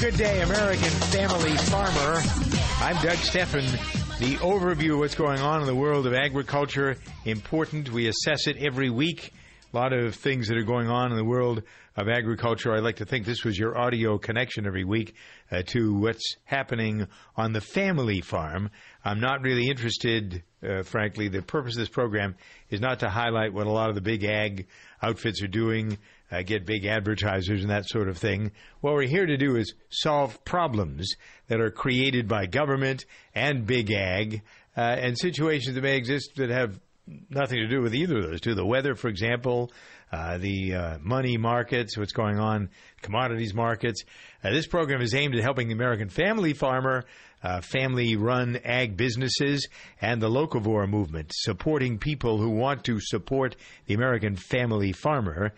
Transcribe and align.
Good 0.00 0.16
Day 0.16 0.42
American 0.42 0.90
Family 1.10 1.56
Farmer. 1.56 2.22
I'm 2.78 2.94
Doug 3.02 3.16
Stephan. 3.16 3.64
The 4.20 4.36
overview 4.36 4.92
of 4.92 5.00
what's 5.00 5.16
going 5.16 5.40
on 5.40 5.60
in 5.60 5.66
the 5.66 5.74
world 5.74 6.06
of 6.06 6.14
agriculture, 6.14 6.96
important. 7.24 7.90
We 7.90 8.06
assess 8.06 8.46
it 8.46 8.58
every 8.58 8.90
week. 8.90 9.32
A 9.72 9.76
lot 9.76 9.92
of 9.92 10.14
things 10.14 10.46
that 10.48 10.56
are 10.56 10.62
going 10.62 10.88
on 10.88 11.10
in 11.10 11.16
the 11.16 11.24
world 11.24 11.64
of 11.96 12.08
agriculture. 12.08 12.72
I'd 12.72 12.84
like 12.84 12.96
to 12.96 13.06
think 13.06 13.26
this 13.26 13.44
was 13.44 13.58
your 13.58 13.76
audio 13.76 14.18
connection 14.18 14.66
every 14.66 14.84
week 14.84 15.16
uh, 15.50 15.62
to 15.66 15.94
what's 15.94 16.36
happening 16.44 17.08
on 17.36 17.52
the 17.52 17.60
family 17.60 18.20
farm. 18.20 18.70
I'm 19.04 19.18
not 19.18 19.42
really 19.42 19.68
interested, 19.68 20.44
uh, 20.62 20.82
frankly. 20.84 21.26
The 21.26 21.42
purpose 21.42 21.74
of 21.74 21.80
this 21.80 21.88
program 21.88 22.36
is 22.70 22.80
not 22.80 23.00
to 23.00 23.08
highlight 23.10 23.52
what 23.52 23.66
a 23.66 23.72
lot 23.72 23.88
of 23.88 23.96
the 23.96 24.00
big 24.00 24.22
ag 24.22 24.68
outfits 25.02 25.42
are 25.42 25.48
doing, 25.48 25.98
uh, 26.30 26.42
get 26.42 26.66
big 26.66 26.84
advertisers 26.86 27.62
and 27.62 27.70
that 27.70 27.88
sort 27.88 28.08
of 28.08 28.18
thing. 28.18 28.52
What 28.80 28.94
we're 28.94 29.02
here 29.02 29.26
to 29.26 29.36
do 29.36 29.56
is 29.56 29.74
solve 29.90 30.44
problems 30.44 31.14
that 31.48 31.60
are 31.60 31.70
created 31.70 32.28
by 32.28 32.46
government 32.46 33.04
and 33.34 33.66
big 33.66 33.90
ag 33.90 34.42
uh, 34.76 34.80
and 34.80 35.18
situations 35.18 35.74
that 35.74 35.82
may 35.82 35.96
exist 35.96 36.32
that 36.36 36.50
have 36.50 36.78
nothing 37.30 37.58
to 37.58 37.68
do 37.68 37.80
with 37.80 37.94
either 37.94 38.18
of 38.18 38.30
those 38.30 38.40
two. 38.40 38.54
The 38.54 38.66
weather, 38.66 38.94
for 38.94 39.08
example, 39.08 39.72
uh, 40.12 40.38
the 40.38 40.74
uh, 40.74 40.98
money 41.00 41.36
markets, 41.36 41.96
what's 41.96 42.12
going 42.12 42.38
on, 42.38 42.70
commodities 43.02 43.54
markets. 43.54 44.04
Uh, 44.42 44.50
this 44.50 44.66
program 44.66 45.00
is 45.00 45.14
aimed 45.14 45.34
at 45.34 45.42
helping 45.42 45.68
the 45.68 45.74
American 45.74 46.08
family 46.08 46.52
farmer, 46.52 47.04
uh, 47.42 47.60
family 47.60 48.16
run 48.16 48.56
ag 48.64 48.96
businesses, 48.96 49.68
and 50.00 50.20
the 50.20 50.28
locavore 50.28 50.88
movement, 50.88 51.30
supporting 51.34 51.98
people 51.98 52.38
who 52.38 52.50
want 52.50 52.84
to 52.84 52.98
support 53.00 53.56
the 53.86 53.94
American 53.94 54.36
family 54.36 54.92
farmer. 54.92 55.52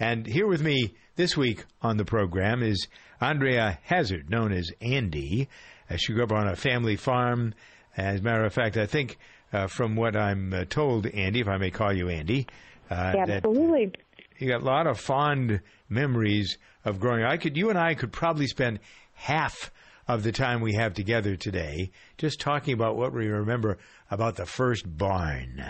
And 0.00 0.26
here 0.26 0.46
with 0.46 0.62
me 0.62 0.94
this 1.16 1.36
week 1.36 1.66
on 1.82 1.98
the 1.98 2.06
program 2.06 2.62
is 2.62 2.88
Andrea 3.20 3.78
Hazzard, 3.82 4.30
known 4.30 4.50
as 4.50 4.72
Andy. 4.80 5.46
Uh, 5.90 5.96
she 5.98 6.14
grew 6.14 6.24
up 6.24 6.32
on 6.32 6.48
a 6.48 6.56
family 6.56 6.96
farm. 6.96 7.52
As 7.98 8.20
a 8.20 8.22
matter 8.22 8.46
of 8.46 8.54
fact, 8.54 8.78
I 8.78 8.86
think 8.86 9.18
uh, 9.52 9.66
from 9.66 9.96
what 9.96 10.16
I'm 10.16 10.54
uh, 10.54 10.64
told, 10.64 11.06
Andy, 11.06 11.40
if 11.40 11.48
I 11.48 11.58
may 11.58 11.70
call 11.70 11.92
you 11.92 12.08
Andy, 12.08 12.46
uh, 12.90 13.12
absolutely, 13.28 13.92
you 14.38 14.48
got 14.48 14.62
a 14.62 14.64
lot 14.64 14.86
of 14.86 14.98
fond 14.98 15.60
memories 15.90 16.56
of 16.86 16.98
growing. 16.98 17.22
I 17.22 17.36
could, 17.36 17.58
you 17.58 17.68
and 17.68 17.78
I 17.78 17.92
could 17.92 18.10
probably 18.10 18.46
spend 18.46 18.78
half 19.12 19.70
of 20.08 20.22
the 20.22 20.32
time 20.32 20.62
we 20.62 20.72
have 20.76 20.94
together 20.94 21.36
today 21.36 21.90
just 22.16 22.40
talking 22.40 22.72
about 22.72 22.96
what 22.96 23.12
we 23.12 23.26
remember 23.26 23.76
about 24.10 24.36
the 24.36 24.46
first 24.46 24.84
barn. 24.86 25.62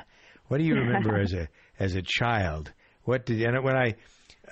What 0.47 0.59
do 0.59 0.65
you 0.65 0.77
remember 0.77 1.19
as 1.21 1.33
a 1.33 1.49
as 1.81 1.97
a 1.97 2.03
child? 2.03 2.73
What 3.03 3.27
did 3.27 3.43
and 3.43 3.65
when 3.65 3.77
I 3.77 3.97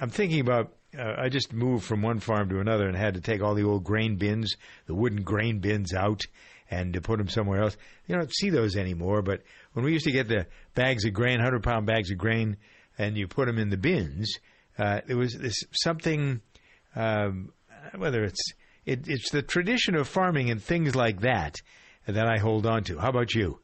I'm 0.00 0.10
thinking 0.10 0.40
about. 0.40 0.72
Uh, 0.98 1.14
I 1.18 1.28
just 1.28 1.52
moved 1.52 1.84
from 1.84 2.00
one 2.00 2.18
farm 2.18 2.48
to 2.48 2.60
another 2.60 2.88
and 2.88 2.96
had 2.96 3.14
to 3.14 3.20
take 3.20 3.42
all 3.42 3.54
the 3.54 3.64
old 3.64 3.84
grain 3.84 4.16
bins, 4.16 4.56
the 4.86 4.94
wooden 4.94 5.22
grain 5.22 5.58
bins 5.58 5.92
out, 5.92 6.22
and 6.70 6.94
to 6.94 7.02
put 7.02 7.18
them 7.18 7.28
somewhere 7.28 7.62
else. 7.62 7.76
You 8.06 8.16
don't 8.16 8.34
see 8.34 8.48
those 8.48 8.74
anymore. 8.74 9.20
But 9.20 9.42
when 9.74 9.84
we 9.84 9.92
used 9.92 10.06
to 10.06 10.12
get 10.12 10.28
the 10.28 10.46
bags 10.74 11.04
of 11.04 11.12
grain, 11.12 11.40
hundred 11.40 11.62
pound 11.62 11.84
bags 11.86 12.10
of 12.10 12.16
grain, 12.16 12.56
and 12.96 13.18
you 13.18 13.28
put 13.28 13.46
them 13.46 13.58
in 13.58 13.68
the 13.68 13.76
bins, 13.76 14.38
uh, 14.78 15.02
there 15.06 15.18
was 15.18 15.34
this 15.34 15.62
something. 15.72 16.40
Um, 16.96 17.52
whether 17.96 18.24
it's 18.24 18.52
it, 18.86 19.06
it's 19.08 19.30
the 19.30 19.42
tradition 19.42 19.94
of 19.94 20.08
farming 20.08 20.50
and 20.50 20.62
things 20.62 20.96
like 20.96 21.20
that 21.20 21.56
that 22.06 22.26
I 22.26 22.38
hold 22.38 22.66
on 22.66 22.84
to. 22.84 22.98
How 22.98 23.10
about 23.10 23.34
you? 23.34 23.60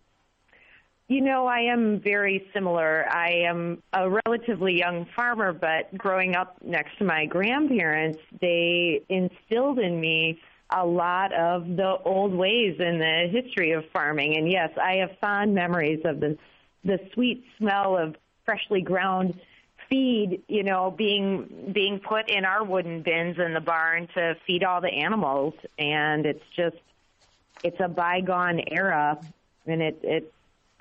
You 1.06 1.20
know, 1.20 1.46
I 1.46 1.60
am 1.60 2.00
very 2.00 2.48
similar. 2.54 3.06
I 3.10 3.44
am 3.46 3.82
a 3.92 4.08
relatively 4.26 4.78
young 4.78 5.06
farmer, 5.14 5.52
but 5.52 5.96
growing 5.98 6.34
up 6.34 6.56
next 6.62 6.96
to 6.98 7.04
my 7.04 7.26
grandparents, 7.26 8.20
they 8.40 9.02
instilled 9.10 9.78
in 9.78 10.00
me 10.00 10.40
a 10.70 10.84
lot 10.84 11.34
of 11.34 11.76
the 11.76 11.98
old 12.04 12.32
ways 12.34 12.76
in 12.78 12.98
the 12.98 13.28
history 13.30 13.72
of 13.72 13.84
farming. 13.92 14.38
And 14.38 14.50
yes, 14.50 14.70
I 14.82 14.94
have 14.96 15.10
fond 15.20 15.54
memories 15.54 16.00
of 16.04 16.20
the 16.20 16.38
the 16.84 16.98
sweet 17.14 17.44
smell 17.58 17.96
of 17.96 18.14
freshly 18.44 18.82
ground 18.82 19.40
feed, 19.88 20.42
you 20.48 20.62
know, 20.62 20.90
being 20.90 21.70
being 21.72 21.98
put 21.98 22.30
in 22.30 22.46
our 22.46 22.64
wooden 22.64 23.02
bins 23.02 23.38
in 23.38 23.52
the 23.52 23.60
barn 23.60 24.08
to 24.14 24.36
feed 24.46 24.64
all 24.64 24.80
the 24.80 24.88
animals. 24.88 25.54
And 25.78 26.24
it's 26.24 26.44
just 26.56 26.76
it's 27.62 27.80
a 27.80 27.88
bygone 27.88 28.62
era 28.70 29.18
and 29.66 29.82
it 29.82 29.98
it 30.02 30.32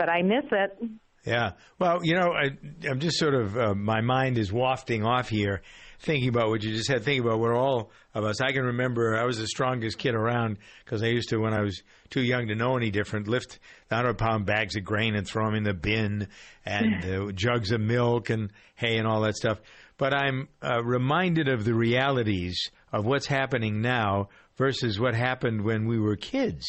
but 0.04 0.12
I 0.12 0.22
miss 0.22 0.44
it. 0.52 0.90
Yeah. 1.24 1.52
Well, 1.80 2.00
you 2.04 2.16
know, 2.16 2.34
I, 2.34 2.50
I'm 2.90 3.00
just 3.00 3.18
sort 3.18 3.34
of, 3.34 3.58
uh, 3.58 3.74
my 3.74 4.02
mind 4.02 4.38
is 4.38 4.52
wafting 4.52 5.06
off 5.06 5.30
here, 5.30 5.62
thinking 6.02 6.28
about 6.28 6.50
what 6.50 6.62
you 6.62 6.74
just 6.74 6.88
said, 6.88 7.04
thinking 7.04 7.26
about 7.26 7.40
what 7.40 7.52
all 7.52 7.92
of 8.14 8.26
us, 8.26 8.42
I 8.42 8.52
can 8.52 8.64
remember 8.64 9.18
I 9.18 9.24
was 9.24 9.38
the 9.38 9.48
strongest 9.48 9.98
kid 9.98 10.14
around 10.14 10.58
because 10.84 11.02
I 11.04 11.08
used 11.08 11.30
to, 11.30 11.38
when 11.38 11.54
I 11.54 11.62
was 11.62 11.84
too 12.10 12.22
young 12.22 12.50
to 12.50 12.56
know 12.56 12.76
any 12.76 12.92
different, 12.92 13.30
lift 13.30 13.60
100 13.88 14.18
pound 14.18 14.46
bags 14.46 14.76
of 14.76 14.84
grain 14.84 15.16
and 15.16 15.26
throw 15.26 15.46
them 15.46 15.56
in 15.56 15.64
the 15.64 15.74
bin 15.74 16.28
and 16.66 17.06
uh, 17.30 17.32
jugs 17.32 17.72
of 17.72 17.80
milk 17.80 18.30
and 18.30 18.52
hay 18.76 18.98
and 18.98 19.08
all 19.08 19.22
that 19.22 19.38
stuff. 19.38 19.62
But 19.98 20.14
I'm 20.14 20.50
uh, 20.62 20.84
reminded 20.84 21.48
of 21.48 21.64
the 21.64 21.74
realities 21.74 22.60
of 22.92 23.06
what's 23.06 23.28
happening 23.28 23.82
now 23.82 24.28
versus 24.58 25.00
what 25.00 25.16
happened 25.16 25.64
when 25.64 25.88
we 25.88 25.98
were 25.98 26.18
kids 26.18 26.66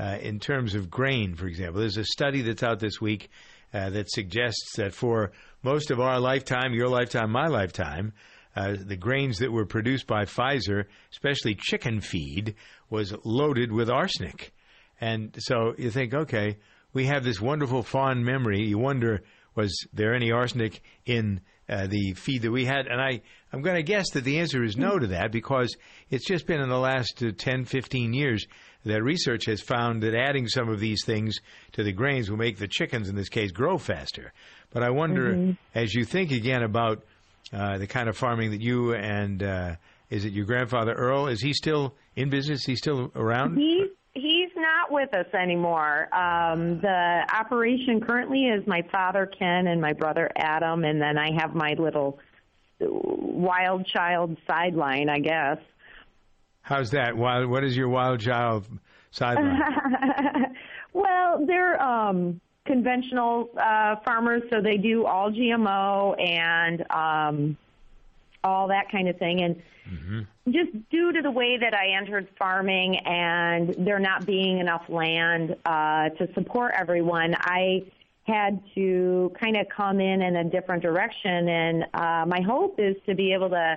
uh, 0.00 0.16
in 0.22 0.40
terms 0.40 0.74
of 0.74 0.90
grain, 0.90 1.34
for 1.34 1.46
example. 1.46 1.80
There's 1.80 1.98
a 1.98 2.04
study 2.04 2.40
that's 2.40 2.62
out 2.62 2.80
this 2.80 3.00
week 3.00 3.28
uh, 3.74 3.90
that 3.90 4.10
suggests 4.10 4.76
that 4.76 4.94
for 4.94 5.32
most 5.62 5.90
of 5.90 6.00
our 6.00 6.18
lifetime, 6.18 6.72
your 6.72 6.88
lifetime, 6.88 7.30
my 7.30 7.48
lifetime, 7.48 8.14
uh, 8.56 8.76
the 8.80 8.96
grains 8.96 9.38
that 9.38 9.52
were 9.52 9.66
produced 9.66 10.06
by 10.06 10.24
Pfizer, 10.24 10.86
especially 11.12 11.54
chicken 11.54 12.00
feed, 12.00 12.54
was 12.88 13.14
loaded 13.24 13.70
with 13.70 13.90
arsenic. 13.90 14.54
And 15.00 15.34
so 15.38 15.74
you 15.76 15.90
think, 15.90 16.14
okay, 16.14 16.56
we 16.92 17.06
have 17.06 17.22
this 17.22 17.40
wonderful 17.40 17.82
fond 17.82 18.24
memory. 18.24 18.62
You 18.62 18.78
wonder, 18.78 19.22
was 19.54 19.86
there 19.92 20.14
any 20.14 20.32
arsenic 20.32 20.80
in 21.04 21.42
uh, 21.68 21.86
the 21.86 22.14
feed 22.14 22.42
that 22.42 22.50
we 22.50 22.64
had? 22.64 22.86
And 22.86 23.00
I, 23.00 23.20
I'm 23.52 23.62
going 23.62 23.76
to 23.76 23.82
guess 23.82 24.10
that 24.12 24.24
the 24.24 24.40
answer 24.40 24.64
is 24.64 24.76
no 24.76 24.98
to 24.98 25.08
that 25.08 25.30
because 25.30 25.76
it's 26.08 26.26
just 26.26 26.46
been 26.46 26.60
in 26.60 26.70
the 26.70 26.78
last 26.78 27.22
uh, 27.22 27.32
10, 27.36 27.66
15 27.66 28.14
years 28.14 28.46
that 28.84 29.02
research 29.02 29.46
has 29.46 29.60
found 29.60 30.02
that 30.02 30.14
adding 30.14 30.48
some 30.48 30.68
of 30.68 30.80
these 30.80 31.04
things 31.04 31.40
to 31.72 31.82
the 31.82 31.92
grains 31.92 32.30
will 32.30 32.38
make 32.38 32.58
the 32.58 32.68
chickens, 32.68 33.08
in 33.08 33.16
this 33.16 33.28
case, 33.28 33.52
grow 33.52 33.78
faster. 33.78 34.32
But 34.72 34.82
I 34.82 34.90
wonder, 34.90 35.34
mm-hmm. 35.34 35.52
as 35.74 35.94
you 35.94 36.04
think 36.04 36.30
again 36.30 36.62
about 36.62 37.02
uh, 37.52 37.78
the 37.78 37.86
kind 37.86 38.08
of 38.08 38.16
farming 38.16 38.52
that 38.52 38.60
you 38.60 38.94
and 38.94 39.42
uh, 39.42 39.74
is 40.08 40.24
it 40.24 40.32
your 40.32 40.44
grandfather 40.44 40.92
Earl? 40.92 41.26
Is 41.28 41.40
he 41.40 41.52
still 41.52 41.94
in 42.16 42.30
business? 42.30 42.64
He's 42.64 42.78
still 42.78 43.12
around? 43.14 43.56
He's 43.56 43.88
he's 44.12 44.50
not 44.56 44.90
with 44.90 45.14
us 45.14 45.32
anymore. 45.34 46.12
Um, 46.14 46.80
the 46.80 47.26
operation 47.32 48.00
currently 48.00 48.46
is 48.46 48.66
my 48.66 48.82
father 48.90 49.26
Ken 49.26 49.66
and 49.66 49.80
my 49.80 49.92
brother 49.92 50.30
Adam, 50.36 50.84
and 50.84 51.00
then 51.00 51.16
I 51.16 51.30
have 51.40 51.54
my 51.54 51.74
little 51.78 52.18
wild 52.80 53.86
child 53.86 54.36
sideline, 54.46 55.08
I 55.08 55.18
guess. 55.18 55.58
How's 56.70 56.92
that? 56.92 57.16
Wild, 57.16 57.50
what 57.50 57.64
is 57.64 57.76
your 57.76 57.88
wild 57.88 58.20
child 58.20 58.64
sideline? 59.10 59.60
well, 60.92 61.44
they're 61.44 61.82
um, 61.82 62.40
conventional 62.64 63.50
uh, 63.60 63.96
farmers, 64.04 64.44
so 64.50 64.60
they 64.62 64.76
do 64.76 65.04
all 65.04 65.32
GMO 65.32 66.14
and 66.24 66.88
um, 66.92 67.56
all 68.44 68.68
that 68.68 68.88
kind 68.92 69.08
of 69.08 69.18
thing. 69.18 69.42
And 69.42 69.56
mm-hmm. 69.92 70.20
just 70.52 70.70
due 70.90 71.10
to 71.10 71.20
the 71.20 71.30
way 71.32 71.58
that 71.58 71.74
I 71.74 71.96
entered 72.00 72.28
farming 72.38 72.98
and 72.98 73.74
there 73.84 73.98
not 73.98 74.24
being 74.24 74.60
enough 74.60 74.84
land 74.88 75.56
uh, 75.64 76.10
to 76.10 76.32
support 76.34 76.74
everyone, 76.78 77.34
I 77.36 77.82
had 78.28 78.62
to 78.76 79.32
kind 79.40 79.56
of 79.56 79.66
come 79.76 79.98
in 79.98 80.22
in 80.22 80.36
a 80.36 80.44
different 80.44 80.82
direction. 80.82 81.48
And 81.48 81.84
uh, 81.92 82.26
my 82.28 82.42
hope 82.42 82.78
is 82.78 82.94
to 83.06 83.16
be 83.16 83.32
able 83.32 83.50
to 83.50 83.76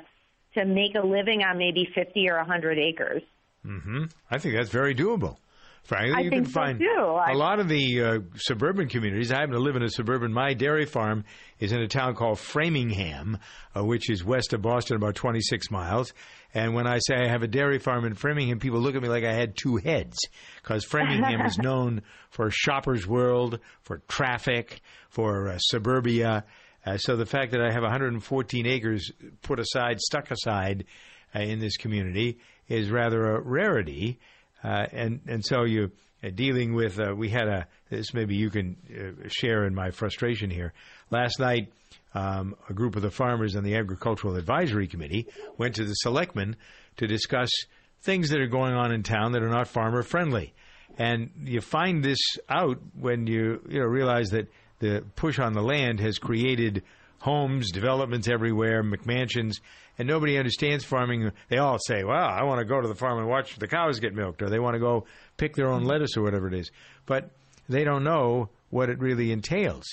to 0.56 0.66
make 0.66 0.96
a 0.96 1.06
living 1.06 1.42
on 1.44 1.58
maybe 1.58 1.88
50 1.96 2.30
or 2.30 2.38
100 2.38 2.78
acres. 2.78 3.22
Mm-hmm. 3.66 4.06
I 4.30 4.38
think 4.38 4.56
that's 4.56 4.70
very 4.70 4.94
doable. 4.94 5.38
Frankly, 5.84 6.14
I 6.16 6.20
you 6.22 6.30
can 6.30 6.46
find 6.46 6.80
so 6.80 7.20
a 7.28 7.36
lot 7.36 7.60
of 7.60 7.68
the 7.68 8.02
uh, 8.02 8.20
suburban 8.38 8.88
communities. 8.88 9.34
I 9.34 9.40
happen 9.40 9.54
to 9.54 9.60
live 9.60 9.76
in 9.76 9.84
a 9.84 9.90
suburban. 9.90 10.32
My 10.32 10.54
dairy 10.54 10.86
farm 10.86 11.26
is 11.60 11.74
in 11.74 11.82
a 11.82 11.90
town 11.90 12.16
called 12.16 12.40
Framingham, 12.40 13.38
uh, 13.76 13.84
which 13.84 14.10
is 14.10 14.24
west 14.24 14.54
of 14.54 14.62
Boston, 14.62 14.96
about 14.96 15.16
26 15.16 15.70
miles. 15.72 16.14
And 16.54 16.74
when 16.74 16.88
I 16.88 17.00
say 17.00 17.16
I 17.16 17.28
have 17.28 17.44
a 17.44 17.48
dairy 17.48 17.80
farm 17.80 18.06
in 18.06 18.14
Framingham, 18.14 18.60
people 18.60 18.80
look 18.80 18.96
at 18.96 19.02
me 19.02 19.10
like 19.10 19.26
I 19.26 19.34
had 19.34 19.58
two 19.58 19.76
heads, 19.76 20.18
because 20.62 20.86
Framingham 20.86 21.42
is 21.42 21.58
known 21.62 22.02
for 22.30 22.50
Shoppers 22.50 23.06
World, 23.06 23.60
for 23.82 23.98
traffic, 24.08 24.80
for 25.10 25.50
uh, 25.50 25.58
suburbia. 25.58 26.46
Uh, 26.86 26.98
so 26.98 27.16
the 27.16 27.26
fact 27.26 27.52
that 27.52 27.62
I 27.62 27.72
have 27.72 27.84
114 27.84 28.66
acres 28.68 29.12
put 29.42 29.60
aside, 29.60 30.00
stuck 30.00 30.32
aside 30.32 30.86
uh, 31.36 31.40
in 31.40 31.60
this 31.60 31.78
community 31.78 32.40
is 32.68 32.90
rather 32.90 33.36
a 33.36 33.42
rarity. 33.42 34.20
Uh, 34.64 34.86
and 34.92 35.22
and 35.28 35.46
so 35.46 35.64
you 35.64 35.92
uh, 36.24 36.30
dealing 36.34 36.74
with 36.74 37.00
uh, 37.00 37.14
we 37.16 37.30
had 37.30 37.48
a 37.48 37.68
this 37.90 38.14
maybe 38.14 38.36
you 38.36 38.50
can 38.50 38.78
uh, 38.90 39.28
share 39.28 39.66
in 39.66 39.76
my 39.76 39.92
frustration 39.92 40.50
here. 40.50 40.74
Last 41.10 41.40
night, 41.40 41.72
um, 42.14 42.56
a 42.70 42.74
group 42.74 42.96
of 42.96 43.02
the 43.02 43.12
farmers 43.12 43.56
on 43.56 43.64
the 43.64 43.76
Agricultural 43.76 44.36
Advisory 44.36 44.88
Committee 44.88 45.28
went 45.58 45.76
to 45.76 45.86
the 45.86 45.94
selectmen 45.94 46.56
to 46.98 47.08
discuss 47.08 47.50
things 48.02 48.30
that 48.30 48.40
are 48.40 48.48
going 48.48 48.74
on 48.74 48.92
in 48.92 49.04
town 49.04 49.32
that 49.34 49.44
are 49.44 49.50
not 49.50 49.68
farmer 49.68 50.04
friendly. 50.04 50.54
And 50.98 51.32
you 51.46 51.60
find 51.60 52.04
this 52.04 52.20
out 52.50 52.78
when 52.94 53.28
you 53.28 53.62
you 53.68 53.80
know 53.80 53.86
realize 53.86 54.30
that 54.30 54.48
the 54.84 55.04
push 55.16 55.40
on 55.40 55.54
the 55.54 55.62
land 55.62 56.02
has 56.02 56.20
created 56.20 56.84
homes, 57.20 57.72
developments 57.72 58.28
everywhere, 58.28 58.84
McMansions, 58.84 59.62
and 59.98 60.08
nobody 60.08 60.38
understands 60.38 60.84
farming. 60.84 61.32
They 61.48 61.58
all 61.58 61.78
say, 61.80 62.04
"Well, 62.04 62.18
I 62.18 62.44
want 62.44 62.60
to 62.60 62.66
go 62.66 62.82
to 62.82 62.88
the 62.88 62.96
farm 62.96 63.20
and 63.20 63.30
watch 63.30 63.56
the 63.56 63.68
cows 63.68 64.02
get 64.02 64.14
milked," 64.14 64.42
or 64.42 64.50
they 64.50 64.60
want 64.60 64.74
to 64.74 64.80
go 64.80 65.06
pick 65.38 65.56
their 65.56 65.70
own 65.70 65.86
lettuce 65.86 66.18
or 66.18 66.22
whatever 66.22 66.48
it 66.48 66.54
is. 66.54 66.70
But 67.06 67.30
they 67.70 67.86
don't 67.86 68.04
know 68.04 68.50
what 68.72 68.90
it 68.90 69.00
really 69.00 69.32
entails 69.32 69.86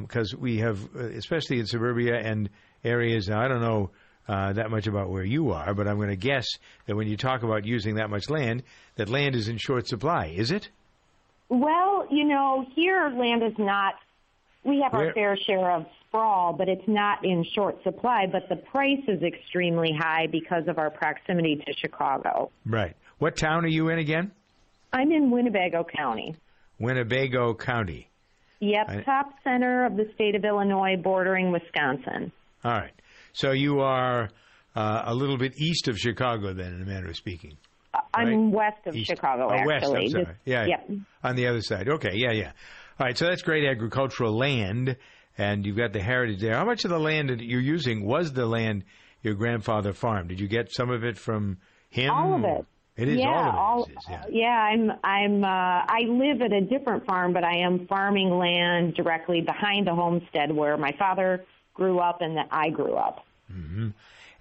because 0.00 0.34
um, 0.34 0.40
we 0.40 0.58
have, 0.58 0.82
uh, 0.96 1.04
especially 1.04 1.60
in 1.60 1.66
suburbia 1.66 2.16
and 2.16 2.50
areas. 2.82 3.28
Now, 3.28 3.40
I 3.40 3.46
don't 3.46 3.60
know 3.60 3.90
uh, 4.26 4.54
that 4.54 4.72
much 4.72 4.88
about 4.88 5.08
where 5.08 5.22
you 5.22 5.52
are, 5.52 5.72
but 5.72 5.86
I'm 5.86 5.98
going 5.98 6.08
to 6.08 6.16
guess 6.16 6.48
that 6.86 6.96
when 6.96 7.06
you 7.06 7.16
talk 7.16 7.44
about 7.44 7.64
using 7.64 7.96
that 7.96 8.10
much 8.10 8.28
land, 8.28 8.64
that 8.96 9.08
land 9.08 9.36
is 9.36 9.46
in 9.46 9.58
short 9.58 9.86
supply. 9.86 10.34
Is 10.34 10.50
it? 10.50 10.68
Well, 11.48 12.08
you 12.10 12.24
know, 12.24 12.66
here 12.74 13.08
land 13.16 13.44
is 13.44 13.56
not. 13.56 13.94
We 14.66 14.80
have 14.82 14.94
our 14.94 15.12
fair 15.12 15.36
share 15.36 15.70
of 15.70 15.86
sprawl, 16.06 16.52
but 16.52 16.68
it's 16.68 16.86
not 16.88 17.24
in 17.24 17.44
short 17.54 17.82
supply. 17.84 18.26
But 18.30 18.48
the 18.48 18.56
price 18.56 19.02
is 19.06 19.22
extremely 19.22 19.92
high 19.96 20.26
because 20.26 20.66
of 20.68 20.78
our 20.78 20.90
proximity 20.90 21.56
to 21.66 21.72
Chicago. 21.78 22.50
Right. 22.64 22.96
What 23.18 23.36
town 23.36 23.64
are 23.64 23.68
you 23.68 23.88
in 23.88 23.98
again? 23.98 24.32
I'm 24.92 25.12
in 25.12 25.30
Winnebago 25.30 25.84
County. 25.84 26.34
Winnebago 26.78 27.54
County. 27.54 28.08
Yep, 28.60 28.88
I, 28.88 29.02
top 29.02 29.34
center 29.44 29.84
of 29.84 29.96
the 29.96 30.10
state 30.14 30.34
of 30.34 30.44
Illinois, 30.44 30.96
bordering 30.96 31.52
Wisconsin. 31.52 32.32
All 32.64 32.72
right. 32.72 32.94
So 33.34 33.52
you 33.52 33.80
are 33.80 34.30
uh, 34.74 35.02
a 35.04 35.14
little 35.14 35.36
bit 35.36 35.52
east 35.58 35.88
of 35.88 35.98
Chicago, 35.98 36.54
then, 36.54 36.72
in 36.74 36.82
a 36.82 36.86
manner 36.86 37.10
of 37.10 37.16
speaking. 37.16 37.58
Uh, 37.92 38.00
I'm 38.14 38.52
west 38.52 38.86
of 38.86 38.96
east. 38.96 39.10
Chicago, 39.10 39.48
oh, 39.50 39.52
actually. 39.52 39.66
West, 39.66 39.84
I'm 39.84 40.08
sorry. 40.08 40.24
Just, 40.24 40.38
yeah, 40.46 40.66
yep. 40.66 40.90
On 41.22 41.36
the 41.36 41.46
other 41.46 41.60
side. 41.60 41.88
Okay, 41.88 42.12
yeah, 42.14 42.32
yeah. 42.32 42.52
All 42.98 43.04
right, 43.04 43.16
so 43.16 43.26
that's 43.26 43.42
great 43.42 43.68
agricultural 43.68 44.36
land, 44.36 44.96
and 45.36 45.66
you've 45.66 45.76
got 45.76 45.92
the 45.92 46.00
heritage 46.00 46.40
there. 46.40 46.54
How 46.54 46.64
much 46.64 46.84
of 46.84 46.90
the 46.90 46.98
land 46.98 47.28
that 47.28 47.42
you're 47.42 47.60
using 47.60 48.06
was 48.06 48.32
the 48.32 48.46
land 48.46 48.84
your 49.22 49.34
grandfather 49.34 49.92
farmed? 49.92 50.30
Did 50.30 50.40
you 50.40 50.48
get 50.48 50.72
some 50.72 50.90
of 50.90 51.04
it 51.04 51.18
from 51.18 51.58
him? 51.90 52.10
All 52.10 52.36
of 52.36 52.44
it. 52.44 52.64
It 52.96 53.08
is 53.08 53.18
yeah, 53.18 53.52
all 53.54 53.82
of 53.82 53.90
it. 53.90 53.98
Is, 53.98 54.06
yeah. 54.08 54.24
yeah, 54.30 54.46
I'm 54.46 54.90
I'm 55.04 55.44
uh, 55.44 55.46
I 55.46 56.04
live 56.08 56.40
at 56.40 56.54
a 56.54 56.62
different 56.62 57.04
farm, 57.04 57.34
but 57.34 57.44
I 57.44 57.58
am 57.66 57.86
farming 57.86 58.30
land 58.30 58.94
directly 58.94 59.42
behind 59.42 59.86
the 59.86 59.94
homestead 59.94 60.50
where 60.50 60.78
my 60.78 60.92
father 60.98 61.44
grew 61.74 61.98
up 61.98 62.22
and 62.22 62.38
that 62.38 62.48
I 62.50 62.70
grew 62.70 62.94
up. 62.94 63.26
Mm-hmm. 63.52 63.88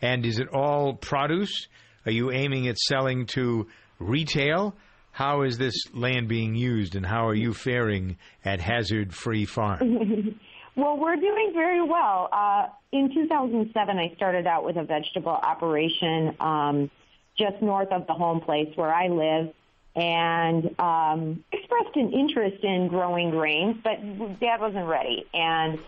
And 0.02 0.26
is 0.26 0.40
it 0.40 0.48
all 0.54 0.94
produce? 0.94 1.68
Are 2.06 2.12
you 2.12 2.32
aiming 2.32 2.70
at 2.70 2.78
selling 2.78 3.26
to 3.34 3.68
retail? 4.00 4.76
How 5.16 5.44
is 5.44 5.58
this 5.58 5.76
land 5.94 6.28
being 6.28 6.56
used, 6.56 6.94
and 6.94 7.06
how 7.06 7.30
are 7.30 7.34
you 7.34 7.54
faring 7.54 8.18
at 8.44 8.60
Hazzard 8.60 9.16
Free 9.16 9.46
Farm? 9.46 9.80
well, 10.76 10.98
we're 10.98 11.16
doing 11.16 11.52
very 11.54 11.82
well. 11.82 12.28
Uh, 12.34 12.66
in 12.92 13.14
2007, 13.14 13.98
I 13.98 14.14
started 14.18 14.46
out 14.46 14.66
with 14.66 14.76
a 14.76 14.84
vegetable 14.84 15.32
operation. 15.32 16.36
Um, 16.42 16.92
just 17.38 17.62
north 17.62 17.94
of 17.94 18.08
the 18.08 18.14
home 18.14 18.42
place 18.42 18.68
where 18.76 18.94
I 18.94 19.08
live 19.08 19.54
and 19.96 20.78
um, 20.82 21.46
expressed 21.50 21.96
an 21.96 22.12
interest 22.12 22.62
in 22.66 22.90
growing 22.90 23.30
grains, 23.30 23.78
but 23.82 24.02
dad 24.42 24.60
wasn't 24.60 24.86
ready 24.86 25.26
and 25.34 25.80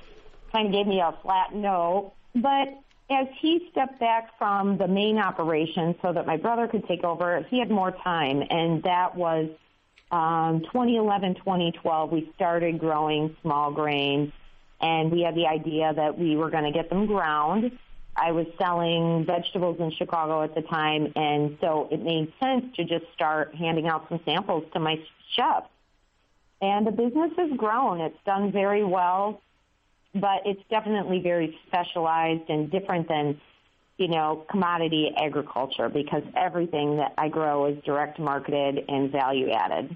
kind 0.53 0.67
of 0.67 0.71
gave 0.73 0.87
me 0.87 1.01
a 1.01 1.13
flat 1.21 1.53
no. 1.53 2.13
But 2.33 2.79
as 3.09 3.27
he 3.39 3.67
stepped 3.71 3.99
back 3.99 4.37
from 4.37 4.77
the 4.77 4.87
main 4.87 5.17
operation 5.17 5.95
so 6.01 6.11
that 6.13 6.25
my 6.25 6.37
brother 6.37 6.67
could 6.67 6.87
take 6.87 7.03
over, 7.03 7.45
he 7.49 7.59
had 7.59 7.71
more 7.71 7.91
time, 7.91 8.43
and 8.49 8.83
that 8.83 9.15
was 9.15 9.49
um, 10.11 10.61
2011, 10.61 11.35
2012. 11.35 12.11
We 12.11 12.31
started 12.35 12.79
growing 12.79 13.35
small 13.41 13.71
grains, 13.71 14.33
and 14.81 15.11
we 15.11 15.21
had 15.21 15.35
the 15.35 15.47
idea 15.47 15.93
that 15.93 16.17
we 16.17 16.35
were 16.35 16.49
going 16.49 16.65
to 16.65 16.71
get 16.71 16.89
them 16.89 17.05
ground 17.05 17.71
I 18.17 18.31
was 18.31 18.47
selling 18.57 19.25
vegetables 19.25 19.79
in 19.79 19.91
Chicago 19.91 20.41
at 20.43 20.55
the 20.55 20.63
time, 20.63 21.13
and 21.15 21.57
so 21.61 21.87
it 21.91 22.01
made 22.01 22.33
sense 22.39 22.75
to 22.75 22.83
just 22.83 23.05
start 23.13 23.53
handing 23.53 23.87
out 23.87 24.09
some 24.09 24.19
samples 24.25 24.63
to 24.73 24.79
my 24.79 24.99
chefs. 25.35 25.67
And 26.59 26.87
the 26.87 26.91
business 26.91 27.31
has 27.37 27.51
grown. 27.55 28.01
It's 28.01 28.17
done 28.25 28.51
very 28.51 28.83
well, 28.83 29.41
but 30.13 30.41
it's 30.45 30.61
definitely 30.69 31.19
very 31.21 31.57
specialized 31.67 32.49
and 32.49 32.71
different 32.71 33.07
than, 33.07 33.39
you 33.97 34.07
know, 34.07 34.45
commodity 34.49 35.09
agriculture 35.17 35.89
because 35.89 36.23
everything 36.35 36.97
that 36.97 37.13
I 37.17 37.29
grow 37.29 37.67
is 37.67 37.77
direct 37.83 38.19
marketed 38.19 38.79
and 38.87 39.11
value 39.11 39.51
added. 39.51 39.95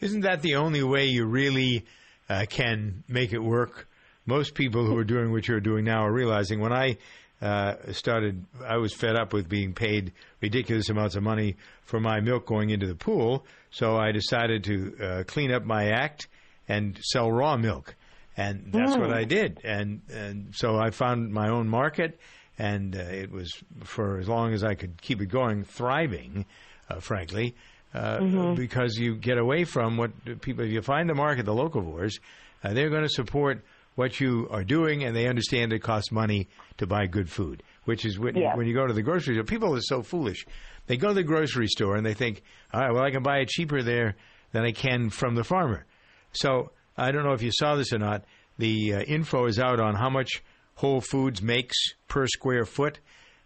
Isn't 0.00 0.22
that 0.22 0.42
the 0.42 0.56
only 0.56 0.82
way 0.82 1.06
you 1.06 1.26
really 1.26 1.84
uh, 2.28 2.44
can 2.48 3.04
make 3.08 3.32
it 3.32 3.38
work? 3.38 3.88
Most 4.26 4.54
people 4.54 4.84
who 4.84 4.96
are 4.98 5.04
doing 5.04 5.32
what 5.32 5.48
you're 5.48 5.60
doing 5.60 5.84
now 5.84 6.04
are 6.04 6.12
realizing 6.12 6.60
when 6.60 6.72
I 6.72 6.98
uh, 7.40 7.92
started, 7.92 8.44
I 8.66 8.78
was 8.78 8.94
fed 8.94 9.16
up 9.16 9.32
with 9.32 9.48
being 9.48 9.74
paid 9.74 10.12
ridiculous 10.40 10.88
amounts 10.88 11.16
of 11.16 11.22
money 11.22 11.56
for 11.82 12.00
my 12.00 12.20
milk 12.20 12.46
going 12.46 12.70
into 12.70 12.86
the 12.86 12.94
pool. 12.94 13.44
So 13.70 13.96
I 13.96 14.12
decided 14.12 14.64
to 14.64 14.96
uh, 15.02 15.24
clean 15.24 15.52
up 15.52 15.64
my 15.64 15.90
act 15.90 16.28
and 16.68 16.98
sell 17.02 17.30
raw 17.30 17.56
milk, 17.56 17.94
and 18.36 18.72
that's 18.72 18.92
mm. 18.92 19.00
what 19.00 19.12
I 19.12 19.24
did. 19.24 19.60
And 19.64 20.02
and 20.12 20.54
so 20.54 20.76
I 20.76 20.90
found 20.90 21.32
my 21.32 21.48
own 21.48 21.68
market, 21.68 22.20
and 22.58 22.94
uh, 22.96 23.00
it 23.00 23.30
was 23.30 23.52
for 23.84 24.18
as 24.18 24.28
long 24.28 24.52
as 24.52 24.64
I 24.64 24.74
could 24.74 25.00
keep 25.00 25.20
it 25.20 25.26
going, 25.26 25.64
thriving, 25.64 26.46
uh, 26.90 27.00
frankly. 27.00 27.54
Uh, 27.94 28.18
mm-hmm. 28.18 28.54
Because 28.54 28.96
you 28.98 29.16
get 29.16 29.38
away 29.38 29.64
from 29.64 29.96
what 29.96 30.10
people, 30.42 30.64
if 30.64 30.70
you 30.70 30.82
find 30.82 31.08
the 31.08 31.14
market, 31.14 31.46
the 31.46 31.54
locavores, 31.54 32.18
uh, 32.62 32.74
they're 32.74 32.90
going 32.90 33.04
to 33.04 33.08
support 33.08 33.64
what 33.94 34.20
you 34.20 34.46
are 34.50 34.64
doing, 34.64 35.02
and 35.02 35.16
they 35.16 35.26
understand 35.26 35.72
it 35.72 35.78
costs 35.78 36.12
money 36.12 36.46
to 36.76 36.86
buy 36.86 37.06
good 37.06 37.30
food. 37.30 37.62
Which 37.84 38.04
is 38.04 38.18
when, 38.18 38.36
yeah. 38.36 38.54
when 38.54 38.66
you 38.66 38.74
go 38.74 38.86
to 38.86 38.92
the 38.92 39.02
grocery 39.02 39.34
store, 39.34 39.44
people 39.44 39.74
are 39.74 39.80
so 39.80 40.02
foolish. 40.02 40.44
They 40.88 40.98
go 40.98 41.08
to 41.08 41.14
the 41.14 41.22
grocery 41.22 41.68
store 41.68 41.96
and 41.96 42.04
they 42.04 42.14
think, 42.14 42.42
all 42.72 42.80
right, 42.80 42.92
well, 42.92 43.02
I 43.02 43.10
can 43.10 43.22
buy 43.22 43.38
it 43.38 43.48
cheaper 43.48 43.82
there 43.82 44.16
than 44.52 44.64
I 44.64 44.72
can 44.72 45.08
from 45.08 45.34
the 45.34 45.44
farmer. 45.44 45.86
So 46.32 46.72
I 46.96 47.12
don't 47.12 47.24
know 47.24 47.32
if 47.32 47.42
you 47.42 47.50
saw 47.52 47.76
this 47.76 47.92
or 47.92 47.98
not. 47.98 48.24
The 48.58 48.94
uh, 48.94 49.00
info 49.00 49.46
is 49.46 49.58
out 49.58 49.80
on 49.80 49.94
how 49.94 50.10
much 50.10 50.42
Whole 50.76 51.00
Foods 51.00 51.42
makes 51.42 51.76
per 52.08 52.26
square 52.26 52.64
foot 52.64 53.00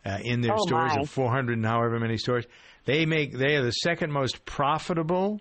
uh, 0.05 0.19
in 0.23 0.41
their 0.41 0.55
oh 0.55 0.67
stores 0.67 0.95
my. 0.95 1.03
of 1.03 1.11
400 1.11 1.57
and 1.57 1.67
however 1.67 1.99
many 1.99 2.17
stores. 2.17 2.47
They 2.85 3.07
make 3.07 3.37
they 3.37 3.57
are 3.57 3.63
the 3.63 3.71
second 3.71 4.13
most 4.13 4.45
profitable 4.45 5.41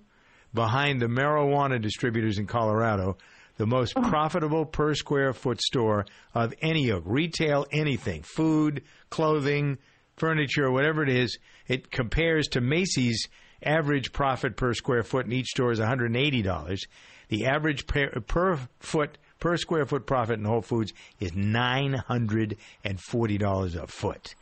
behind 0.54 1.02
the 1.02 1.08
marijuana 1.08 1.82
distributors 1.82 2.38
in 2.38 2.48
Colorado 2.48 3.18
the 3.60 3.68
most 3.68 3.94
oh. 3.98 4.02
profitable 4.02 4.66
per 4.66 4.96
square 4.96 5.34
foot 5.34 5.62
store 5.62 6.06
of 6.34 6.54
any 6.62 6.90
of 6.90 7.06
retail 7.06 7.66
anything, 7.72 8.24
food, 8.24 8.84
clothing, 9.10 9.78
furniture, 10.16 10.72
whatever 10.72 11.04
it 11.04 11.10
is. 11.10 11.38
It 11.68 11.92
compares 11.92 12.48
to 12.50 12.62
Macy's 12.62 13.28
average 13.62 14.14
profit 14.14 14.56
per 14.56 14.74
square 14.74 15.04
foot 15.04 15.26
in 15.26 15.34
each 15.34 15.48
store 15.48 15.72
is 15.72 15.80
$180. 15.80 16.80
The 17.30 17.46
average 17.46 17.88
per, 17.88 18.10
per 18.22 18.60
foot 18.80 19.18
per 19.40 19.56
square 19.58 19.86
foot 19.86 20.06
profit 20.06 20.38
in 20.38 20.46
Whole 20.46 20.62
Foods 20.62 20.94
is 21.20 21.32
$940 21.32 23.76
a 23.76 23.88
foot. 23.88 24.36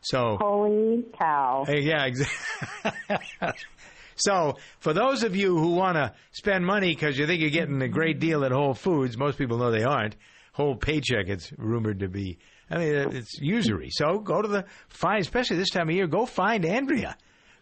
So 0.00 0.38
holy 0.40 1.04
cow! 1.18 1.66
Yeah, 1.68 2.04
exactly. 2.04 3.18
So, 4.16 4.56
for 4.80 4.94
those 4.94 5.22
of 5.22 5.36
you 5.36 5.58
who 5.58 5.74
want 5.74 5.96
to 5.96 6.14
spend 6.32 6.64
money 6.64 6.94
because 6.94 7.18
you 7.18 7.26
think 7.26 7.42
you're 7.42 7.50
getting 7.50 7.82
a 7.82 7.88
great 7.88 8.18
deal 8.18 8.44
at 8.44 8.52
Whole 8.52 8.74
Foods, 8.74 9.16
most 9.16 9.36
people 9.36 9.58
know 9.58 9.70
they 9.70 9.84
aren't. 9.84 10.16
Whole 10.52 10.74
paycheck, 10.74 11.28
it's 11.28 11.52
rumored 11.58 12.00
to 12.00 12.08
be. 12.08 12.38
I 12.70 12.78
mean, 12.78 12.94
it's 13.12 13.38
usury. 13.40 13.90
So 13.92 14.18
go 14.18 14.40
to 14.40 14.48
the 14.48 14.64
find, 14.88 15.20
especially 15.20 15.58
this 15.58 15.68
time 15.68 15.90
of 15.90 15.94
year. 15.94 16.06
Go 16.06 16.24
find 16.24 16.64
Andrea. 16.64 17.16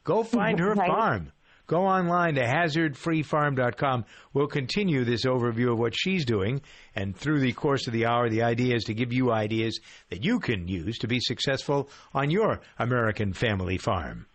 Go 0.05 0.23
find 0.23 0.61
her 0.61 0.73
right. 0.75 0.89
farm. 0.89 1.33
Go 1.67 1.87
online 1.87 2.35
to 2.35 2.43
hazzardfreefarm.com. 2.43 4.05
We'll 4.33 4.47
continue 4.47 5.05
this 5.05 5.25
overview 5.25 5.73
of 5.73 5.79
what 5.79 5.95
she's 5.97 6.25
doing, 6.25 6.61
and 6.95 7.17
through 7.17 7.41
the 7.41 7.53
course 7.53 7.87
of 7.87 7.93
the 7.93 8.07
hour, 8.07 8.29
the 8.29 8.43
idea 8.43 8.75
is 8.77 8.85
to 8.85 8.95
give 8.95 9.13
you 9.13 9.33
ideas 9.33 9.81
that 10.11 10.25
you 10.25 10.41
can 10.41 10.69
use 10.69 10.99
to 10.99 11.09
be 11.09 11.21
successful 11.21 11.89
on 12.13 12.31
your 12.31 12.61
American 12.79 13.33
family 13.33 13.79
farm. 13.79 14.27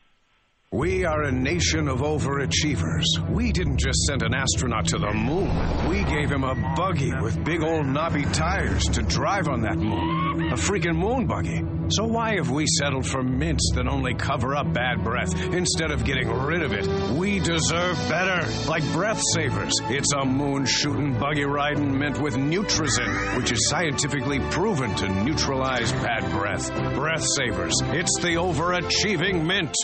We 0.72 1.04
are 1.04 1.24
a 1.24 1.32
nation 1.32 1.88
of 1.88 2.02
overachievers. 2.02 3.06
We 3.32 3.52
didn't 3.52 3.80
just 3.80 3.98
send 4.04 4.22
an 4.22 4.36
astronaut 4.36 4.86
to 4.90 5.00
the 5.00 5.12
moon. 5.12 5.90
We 5.90 6.04
gave 6.04 6.32
him 6.32 6.44
a 6.44 6.54
buggy 6.76 7.12
with 7.22 7.44
big 7.44 7.64
old 7.64 7.88
knobby 7.88 8.24
tires 8.26 8.84
to 8.90 9.02
drive 9.02 9.48
on 9.48 9.62
that 9.62 9.78
moon. 9.78 10.52
A 10.52 10.56
freaking 10.56 10.96
moon 10.96 11.26
buggy. 11.26 11.79
So 11.91 12.05
why 12.05 12.36
have 12.36 12.51
we 12.51 12.65
settled 12.67 13.08
for 13.08 13.24
mints 13.24 13.72
that 13.75 13.88
only 13.88 14.13
cover 14.13 14.55
up 14.55 14.72
bad 14.74 15.03
breath 15.03 15.34
instead 15.53 15.91
of 15.91 16.05
getting 16.05 16.29
rid 16.31 16.62
of 16.62 16.72
it? 16.72 16.88
We 17.17 17.39
deserve 17.39 17.98
better. 18.08 18.48
Like 18.67 18.84
Breath 18.93 19.22
Savers. 19.34 19.74
It's 19.86 20.13
a 20.13 20.24
moon 20.24 20.65
shooting, 20.65 21.17
buggy 21.19 21.46
riding 21.46 21.98
mint 21.98 22.22
with 22.22 22.36
Nutrizin, 22.36 23.38
which 23.38 23.51
is 23.51 23.67
scientifically 23.69 24.39
proven 24.51 24.96
to 24.96 25.10
neutralize 25.24 25.91
bad 25.93 26.29
breath. 26.31 26.72
Breath 26.93 27.24
Savers. 27.24 27.74
It's 27.86 28.19
the 28.19 28.36
overachieving 28.36 29.46
mint. 29.46 29.75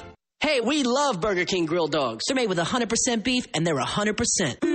Hey, 0.41 0.61
we 0.61 0.83
love 0.83 1.21
Burger 1.21 1.45
King 1.45 1.65
grilled 1.65 1.91
dogs. 1.91 2.25
They're 2.27 2.35
made 2.35 2.49
with 2.49 2.59
100% 2.59 3.23
beef 3.23 3.47
and 3.53 3.65
they're 3.65 3.75
100%. 3.75 4.74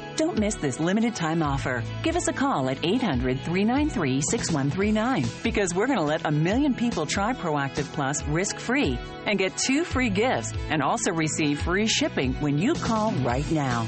Don't 0.21 0.37
miss 0.37 0.53
this 0.53 0.79
limited 0.79 1.15
time 1.15 1.41
offer. 1.41 1.83
Give 2.03 2.15
us 2.15 2.27
a 2.27 2.31
call 2.31 2.69
at 2.69 2.77
800 2.85 3.39
393 3.39 4.21
6139 4.21 5.25
because 5.41 5.73
we're 5.73 5.87
going 5.87 5.97
to 5.97 6.05
let 6.05 6.27
a 6.27 6.31
million 6.31 6.75
people 6.75 7.07
try 7.07 7.33
Proactiv 7.33 7.91
Plus 7.93 8.21
risk 8.27 8.59
free 8.59 8.99
and 9.25 9.39
get 9.39 9.57
two 9.57 9.83
free 9.83 10.11
gifts 10.11 10.53
and 10.69 10.83
also 10.83 11.11
receive 11.11 11.59
free 11.59 11.87
shipping 11.87 12.33
when 12.33 12.59
you 12.59 12.75
call 12.75 13.13
right 13.23 13.49
now. 13.49 13.87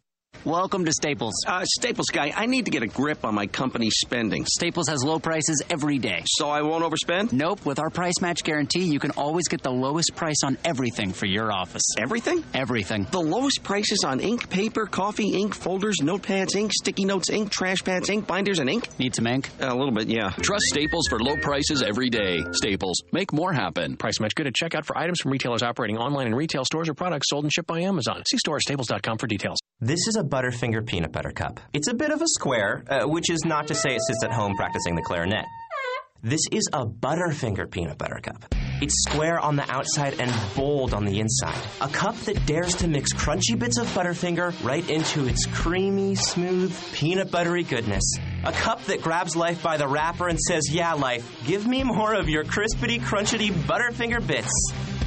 Welcome 0.45 0.85
to 0.85 0.91
Staples. 0.91 1.35
Uh, 1.45 1.63
Staples 1.65 2.07
guy, 2.07 2.33
I 2.35 2.47
need 2.47 2.65
to 2.65 2.71
get 2.71 2.81
a 2.81 2.87
grip 2.87 3.25
on 3.25 3.35
my 3.35 3.45
company's 3.45 3.93
spending. 3.97 4.43
Staples 4.47 4.87
has 4.87 5.03
low 5.03 5.19
prices 5.19 5.61
every 5.69 5.99
day. 5.99 6.23
So 6.25 6.49
I 6.49 6.63
won't 6.63 6.83
overspend? 6.83 7.31
Nope. 7.31 7.63
With 7.63 7.77
our 7.77 7.91
price 7.91 8.19
match 8.21 8.43
guarantee, 8.43 8.85
you 8.85 8.97
can 8.97 9.11
always 9.11 9.47
get 9.47 9.61
the 9.61 9.69
lowest 9.69 10.15
price 10.15 10.43
on 10.43 10.57
everything 10.65 11.13
for 11.13 11.27
your 11.27 11.51
office. 11.51 11.83
Everything? 11.99 12.43
Everything. 12.55 13.05
The 13.11 13.21
lowest 13.21 13.61
prices 13.61 14.03
on 14.03 14.19
ink, 14.19 14.49
paper, 14.49 14.87
coffee, 14.87 15.27
ink, 15.27 15.53
folders, 15.53 15.97
notepads, 16.01 16.55
ink, 16.55 16.71
sticky 16.73 17.05
notes, 17.05 17.29
ink, 17.29 17.51
trash 17.51 17.83
pads, 17.83 18.09
ink, 18.09 18.25
binders, 18.25 18.57
and 18.57 18.67
ink? 18.67 18.87
Need 18.97 19.13
some 19.13 19.27
ink? 19.27 19.47
a 19.59 19.75
little 19.75 19.91
bit, 19.93 20.07
yeah. 20.07 20.31
Trust 20.41 20.65
Staples 20.65 21.05
for 21.07 21.19
low 21.19 21.35
prices 21.37 21.83
every 21.83 22.09
day. 22.09 22.39
Staples. 22.53 22.99
Make 23.11 23.31
more 23.31 23.53
happen. 23.53 23.95
Price 23.95 24.19
match 24.19 24.33
good 24.33 24.47
at 24.47 24.53
checkout 24.55 24.85
for 24.85 24.97
items 24.97 25.19
from 25.19 25.33
retailers 25.33 25.61
operating 25.61 25.99
online 25.99 26.25
in 26.25 26.33
retail 26.33 26.65
stores 26.65 26.89
or 26.89 26.95
products 26.95 27.29
sold 27.29 27.43
and 27.43 27.53
shipped 27.53 27.67
by 27.67 27.81
Amazon. 27.81 28.23
See 28.27 28.39
store 28.39 28.55
or 28.55 28.59
staples.com 28.59 29.19
for 29.19 29.27
details. 29.27 29.59
This 29.79 30.07
is 30.07 30.15
a 30.15 30.30
Butterfinger 30.31 30.87
peanut 30.87 31.11
butter 31.11 31.31
cup. 31.31 31.59
It's 31.73 31.89
a 31.89 31.93
bit 31.93 32.09
of 32.09 32.21
a 32.21 32.27
square, 32.27 32.83
uh, 32.87 33.05
which 33.05 33.29
is 33.29 33.43
not 33.45 33.67
to 33.67 33.75
say 33.75 33.93
it 33.95 34.01
sits 34.07 34.23
at 34.23 34.31
home 34.31 34.55
practicing 34.55 34.95
the 34.95 35.01
clarinet. 35.01 35.45
This 36.23 36.41
is 36.51 36.69
a 36.71 36.85
Butterfinger 36.85 37.69
peanut 37.69 37.97
butter 37.97 38.19
cup. 38.21 38.45
It's 38.79 38.93
square 39.09 39.39
on 39.39 39.55
the 39.55 39.69
outside 39.69 40.19
and 40.19 40.31
bold 40.55 40.93
on 40.93 41.03
the 41.03 41.19
inside. 41.19 41.57
A 41.81 41.87
cup 41.87 42.15
that 42.21 42.45
dares 42.45 42.75
to 42.75 42.87
mix 42.87 43.11
crunchy 43.11 43.57
bits 43.57 43.77
of 43.77 43.87
Butterfinger 43.87 44.53
right 44.63 44.87
into 44.89 45.27
its 45.27 45.45
creamy, 45.47 46.15
smooth, 46.15 46.75
peanut 46.93 47.29
buttery 47.29 47.63
goodness. 47.63 48.03
A 48.45 48.51
cup 48.51 48.83
that 48.85 49.01
grabs 49.01 49.35
life 49.35 49.61
by 49.61 49.77
the 49.77 49.87
wrapper 49.87 50.27
and 50.27 50.39
says, 50.39 50.69
Yeah, 50.71 50.93
life, 50.93 51.27
give 51.43 51.67
me 51.67 51.83
more 51.83 52.13
of 52.13 52.29
your 52.29 52.43
crispity, 52.43 52.99
crunchity 52.99 53.49
Butterfinger 53.51 54.25
bits. 54.25 54.53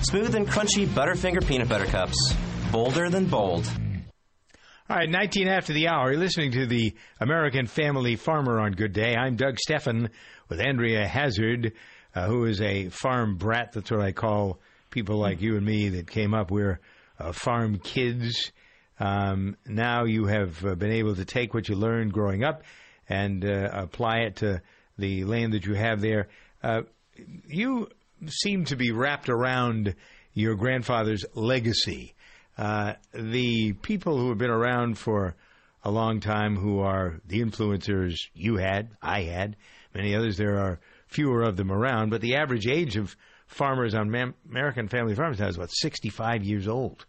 Smooth 0.03 0.35
and 0.35 0.47
crunchy 0.49 0.87
Butterfinger 0.87 1.47
peanut 1.47 1.69
butter 1.69 1.87
cups. 1.87 2.35
Bolder 2.71 3.09
than 3.09 3.27
bold. 3.27 3.71
All 4.91 4.97
right, 4.97 5.09
19 5.09 5.49
after 5.49 5.73
the 5.73 5.89
hour. 5.89 6.13
You're 6.13 6.21
listening 6.21 6.53
to 6.53 6.67
the 6.67 6.93
American 7.19 7.67
Family 7.67 8.17
Farmer 8.17 8.61
on 8.61 8.73
Good 8.73 8.93
Day. 8.93 9.17
I'm 9.17 9.35
Doug 9.35 9.59
Stephan 9.59 10.11
with 10.51 10.61
Andrea 10.61 11.07
Hazzard, 11.07 11.73
uh, 12.15 12.27
who 12.27 12.45
is 12.45 12.61
a 12.61 12.91
farm 12.91 13.39
brat. 13.39 13.73
That's 13.73 13.91
what 13.91 14.03
I 14.03 14.13
call 14.13 14.61
people 14.91 15.17
like 15.17 15.41
you 15.41 15.57
and 15.57 15.65
me 15.65 15.89
that 15.89 16.11
came 16.11 16.35
up. 16.35 16.51
We're 16.51 16.81
uh, 17.19 17.33
farm 17.33 17.79
kids. 17.79 18.53
Um, 19.01 19.57
now 19.65 20.05
you 20.05 20.27
have 20.27 20.63
uh, 20.63 20.75
been 20.75 20.93
able 20.93 21.15
to 21.15 21.25
take 21.25 21.55
what 21.55 21.67
you 21.67 21.77
learned 21.77 22.13
growing 22.13 22.45
up 22.45 22.63
and 23.09 23.43
uh, 23.43 23.71
apply 23.73 24.19
it 24.19 24.37
to 24.37 24.61
the 24.99 25.25
land 25.25 25.55
that 25.55 25.65
you 25.65 25.73
have 25.73 26.03
there. 26.03 26.29
Uh, 26.63 26.83
you 27.47 27.89
seem 28.29 28.67
to 28.67 28.77
be 28.77 28.91
wrapped 28.91 29.31
around 29.31 29.95
your 30.35 30.57
grandfather's 30.57 31.25
legacy. 31.35 32.14
Uh, 32.57 32.95
the 33.13 33.73
people 33.73 34.19
who 34.19 34.29
have 34.29 34.39
been 34.39 34.51
around 34.51 34.99
for 34.99 35.35
a 35.83 35.91
long 35.91 36.21
time, 36.21 36.57
who 36.57 36.81
are 36.81 37.21
the 37.27 37.41
influencers 37.41 38.15
you 38.35 38.57
had, 38.57 38.91
I 39.03 39.23
had, 39.23 39.57
many 39.95 40.15
others, 40.15 40.37
there 40.37 40.59
are 40.59 40.81
fewer 41.09 41.43
of 41.43 41.57
them 41.57 41.71
around, 41.71 42.11
but 42.11 42.21
the 42.21 42.37
average 42.37 42.67
age 42.67 42.97
of 42.97 43.17
farmers 43.47 43.95
on 43.95 44.11
Mam- 44.11 44.35
American 44.49 44.89
family 44.89 45.15
farms 45.15 45.39
now 45.39 45.49
is 45.49 45.57
about 45.57 45.71
65 45.73 46.45
years 46.45 46.67
old. 46.67 47.05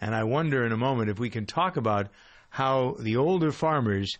And 0.00 0.14
I 0.14 0.24
wonder 0.24 0.64
in 0.64 0.72
a 0.72 0.76
moment 0.76 1.10
if 1.10 1.18
we 1.18 1.30
can 1.30 1.46
talk 1.46 1.76
about 1.76 2.08
how 2.50 2.96
the 2.98 3.16
older 3.16 3.52
farmers 3.52 4.12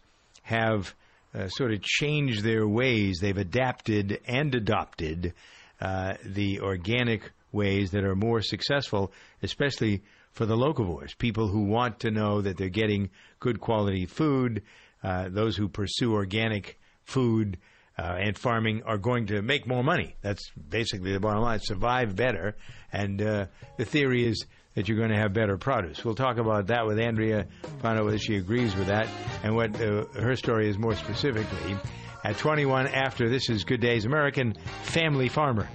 have 0.43 0.95
uh, 1.35 1.49
sort 1.49 1.73
of 1.73 1.83
changed 1.83 2.43
their 2.43 2.67
ways. 2.67 3.19
They've 3.21 3.37
adapted 3.37 4.21
and 4.27 4.55
adopted 4.55 5.35
uh, 5.81 6.15
the 6.25 6.61
organic 6.61 7.31
ways 7.53 7.91
that 7.93 8.05
are 8.05 8.17
more 8.17 8.43
successful, 8.43 9.13
especially 9.43 10.03
for 10.33 10.47
the 10.47 10.57
locavores, 10.57 11.17
people 11.17 11.49
who 11.49 11.65
want 11.65 12.01
to 12.01 12.11
know 12.11 12.41
that 12.41 12.57
they're 12.57 12.69
getting 12.69 13.11
good 13.41 13.61
quality 13.61 14.07
food. 14.07 14.63
Uh, 15.03 15.29
those 15.29 15.57
who 15.57 15.69
pursue 15.69 16.13
organic 16.13 16.79
food 17.05 17.59
uh, 17.99 18.17
and 18.19 18.39
farming 18.39 18.83
are 18.85 18.99
going 18.99 19.27
to 19.27 19.43
make 19.43 19.67
more 19.67 19.83
money. 19.83 20.15
That's 20.23 20.51
basically 20.51 21.13
the 21.13 21.21
bottom 21.21 21.43
line. 21.43 21.61
Survive 21.61 22.17
better, 22.17 22.57
and 22.93 23.21
uh, 23.21 23.47
the 23.77 23.85
theory 23.85 24.27
is 24.27 24.47
that 24.75 24.89
you're 24.89 24.99
going 24.99 25.11
to 25.11 25.17
have 25.17 25.33
better 25.33 25.57
produce. 25.59 26.05
We'll 26.05 26.15
talk 26.15 26.39
about 26.39 26.69
that 26.69 26.87
with 26.87 26.99
Andrea, 26.99 27.47
find 27.81 27.99
out 27.99 28.05
whether 28.05 28.19
she 28.19 28.37
agrees 28.37 28.75
with 28.77 28.87
that, 28.87 29.09
and 29.43 29.57
what 29.57 29.81
uh, 29.81 30.05
her 30.21 30.37
story 30.37 30.69
is 30.69 30.79
more 30.79 30.95
specifically. 30.95 31.77
At 32.23 32.37
21 32.39 32.87
after 32.89 33.29
this 33.29 33.49
is 33.49 33.65
Good 33.65 33.81
Days 33.81 34.05
American 34.05 34.55
Family 34.83 35.29
Farmer. 35.29 35.69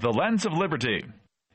The 0.00 0.12
lens 0.12 0.44
of 0.44 0.52
liberty. 0.52 1.04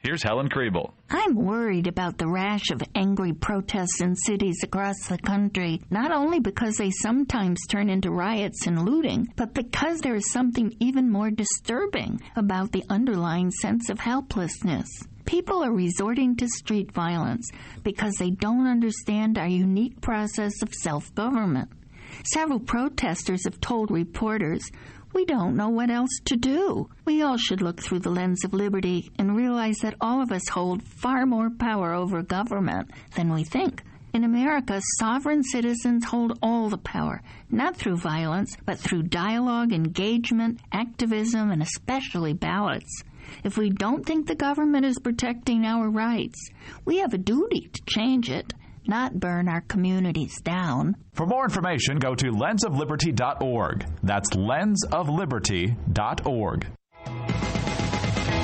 Here's 0.01 0.23
Helen 0.23 0.47
Krieble. 0.47 0.93
I'm 1.09 1.35
worried 1.35 1.87
about 1.87 2.17
the 2.17 2.27
rash 2.29 2.69
of 2.71 2.81
angry 2.95 3.33
protests 3.33 3.99
in 3.99 4.15
cities 4.15 4.63
across 4.63 4.95
the 5.07 5.17
country, 5.17 5.81
not 5.89 6.11
only 6.11 6.39
because 6.39 6.77
they 6.77 6.89
sometimes 6.89 7.59
turn 7.67 7.89
into 7.89 8.11
riots 8.11 8.65
and 8.65 8.85
looting, 8.85 9.27
but 9.35 9.53
because 9.53 9.99
there 9.99 10.15
is 10.15 10.31
something 10.31 10.73
even 10.79 11.11
more 11.11 11.29
disturbing 11.31 12.21
about 12.37 12.71
the 12.71 12.85
underlying 12.89 13.51
sense 13.51 13.89
of 13.89 13.99
helplessness. 13.99 14.87
People 15.25 15.61
are 15.61 15.73
resorting 15.73 16.37
to 16.37 16.47
street 16.47 16.93
violence 16.93 17.51
because 17.83 18.15
they 18.15 18.29
don't 18.29 18.67
understand 18.67 19.37
our 19.37 19.49
unique 19.49 19.99
process 19.99 20.61
of 20.61 20.73
self 20.73 21.13
government. 21.13 21.69
Several 22.23 22.59
protesters 22.59 23.43
have 23.43 23.59
told 23.59 23.91
reporters 23.91 24.63
we 25.13 25.25
don't 25.25 25.55
know 25.55 25.69
what 25.69 25.89
else 25.89 26.19
to 26.25 26.35
do. 26.35 26.89
We 27.05 27.21
all 27.21 27.37
should 27.37 27.61
look 27.61 27.81
through 27.81 27.99
the 27.99 28.11
lens 28.11 28.45
of 28.45 28.53
liberty 28.53 29.11
and 29.17 29.35
realize 29.35 29.77
that 29.79 29.95
all 29.99 30.21
of 30.21 30.31
us 30.31 30.47
hold 30.49 30.83
far 30.83 31.25
more 31.25 31.49
power 31.49 31.93
over 31.93 32.21
government 32.21 32.91
than 33.15 33.33
we 33.33 33.43
think. 33.43 33.83
In 34.13 34.23
America, 34.23 34.81
sovereign 34.97 35.43
citizens 35.43 36.05
hold 36.05 36.37
all 36.41 36.69
the 36.69 36.77
power, 36.77 37.21
not 37.51 37.75
through 37.75 37.97
violence, 37.97 38.57
but 38.65 38.79
through 38.79 39.03
dialogue, 39.03 39.71
engagement, 39.71 40.59
activism, 40.71 41.51
and 41.51 41.61
especially 41.61 42.33
ballots. 42.33 43.03
If 43.43 43.57
we 43.57 43.69
don't 43.69 44.03
think 44.03 44.25
the 44.25 44.35
government 44.35 44.85
is 44.85 44.97
protecting 44.97 45.63
our 45.63 45.89
rights, 45.89 46.49
we 46.85 46.97
have 46.97 47.13
a 47.13 47.19
duty 47.19 47.69
to 47.71 47.81
change 47.85 48.31
it, 48.31 48.53
not 48.87 49.19
burn 49.19 49.47
our 49.47 49.61
communities 49.61 50.41
down. 50.41 50.95
For 51.13 51.25
more 51.25 51.43
information, 51.43 51.99
go 51.99 52.15
to 52.15 52.31
lensofliberty.org. 52.31 53.85
That's 54.03 54.29
lensofliberty.org. 54.31 56.67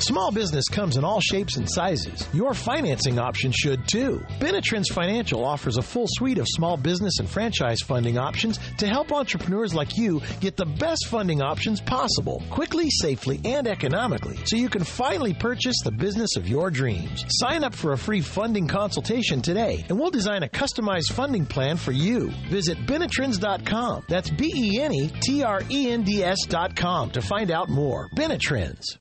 Small 0.00 0.32
business 0.32 0.66
comes 0.66 0.96
in 0.96 1.04
all 1.04 1.20
shapes 1.20 1.58
and 1.58 1.70
sizes. 1.70 2.26
Your 2.32 2.54
financing 2.54 3.18
option 3.18 3.52
should 3.52 3.86
too. 3.86 4.24
Benetrends 4.38 4.90
Financial 4.90 5.44
offers 5.44 5.76
a 5.76 5.82
full 5.82 6.06
suite 6.08 6.38
of 6.38 6.46
small 6.48 6.78
business 6.78 7.18
and 7.18 7.28
franchise 7.28 7.80
funding 7.82 8.16
options 8.16 8.58
to 8.78 8.86
help 8.86 9.12
entrepreneurs 9.12 9.74
like 9.74 9.98
you 9.98 10.22
get 10.40 10.56
the 10.56 10.64
best 10.64 11.06
funding 11.08 11.42
options 11.42 11.82
possible, 11.82 12.42
quickly, 12.48 12.88
safely, 12.88 13.42
and 13.44 13.68
economically, 13.68 14.38
so 14.46 14.56
you 14.56 14.70
can 14.70 14.84
finally 14.84 15.34
purchase 15.34 15.76
the 15.84 15.92
business 15.92 16.34
of 16.34 16.48
your 16.48 16.70
dreams. 16.70 17.26
Sign 17.28 17.62
up 17.62 17.74
for 17.74 17.92
a 17.92 17.98
free 17.98 18.22
funding 18.22 18.66
consultation 18.66 19.42
today, 19.42 19.84
and 19.90 19.98
we'll 19.98 20.10
design 20.10 20.44
a 20.44 20.48
customized 20.48 21.12
funding 21.12 21.44
plan 21.44 21.76
for 21.76 21.92
you. 21.92 22.30
Visit 22.48 22.78
Benetrends.com. 22.86 24.04
That's 24.08 24.30
B 24.30 24.50
E 24.56 24.80
N 24.80 24.94
E 24.94 25.12
T 25.20 25.42
R 25.42 25.60
E 25.70 25.90
N 25.90 26.04
D 26.04 26.24
S.com 26.24 27.10
to 27.10 27.20
find 27.20 27.50
out 27.50 27.68
more. 27.68 28.08
Benetrends. 28.16 28.98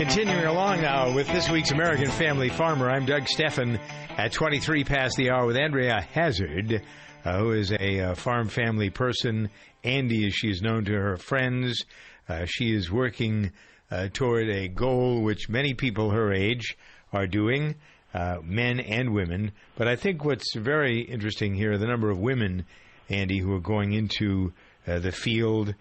Continuing 0.00 0.46
along 0.46 0.80
now 0.80 1.12
with 1.12 1.26
this 1.26 1.50
week's 1.50 1.72
American 1.72 2.10
Family 2.10 2.48
Farmer, 2.48 2.88
I'm 2.88 3.04
Doug 3.04 3.28
Stephan 3.28 3.78
at 4.16 4.32
23 4.32 4.82
past 4.82 5.14
the 5.18 5.28
hour 5.28 5.44
with 5.44 5.58
Andrea 5.58 6.00
Hazzard, 6.00 6.82
uh, 7.22 7.38
who 7.38 7.52
is 7.52 7.70
a 7.70 8.00
uh, 8.00 8.14
farm 8.14 8.48
family 8.48 8.88
person. 8.88 9.50
Andy, 9.84 10.26
as 10.26 10.32
she 10.32 10.48
is 10.48 10.62
known 10.62 10.86
to 10.86 10.92
her 10.94 11.18
friends, 11.18 11.84
uh, 12.30 12.46
she 12.46 12.74
is 12.74 12.90
working 12.90 13.52
uh, 13.90 14.08
toward 14.10 14.48
a 14.48 14.68
goal 14.68 15.20
which 15.20 15.50
many 15.50 15.74
people 15.74 16.12
her 16.12 16.32
age 16.32 16.78
are 17.12 17.26
doing, 17.26 17.74
uh, 18.14 18.38
men 18.42 18.80
and 18.80 19.12
women. 19.12 19.52
But 19.76 19.86
I 19.86 19.96
think 19.96 20.24
what's 20.24 20.56
very 20.56 21.02
interesting 21.02 21.54
here 21.54 21.72
are 21.72 21.78
the 21.78 21.86
number 21.86 22.08
of 22.08 22.18
women, 22.18 22.64
Andy, 23.10 23.38
who 23.38 23.52
are 23.52 23.60
going 23.60 23.92
into 23.92 24.54
uh, 24.86 24.98
the 24.98 25.12
field, 25.12 25.74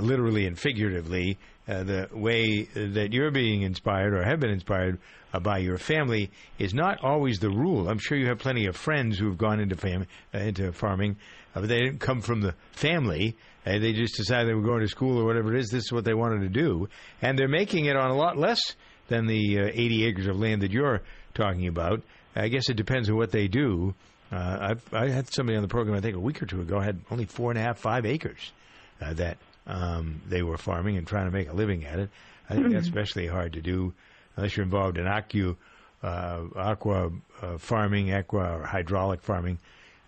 literally 0.00 0.46
and 0.46 0.58
figuratively, 0.58 1.38
the 1.66 2.08
way 2.12 2.62
that 2.74 3.12
you're 3.12 3.30
being 3.30 3.62
inspired 3.62 4.14
or 4.14 4.22
have 4.22 4.40
been 4.40 4.50
inspired 4.50 4.98
uh, 5.34 5.40
by 5.40 5.58
your 5.58 5.78
family 5.78 6.30
is 6.58 6.72
not 6.72 7.02
always 7.02 7.40
the 7.40 7.50
rule. 7.50 7.88
I'm 7.88 7.98
sure 7.98 8.16
you 8.16 8.28
have 8.28 8.38
plenty 8.38 8.66
of 8.66 8.76
friends 8.76 9.18
who 9.18 9.26
have 9.26 9.38
gone 9.38 9.60
into 9.60 9.76
fam- 9.76 10.06
uh, 10.32 10.38
into 10.38 10.72
farming, 10.72 11.16
uh, 11.54 11.60
but 11.60 11.68
they 11.68 11.80
didn't 11.80 11.98
come 11.98 12.20
from 12.20 12.40
the 12.40 12.54
family. 12.72 13.36
Uh, 13.66 13.78
they 13.78 13.92
just 13.92 14.16
decided 14.16 14.48
they 14.48 14.54
were 14.54 14.62
going 14.62 14.82
to 14.82 14.88
school 14.88 15.18
or 15.18 15.24
whatever 15.24 15.54
it 15.54 15.60
is. 15.60 15.70
This 15.70 15.84
is 15.84 15.92
what 15.92 16.04
they 16.04 16.14
wanted 16.14 16.40
to 16.42 16.48
do, 16.48 16.88
and 17.20 17.36
they're 17.36 17.48
making 17.48 17.86
it 17.86 17.96
on 17.96 18.10
a 18.10 18.16
lot 18.16 18.36
less 18.36 18.60
than 19.08 19.26
the 19.26 19.58
80 19.58 20.06
acres 20.06 20.26
of 20.28 20.38
land 20.38 20.62
that 20.62 20.70
you're 20.70 21.02
talking 21.34 21.66
about. 21.66 22.02
I 22.36 22.48
guess 22.48 22.68
it 22.68 22.76
depends 22.76 23.10
on 23.10 23.16
what 23.16 23.32
they 23.32 23.48
do. 23.48 23.94
I've 24.30 24.82
I 24.92 25.08
had 25.10 25.32
somebody 25.32 25.56
on 25.56 25.62
the 25.62 25.68
program 25.68 25.96
I 25.96 26.00
think 26.00 26.16
a 26.16 26.20
week 26.20 26.42
or 26.42 26.46
two 26.46 26.60
ago 26.60 26.80
had 26.80 27.00
only 27.10 27.26
four 27.26 27.50
and 27.50 27.58
a 27.58 27.62
half, 27.62 27.78
five 27.78 28.04
acres 28.06 28.52
that 28.98 29.38
um, 29.66 30.20
they 30.28 30.42
were 30.42 30.58
farming 30.58 30.96
and 30.96 31.06
trying 31.06 31.26
to 31.26 31.30
make 31.30 31.48
a 31.48 31.52
living 31.52 31.84
at 31.84 31.98
it. 31.98 32.10
I 32.48 32.54
think 32.54 32.72
that's 32.72 32.86
especially 32.86 33.26
hard 33.26 33.54
to 33.54 33.62
do 33.62 33.94
unless 34.36 34.56
you're 34.56 34.64
involved 34.64 34.98
in 34.98 35.06
aqua, 35.06 35.56
uh, 36.02 36.42
aqua 36.56 37.10
uh, 37.40 37.58
farming, 37.58 38.12
aqua 38.12 38.58
or 38.58 38.62
hydraulic 38.64 39.22
farming. 39.22 39.58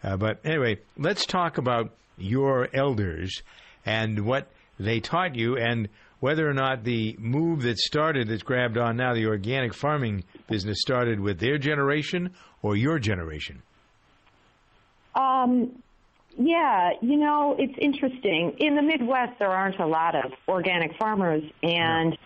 Uh, 0.03 0.17
but 0.17 0.41
anyway, 0.45 0.79
let's 0.99 1.25
talk 1.25 1.59
about 1.59 1.93
your 2.19 2.69
elders 2.75 3.43
and 3.85 4.25
what 4.27 4.49
they 4.79 5.01
taught 5.01 5.35
you 5.35 5.57
and 5.57 5.89
whether 6.21 6.49
or 6.49 6.55
not 6.55 6.85
the 6.85 7.15
move 7.19 7.63
that 7.63 7.79
started, 7.79 8.29
that's 8.29 8.43
grabbed 8.43 8.79
on 8.79 8.97
now, 8.97 9.15
the 9.15 9.27
organic 9.27 9.75
farming 9.75 10.25
business 10.49 10.79
started 10.81 11.21
with 11.21 11.39
their 11.39 11.59
generation 11.59 12.31
or 12.63 12.75
your 12.77 12.99
generation. 12.99 13.63
Um, 15.15 15.83
yeah, 16.39 16.91
you 17.01 17.17
know, 17.17 17.57
it's 17.59 17.77
interesting. 17.79 18.57
In 18.59 18.77
the 18.77 18.83
Midwest, 18.83 19.39
there 19.39 19.51
aren't 19.51 19.79
a 19.79 19.87
lot 19.87 20.15
of 20.15 20.33
organic 20.49 20.97
farmers, 20.99 21.43
and 21.63 22.17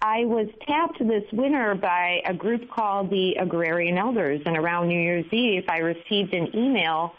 I 0.00 0.24
was 0.24 0.48
tapped 0.66 0.98
this 0.98 1.24
winter 1.32 1.76
by 1.76 2.22
a 2.26 2.34
group 2.34 2.68
called 2.68 3.10
the 3.10 3.34
Agrarian 3.38 3.98
Elders, 3.98 4.42
and 4.44 4.56
around 4.56 4.88
New 4.88 5.00
Year's 5.00 5.32
Eve, 5.32 5.64
I 5.68 5.78
received 5.78 6.34
an 6.34 6.56
email 6.56 7.14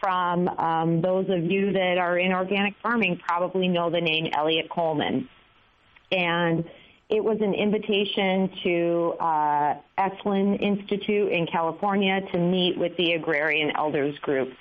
from 0.00 0.48
um, 0.48 1.00
those 1.00 1.26
of 1.28 1.44
you 1.44 1.72
that 1.72 1.96
are 1.98 2.18
in 2.18 2.32
organic 2.32 2.74
farming 2.82 3.20
probably 3.26 3.68
know 3.68 3.88
the 3.88 4.00
name 4.00 4.26
Eliot 4.32 4.68
Coleman. 4.68 5.28
And 6.10 6.64
it 7.08 7.22
was 7.22 7.38
an 7.40 7.54
invitation 7.54 8.50
to 8.64 9.14
uh, 9.20 9.74
Esalen 9.96 10.60
Institute 10.60 11.30
in 11.30 11.46
California 11.46 12.20
to 12.32 12.38
meet 12.38 12.76
with 12.76 12.96
the 12.96 13.12
Agrarian 13.12 13.72
Elders 13.76 14.18
Group 14.18 14.52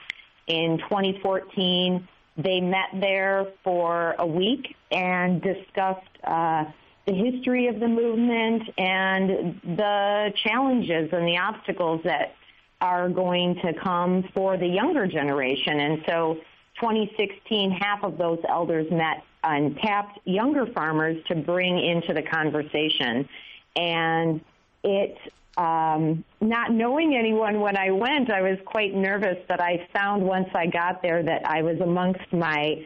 in 0.47 0.77
2014. 0.79 2.07
They 2.37 2.61
met 2.61 2.89
there 2.99 3.47
for 3.63 4.15
a 4.17 4.25
week 4.25 4.75
and 4.91 5.41
discussed 5.41 6.07
uh, 6.23 6.65
the 7.05 7.13
history 7.13 7.67
of 7.67 7.79
the 7.79 7.87
movement 7.87 8.63
and 8.77 9.59
the 9.63 10.33
challenges 10.43 11.09
and 11.11 11.27
the 11.27 11.37
obstacles 11.37 12.01
that 12.05 12.35
are 12.81 13.09
going 13.09 13.55
to 13.63 13.73
come 13.73 14.23
for 14.33 14.57
the 14.57 14.67
younger 14.67 15.07
generation. 15.07 15.79
And 15.79 16.03
so 16.07 16.35
2016, 16.81 17.71
half 17.71 18.03
of 18.03 18.17
those 18.17 18.39
elders 18.47 18.91
met 18.91 19.23
and 19.43 19.77
tapped 19.77 20.19
younger 20.25 20.65
farmers 20.65 21.17
to 21.27 21.35
bring 21.35 21.77
into 21.79 22.13
the 22.13 22.23
conversation. 22.23 23.27
And 23.75 24.41
it 24.83 25.17
um, 25.57 26.23
not 26.41 26.71
knowing 26.71 27.15
anyone 27.15 27.59
when 27.59 27.77
I 27.77 27.91
went, 27.91 28.31
I 28.31 28.41
was 28.41 28.57
quite 28.65 28.95
nervous 28.95 29.37
But 29.47 29.61
I 29.61 29.87
found 29.93 30.23
once 30.23 30.49
I 30.55 30.65
got 30.65 31.01
there 31.01 31.21
that 31.21 31.47
I 31.47 31.61
was 31.61 31.79
amongst 31.79 32.31
my 32.31 32.85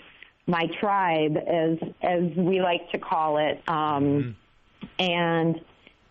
my 0.50 0.66
tribe, 0.80 1.38
as 1.38 1.78
as 2.02 2.24
we 2.36 2.62
like 2.62 2.90
to 2.92 2.98
call 2.98 3.38
it, 3.38 3.62
um, 3.68 3.76
mm-hmm. 4.06 4.88
and 5.00 5.62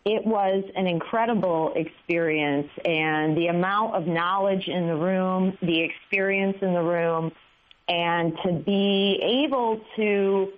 it 0.04 0.24
was 0.26 0.64
an 0.76 0.86
incredible 0.86 1.72
experience. 1.74 2.68
And 2.84 3.36
the 3.36 3.48
amount 3.48 3.94
of 3.94 4.06
knowledge 4.06 4.68
in 4.68 4.86
the 4.86 4.96
room, 4.96 5.56
the 5.62 5.80
experience 5.80 6.58
in 6.60 6.74
the 6.74 6.82
room, 6.82 7.32
and 7.88 8.36
to 8.44 8.52
be 8.52 9.44
able 9.44 9.80
to 9.96 10.52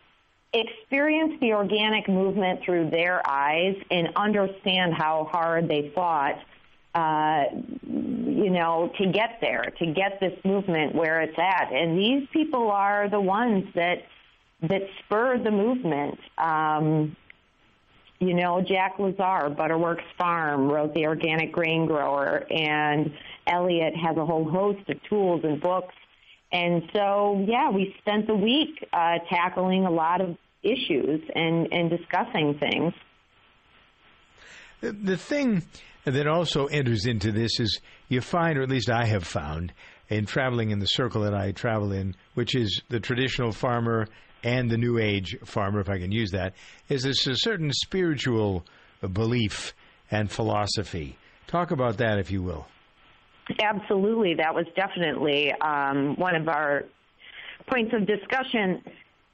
experience 0.52 1.34
the 1.40 1.52
organic 1.52 2.08
movement 2.08 2.61
through 2.64 2.90
their 2.90 3.20
eyes 3.28 3.76
and 3.90 4.08
understand 4.16 4.94
how 4.94 5.28
hard 5.30 5.68
they 5.68 5.92
fought, 5.94 6.38
uh, 6.94 7.44
you 7.82 8.50
know, 8.50 8.90
to 8.98 9.06
get 9.06 9.38
there, 9.40 9.72
to 9.78 9.87
get 9.87 10.20
this 10.20 10.38
movement 10.44 10.94
where 10.94 11.20
it's 11.20 11.38
at. 11.38 11.72
And 11.72 11.98
these 11.98 12.28
people 12.32 12.70
are 12.70 13.08
the 13.08 13.20
ones 13.20 13.66
that 13.74 14.04
that 14.62 14.82
spurred 15.04 15.44
the 15.44 15.50
movement. 15.50 16.18
Um, 16.37 17.16
you 18.18 18.34
know, 18.34 18.61
Jack 18.61 18.96
Lazor, 18.96 19.54
Butterworks 19.54 20.02
Farm, 20.16 20.68
wrote 20.68 20.92
The 20.94 21.06
Organic 21.06 21.52
Grain 21.52 21.87
Grower, 21.87 22.44
and 22.50 23.12
Eliot 23.46 23.94
has 23.94 24.16
a 24.16 24.26
whole 24.26 24.48
host 24.48 24.88
of 24.88 25.00
tools 25.04 25.42
and 25.44 25.61
books 25.61 25.94
and 26.50 26.82
so, 26.94 27.44
yeah, 27.46 27.70
we 27.70 27.94
spent 27.98 28.26
the 28.26 28.34
week 28.34 28.87
uh, 28.92 29.18
tackling 29.28 29.84
a 29.84 29.90
lot 29.90 30.20
of 30.20 30.37
issues 30.62 31.20
and, 31.34 31.68
and 31.72 31.90
discussing 31.90 32.58
things. 32.58 32.94
The, 34.80 34.92
the 34.92 35.16
thing 35.16 35.64
that 36.04 36.26
also 36.26 36.66
enters 36.66 37.04
into 37.04 37.32
this 37.32 37.61
is 37.61 37.80
you 38.08 38.20
find, 38.20 38.58
or 38.58 38.62
at 38.62 38.70
least 38.70 38.90
I 38.90 39.04
have 39.04 39.24
found, 39.24 39.72
in 40.08 40.24
traveling 40.24 40.70
in 40.70 40.78
the 40.78 40.87
circle 40.87 41.22
that 41.22 41.34
I 41.34 41.52
travel 41.52 41.92
in, 41.92 42.14
which 42.34 42.54
is 42.54 42.82
the 42.88 43.00
traditional 43.00 43.52
farmer 43.52 44.08
and 44.42 44.70
the 44.70 44.78
new 44.78 44.98
age 44.98 45.37
farmer, 45.44 45.80
if 45.80 45.90
I 45.90 45.98
can 45.98 46.12
use 46.12 46.30
that, 46.30 46.54
is 46.88 47.02
this 47.02 47.26
a 47.26 47.37
certain 47.37 47.72
spiritual 47.72 48.64
belief 49.12 49.74
and 50.11 50.30
philosophy. 50.30 51.18
Talk 51.46 51.72
about 51.72 51.98
that, 51.98 52.18
if 52.18 52.30
you 52.30 52.42
will. 52.42 52.66
Absolutely, 53.61 54.34
that 54.34 54.54
was 54.54 54.66
definitely 54.76 55.52
um, 55.52 56.16
one 56.16 56.34
of 56.34 56.48
our 56.48 56.84
points 57.66 57.92
of 57.94 58.06
discussion. 58.06 58.82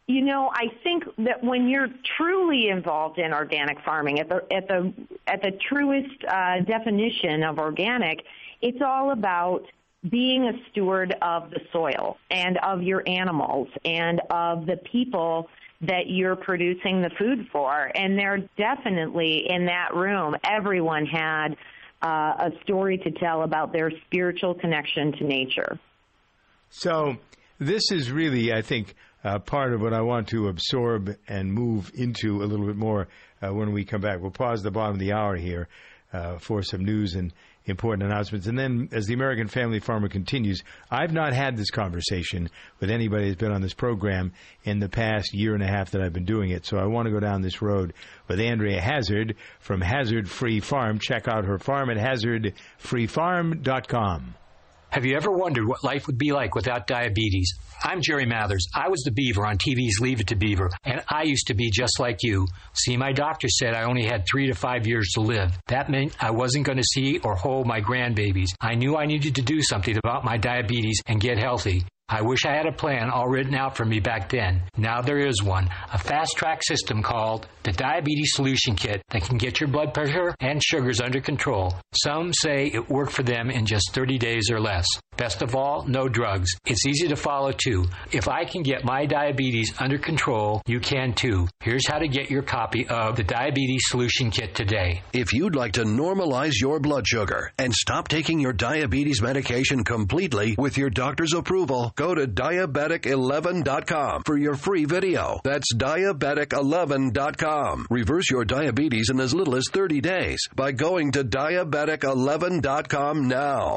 You 0.06 0.22
know, 0.22 0.50
I 0.52 0.66
think 0.82 1.04
that 1.18 1.42
when 1.42 1.68
you're 1.68 1.88
truly 2.16 2.68
involved 2.68 3.18
in 3.18 3.32
organic 3.32 3.80
farming, 3.82 4.20
at 4.20 4.28
the 4.28 4.44
at 4.52 4.68
the 4.68 4.92
at 5.26 5.42
the 5.42 5.52
truest 5.52 6.24
uh, 6.28 6.60
definition 6.60 7.42
of 7.42 7.58
organic, 7.58 8.24
it's 8.60 8.82
all 8.82 9.12
about 9.12 9.64
being 10.10 10.44
a 10.44 10.52
steward 10.70 11.14
of 11.22 11.50
the 11.50 11.60
soil 11.72 12.18
and 12.30 12.58
of 12.58 12.82
your 12.82 13.02
animals 13.06 13.68
and 13.84 14.20
of 14.30 14.66
the 14.66 14.76
people 14.76 15.48
that 15.80 16.08
you're 16.08 16.36
producing 16.36 17.00
the 17.02 17.10
food 17.10 17.46
for. 17.50 17.90
And 17.94 18.18
they're 18.18 18.46
definitely 18.56 19.48
in 19.48 19.66
that 19.66 19.94
room. 19.94 20.36
Everyone 20.44 21.06
had 21.06 21.56
uh, 22.04 22.50
a 22.50 22.50
story 22.62 22.98
to 22.98 23.10
tell 23.10 23.42
about 23.42 23.72
their 23.72 23.90
spiritual 24.06 24.54
connection 24.54 25.12
to 25.12 25.24
nature. 25.24 25.78
So, 26.68 27.16
this 27.58 27.90
is 27.90 28.10
really, 28.10 28.52
I 28.52 28.62
think, 28.62 28.94
uh, 29.22 29.38
part 29.38 29.72
of 29.72 29.80
what 29.80 29.94
I 29.94 30.02
want 30.02 30.28
to 30.28 30.48
absorb 30.48 31.16
and 31.26 31.52
move 31.52 31.90
into 31.94 32.42
a 32.42 32.44
little 32.44 32.66
bit 32.66 32.76
more 32.76 33.08
uh, 33.40 33.54
when 33.54 33.72
we 33.72 33.84
come 33.84 34.02
back. 34.02 34.20
We'll 34.20 34.30
pause 34.30 34.62
the 34.62 34.70
bottom 34.70 34.94
of 34.94 35.00
the 35.00 35.12
hour 35.12 35.36
here 35.36 35.68
uh, 36.12 36.38
for 36.38 36.62
some 36.62 36.84
news 36.84 37.14
and 37.14 37.32
important 37.66 38.02
announcements. 38.02 38.46
And 38.46 38.58
then, 38.58 38.88
as 38.92 39.06
the 39.06 39.14
American 39.14 39.48
Family 39.48 39.80
Farmer 39.80 40.08
continues, 40.08 40.62
I've 40.90 41.12
not 41.12 41.32
had 41.32 41.56
this 41.56 41.70
conversation 41.70 42.50
with 42.80 42.90
anybody 42.90 43.28
that's 43.28 43.40
been 43.40 43.52
on 43.52 43.62
this 43.62 43.72
program 43.74 44.32
in 44.64 44.80
the 44.80 44.88
past 44.88 45.34
year 45.34 45.54
and 45.54 45.62
a 45.62 45.66
half 45.66 45.92
that 45.92 46.02
I've 46.02 46.12
been 46.12 46.24
doing 46.24 46.50
it. 46.50 46.66
So 46.66 46.76
I 46.76 46.86
want 46.86 47.06
to 47.06 47.12
go 47.12 47.20
down 47.20 47.42
this 47.42 47.62
road 47.62 47.94
with 48.28 48.40
Andrea 48.40 48.80
Hazzard 48.80 49.36
from 49.60 49.80
Hazzard 49.80 50.28
Free 50.28 50.58
Farm. 50.60 50.98
Check 50.98 51.28
out 51.28 51.44
her 51.46 51.58
farm 51.58 51.88
at 51.90 51.96
hazzardfreefarm.com. 51.96 54.34
Have 54.94 55.04
you 55.04 55.16
ever 55.16 55.32
wondered 55.32 55.66
what 55.66 55.82
life 55.82 56.06
would 56.06 56.18
be 56.18 56.30
like 56.30 56.54
without 56.54 56.86
diabetes? 56.86 57.52
I'm 57.82 58.00
Jerry 58.00 58.26
Mathers. 58.26 58.68
I 58.72 58.90
was 58.90 59.02
the 59.02 59.10
beaver 59.10 59.44
on 59.44 59.58
TV's 59.58 59.98
Leave 59.98 60.20
It 60.20 60.28
to 60.28 60.36
Beaver, 60.36 60.70
and 60.84 61.02
I 61.08 61.24
used 61.24 61.48
to 61.48 61.54
be 61.54 61.68
just 61.72 61.98
like 61.98 62.22
you. 62.22 62.46
See, 62.74 62.96
my 62.96 63.10
doctor 63.10 63.48
said 63.48 63.74
I 63.74 63.86
only 63.86 64.04
had 64.04 64.22
three 64.24 64.46
to 64.46 64.54
five 64.54 64.86
years 64.86 65.10
to 65.14 65.20
live. 65.20 65.58
That 65.66 65.90
meant 65.90 66.14
I 66.22 66.30
wasn't 66.30 66.66
going 66.66 66.78
to 66.78 66.84
see 66.84 67.18
or 67.18 67.34
hold 67.34 67.66
my 67.66 67.80
grandbabies. 67.80 68.50
I 68.60 68.76
knew 68.76 68.96
I 68.96 69.06
needed 69.06 69.34
to 69.34 69.42
do 69.42 69.62
something 69.62 69.96
about 69.96 70.24
my 70.24 70.36
diabetes 70.36 71.02
and 71.06 71.20
get 71.20 71.38
healthy. 71.38 71.82
I 72.08 72.20
wish 72.20 72.44
I 72.44 72.54
had 72.54 72.66
a 72.66 72.72
plan 72.72 73.08
all 73.08 73.28
written 73.28 73.54
out 73.54 73.76
for 73.76 73.86
me 73.86 73.98
back 73.98 74.28
then. 74.28 74.62
Now 74.76 75.00
there 75.00 75.26
is 75.26 75.42
one. 75.42 75.70
A 75.92 75.98
fast 75.98 76.36
track 76.36 76.62
system 76.62 77.02
called 77.02 77.46
the 77.62 77.72
Diabetes 77.72 78.32
Solution 78.34 78.76
Kit 78.76 79.00
that 79.10 79.22
can 79.22 79.38
get 79.38 79.58
your 79.58 79.68
blood 79.68 79.94
pressure 79.94 80.34
and 80.40 80.62
sugars 80.62 81.00
under 81.00 81.20
control. 81.20 81.74
Some 82.02 82.34
say 82.34 82.66
it 82.66 82.90
worked 82.90 83.12
for 83.12 83.22
them 83.22 83.50
in 83.50 83.64
just 83.64 83.94
30 83.94 84.18
days 84.18 84.50
or 84.50 84.60
less. 84.60 84.86
Best 85.16 85.42
of 85.42 85.54
all, 85.54 85.84
no 85.86 86.08
drugs. 86.08 86.50
It's 86.66 86.84
easy 86.86 87.08
to 87.08 87.16
follow 87.16 87.52
too. 87.52 87.86
If 88.12 88.28
I 88.28 88.44
can 88.44 88.62
get 88.62 88.84
my 88.84 89.06
diabetes 89.06 89.72
under 89.78 89.96
control, 89.98 90.60
you 90.66 90.80
can 90.80 91.14
too. 91.14 91.48
Here's 91.60 91.86
how 91.86 91.98
to 91.98 92.08
get 92.08 92.30
your 92.30 92.42
copy 92.42 92.86
of 92.88 93.16
the 93.16 93.24
Diabetes 93.24 93.82
Solution 93.86 94.30
Kit 94.30 94.54
today. 94.54 95.02
If 95.12 95.32
you'd 95.32 95.54
like 95.54 95.72
to 95.74 95.84
normalize 95.84 96.54
your 96.60 96.80
blood 96.80 97.06
sugar 97.06 97.52
and 97.58 97.74
stop 97.74 98.08
taking 98.08 98.40
your 98.40 98.52
diabetes 98.52 99.22
medication 99.22 99.84
completely 99.84 100.54
with 100.58 100.76
your 100.76 100.90
doctor's 100.90 101.32
approval, 101.32 101.92
go 101.96 102.14
to 102.14 102.26
diabetic11.com 102.26 104.22
for 104.24 104.36
your 104.36 104.54
free 104.54 104.84
video. 104.84 105.40
That's 105.44 105.72
diabetic11.com. 105.74 107.86
Reverse 107.90 108.30
your 108.30 108.44
diabetes 108.44 109.10
in 109.10 109.20
as 109.20 109.34
little 109.34 109.56
as 109.56 109.64
30 109.70 110.00
days 110.00 110.40
by 110.54 110.72
going 110.72 111.12
to 111.12 111.24
diabetic11.com 111.24 113.28
now. 113.28 113.76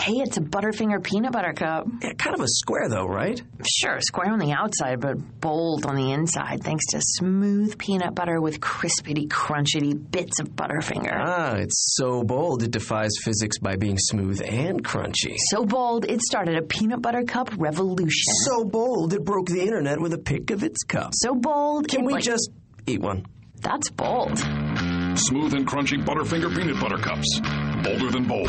Hey, 0.00 0.14
it's 0.14 0.38
a 0.38 0.40
Butterfinger 0.40 1.02
peanut 1.04 1.30
butter 1.32 1.52
cup. 1.52 1.86
Yeah, 2.02 2.14
kind 2.14 2.34
of 2.34 2.40
a 2.40 2.48
square 2.48 2.88
though, 2.88 3.04
right? 3.06 3.40
Sure, 3.68 4.00
square 4.00 4.32
on 4.32 4.38
the 4.38 4.52
outside, 4.52 4.98
but 4.98 5.16
bold 5.40 5.84
on 5.84 5.94
the 5.94 6.12
inside, 6.12 6.62
thanks 6.62 6.86
to 6.92 7.00
smooth 7.02 7.76
peanut 7.76 8.14
butter 8.14 8.40
with 8.40 8.60
crispity, 8.60 9.28
crunchity 9.28 9.92
bits 10.10 10.40
of 10.40 10.48
Butterfinger. 10.56 11.12
Ah, 11.22 11.54
it's 11.56 11.94
so 11.98 12.22
bold 12.24 12.62
it 12.62 12.70
defies 12.70 13.10
physics 13.22 13.58
by 13.58 13.76
being 13.76 13.98
smooth 13.98 14.40
and 14.42 14.82
crunchy. 14.82 15.36
So 15.50 15.66
bold, 15.66 16.06
it 16.06 16.22
started 16.22 16.56
a 16.56 16.62
peanut 16.62 17.02
butter 17.02 17.22
cup 17.24 17.50
revolution. 17.58 18.34
So 18.46 18.64
bold, 18.64 19.12
it 19.12 19.22
broke 19.22 19.48
the 19.48 19.60
internet 19.60 20.00
with 20.00 20.14
a 20.14 20.18
pick 20.18 20.50
of 20.50 20.62
its 20.64 20.82
cup. 20.82 21.10
So 21.12 21.34
bold, 21.34 21.88
Can 21.88 22.00
it 22.00 22.06
we 22.06 22.12
like- 22.14 22.24
just 22.24 22.50
eat 22.86 23.02
one? 23.02 23.26
That's 23.60 23.90
bold. 23.90 24.38
Smooth 24.38 25.52
and 25.52 25.66
crunchy 25.68 26.02
Butterfinger 26.02 26.56
peanut 26.56 26.80
butter 26.80 26.96
cups. 26.96 27.40
Bolder 27.84 28.10
than 28.10 28.24
bold. 28.24 28.48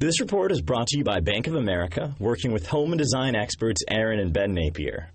This 0.00 0.20
report 0.20 0.50
is 0.50 0.60
brought 0.60 0.88
to 0.88 0.98
you 0.98 1.04
by 1.04 1.20
Bank 1.20 1.46
of 1.46 1.54
America, 1.54 2.16
working 2.18 2.50
with 2.50 2.66
home 2.66 2.90
and 2.90 2.98
design 2.98 3.36
experts 3.36 3.80
Erin 3.88 4.18
and 4.18 4.32
Ben 4.32 4.52
Napier. 4.52 5.12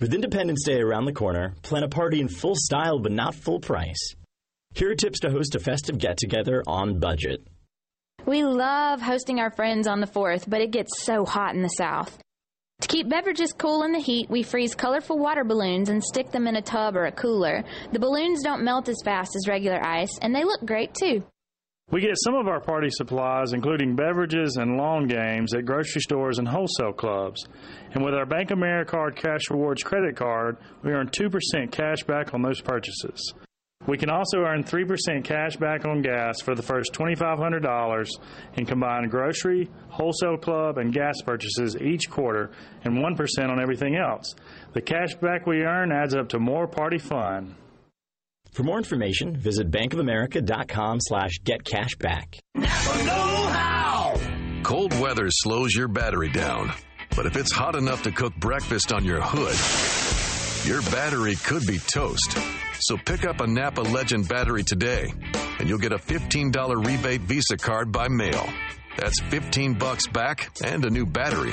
With 0.00 0.14
Independence 0.14 0.64
Day 0.64 0.80
around 0.80 1.04
the 1.04 1.12
corner, 1.12 1.54
plan 1.60 1.82
a 1.82 1.88
party 1.88 2.20
in 2.20 2.28
full 2.28 2.54
style 2.56 2.98
but 2.98 3.12
not 3.12 3.34
full 3.34 3.60
price. 3.60 4.14
Here 4.74 4.90
are 4.90 4.94
tips 4.94 5.20
to 5.20 5.30
host 5.30 5.54
a 5.54 5.58
festive 5.58 5.98
get 5.98 6.16
together 6.16 6.62
on 6.66 6.98
budget. 6.98 7.46
We 8.24 8.42
love 8.42 9.02
hosting 9.02 9.38
our 9.38 9.50
friends 9.50 9.86
on 9.86 10.00
the 10.00 10.06
4th, 10.06 10.48
but 10.48 10.62
it 10.62 10.70
gets 10.70 11.02
so 11.02 11.26
hot 11.26 11.54
in 11.54 11.60
the 11.62 11.68
South. 11.68 12.18
To 12.80 12.88
keep 12.88 13.10
beverages 13.10 13.52
cool 13.52 13.82
in 13.82 13.92
the 13.92 14.00
heat, 14.00 14.30
we 14.30 14.42
freeze 14.42 14.74
colorful 14.74 15.18
water 15.18 15.44
balloons 15.44 15.90
and 15.90 16.02
stick 16.02 16.30
them 16.30 16.46
in 16.46 16.56
a 16.56 16.62
tub 16.62 16.96
or 16.96 17.04
a 17.04 17.12
cooler. 17.12 17.64
The 17.92 17.98
balloons 17.98 18.42
don't 18.42 18.64
melt 18.64 18.88
as 18.88 19.02
fast 19.04 19.36
as 19.36 19.46
regular 19.46 19.84
ice, 19.84 20.16
and 20.22 20.34
they 20.34 20.44
look 20.44 20.64
great 20.64 20.94
too. 20.94 21.22
We 21.90 22.02
get 22.02 22.16
some 22.22 22.34
of 22.34 22.48
our 22.48 22.60
party 22.60 22.90
supplies, 22.90 23.54
including 23.54 23.96
beverages 23.96 24.56
and 24.56 24.76
lawn 24.76 25.06
games, 25.06 25.54
at 25.54 25.64
grocery 25.64 26.02
stores 26.02 26.38
and 26.38 26.46
wholesale 26.46 26.92
clubs. 26.92 27.46
And 27.94 28.04
with 28.04 28.12
our 28.12 28.26
Bank 28.26 28.50
of 28.50 28.58
America 28.58 28.98
Cash 29.16 29.50
Rewards 29.50 29.82
credit 29.82 30.14
card, 30.14 30.58
we 30.82 30.90
earn 30.90 31.08
2% 31.08 31.72
cash 31.72 32.02
back 32.04 32.34
on 32.34 32.42
those 32.42 32.60
purchases. 32.60 33.32
We 33.86 33.96
can 33.96 34.10
also 34.10 34.40
earn 34.40 34.64
3% 34.64 35.24
cash 35.24 35.56
back 35.56 35.86
on 35.86 36.02
gas 36.02 36.42
for 36.42 36.54
the 36.54 36.62
first 36.62 36.92
$2,500 36.92 38.06
in 38.58 38.66
combined 38.66 39.10
grocery, 39.10 39.70
wholesale 39.88 40.36
club, 40.36 40.76
and 40.76 40.92
gas 40.92 41.22
purchases 41.22 41.74
each 41.80 42.10
quarter, 42.10 42.50
and 42.84 42.98
1% 42.98 43.48
on 43.48 43.58
everything 43.58 43.96
else. 43.96 44.34
The 44.74 44.82
cash 44.82 45.14
back 45.14 45.46
we 45.46 45.62
earn 45.62 45.90
adds 45.90 46.14
up 46.14 46.28
to 46.30 46.38
more 46.38 46.66
party 46.66 46.98
fun. 46.98 47.56
For 48.58 48.64
more 48.64 48.78
information, 48.78 49.36
visit 49.36 49.70
bankofamerica.com 49.70 50.98
slash 51.00 51.38
getcashback. 51.44 52.40
Never 52.56 53.04
know 53.04 53.46
how! 53.52 54.20
Cold 54.64 54.98
weather 54.98 55.28
slows 55.30 55.72
your 55.72 55.86
battery 55.86 56.28
down. 56.28 56.72
But 57.14 57.26
if 57.26 57.36
it's 57.36 57.52
hot 57.52 57.76
enough 57.76 58.02
to 58.02 58.10
cook 58.10 58.34
breakfast 58.34 58.92
on 58.92 59.04
your 59.04 59.20
hood, 59.22 59.54
your 60.68 60.82
battery 60.90 61.36
could 61.36 61.68
be 61.68 61.78
toast. 61.78 62.36
So 62.80 62.96
pick 62.96 63.24
up 63.24 63.40
a 63.40 63.46
Napa 63.46 63.82
Legend 63.82 64.28
battery 64.28 64.64
today, 64.64 65.14
and 65.60 65.68
you'll 65.68 65.78
get 65.78 65.92
a 65.92 65.98
$15 65.98 66.84
rebate 66.84 67.20
Visa 67.20 67.56
card 67.58 67.92
by 67.92 68.08
mail. 68.08 68.44
That's 68.96 69.20
15 69.20 69.74
bucks 69.74 70.08
back 70.08 70.50
and 70.64 70.84
a 70.84 70.90
new 70.90 71.06
battery. 71.06 71.50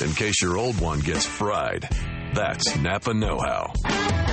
In 0.00 0.14
case 0.14 0.40
your 0.40 0.56
old 0.56 0.80
one 0.80 1.00
gets 1.00 1.26
fried. 1.26 1.86
That's 2.32 2.78
Napa 2.78 3.12
Know 3.12 3.38
How. 3.38 4.23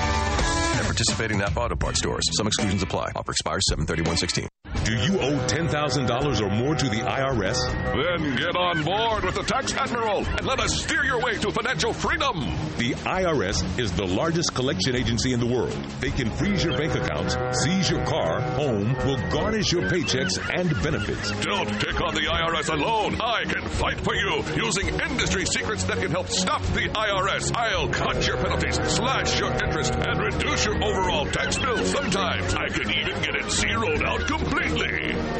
At 0.92 0.96
participating 0.96 1.38
Napa 1.38 1.58
Auto 1.58 1.74
Parts 1.74 2.00
stores. 2.00 2.22
Some 2.36 2.46
exclusions 2.46 2.82
apply. 2.82 3.12
Offer 3.16 3.32
expires 3.32 3.62
73116. 3.70 4.46
Do 4.92 4.98
you 4.98 5.18
owe 5.20 5.38
$10,000 5.46 6.40
or 6.42 6.50
more 6.50 6.74
to 6.74 6.84
the 6.90 6.98
IRS? 6.98 7.56
Then 7.96 8.36
get 8.36 8.54
on 8.54 8.84
board 8.84 9.24
with 9.24 9.36
the 9.36 9.42
Tax 9.42 9.72
Admiral 9.72 10.18
and 10.18 10.44
let 10.44 10.60
us 10.60 10.82
steer 10.82 11.02
your 11.02 11.18
way 11.18 11.38
to 11.38 11.50
financial 11.50 11.94
freedom. 11.94 12.40
The 12.76 12.92
IRS 13.08 13.78
is 13.78 13.90
the 13.92 14.04
largest 14.06 14.54
collection 14.54 14.94
agency 14.94 15.32
in 15.32 15.40
the 15.40 15.46
world. 15.46 15.72
They 16.00 16.10
can 16.10 16.30
freeze 16.32 16.62
your 16.62 16.76
bank 16.76 16.94
accounts, 16.94 17.38
seize 17.64 17.88
your 17.88 18.04
car, 18.04 18.42
home, 18.42 18.92
will 19.06 19.16
garnish 19.30 19.72
your 19.72 19.88
paychecks 19.88 20.36
and 20.52 20.68
benefits. 20.82 21.30
Don't 21.40 21.70
take 21.80 21.98
on 22.02 22.14
the 22.14 22.28
IRS 22.28 22.68
alone. 22.68 23.18
I 23.18 23.44
can 23.44 23.66
fight 23.70 23.98
for 24.02 24.14
you 24.14 24.44
using 24.56 24.88
industry 24.88 25.46
secrets 25.46 25.84
that 25.84 26.00
can 26.00 26.10
help 26.10 26.28
stop 26.28 26.60
the 26.74 26.90
IRS. 26.90 27.50
I'll 27.56 27.88
cut 27.88 28.26
your 28.26 28.36
penalties, 28.36 28.76
slash 28.92 29.40
your 29.40 29.52
interest, 29.52 29.94
and 29.94 30.20
reduce 30.20 30.66
your 30.66 30.84
overall 30.84 31.24
tax 31.24 31.56
bill. 31.56 31.82
Sometimes 31.82 32.52
I 32.52 32.68
can 32.68 32.90
even 32.90 33.22
get 33.22 33.36
it 33.36 33.50
zeroed 33.50 34.02
out 34.02 34.26
completely. 34.26 34.81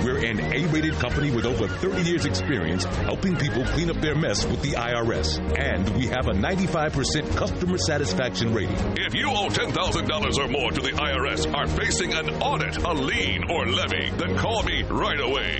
We're 0.05 0.25
an 0.25 0.41
A-rated 0.41 0.95
company 0.95 1.31
with 1.31 1.47
over 1.47 1.67
30 1.67 2.03
years 2.03 2.27
experience 2.27 2.85
helping 2.85 3.37
people 3.37 3.65
clean 3.65 3.91
up 3.91 3.97
their 4.01 4.15
mess 4.15 4.45
with 4.47 4.63
the 4.63 4.73
IRS. 4.73 5.39
And 5.59 5.89
we 5.97 6.07
have 6.07 6.29
a 6.29 6.33
95% 6.33 7.37
customer 7.37 7.79
satisfaction 7.79 8.55
rating. 8.55 8.77
If 8.97 9.15
you 9.15 9.29
owe 9.31 9.49
$10,000 9.49 10.39
or 10.39 10.49
more 10.49 10.71
to 10.71 10.81
the 10.81 10.91
IRS, 10.91 11.53
are 11.53 11.67
facing 11.67 12.13
an 12.15 12.31
audit, 12.43 12.77
a 12.79 12.93
lien, 12.93 13.51
or 13.51 13.67
levy, 13.67 14.11
then 14.17 14.37
call 14.37 14.63
me 14.63 14.83
right 14.85 15.21
away. 15.21 15.59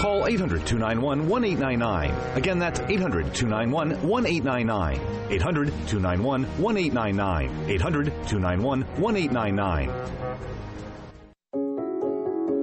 Call 0.00 0.28
800 0.28 0.64
291 0.64 1.28
1899. 1.28 2.36
Again, 2.36 2.58
that's 2.60 2.78
800 2.80 3.34
291 3.34 4.00
1899. 4.08 5.00
800 5.30 5.66
291 5.88 6.44
1899. 6.44 7.70
800 7.70 8.06
291 8.28 8.82
1899. 9.00 10.57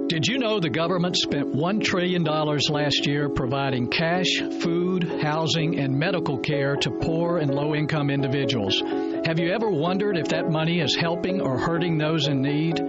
Did 0.08 0.28
you 0.28 0.38
know 0.38 0.60
the 0.60 0.70
government 0.70 1.16
spent 1.16 1.52
$1 1.52 1.82
trillion 1.82 2.22
last 2.22 3.08
year 3.08 3.28
providing 3.28 3.88
cash, 3.88 4.38
food, 4.60 5.02
housing, 5.20 5.80
and 5.80 5.98
medical 5.98 6.38
care 6.38 6.76
to 6.76 6.90
poor 6.92 7.38
and 7.38 7.52
low 7.52 7.74
income 7.74 8.10
individuals? 8.10 8.80
Have 9.24 9.40
you 9.40 9.52
ever 9.52 9.68
wondered 9.68 10.16
if 10.16 10.28
that 10.28 10.48
money 10.48 10.80
is 10.80 10.94
helping 10.94 11.40
or 11.40 11.58
hurting 11.58 11.98
those 11.98 12.28
in 12.28 12.40
need? 12.40 12.80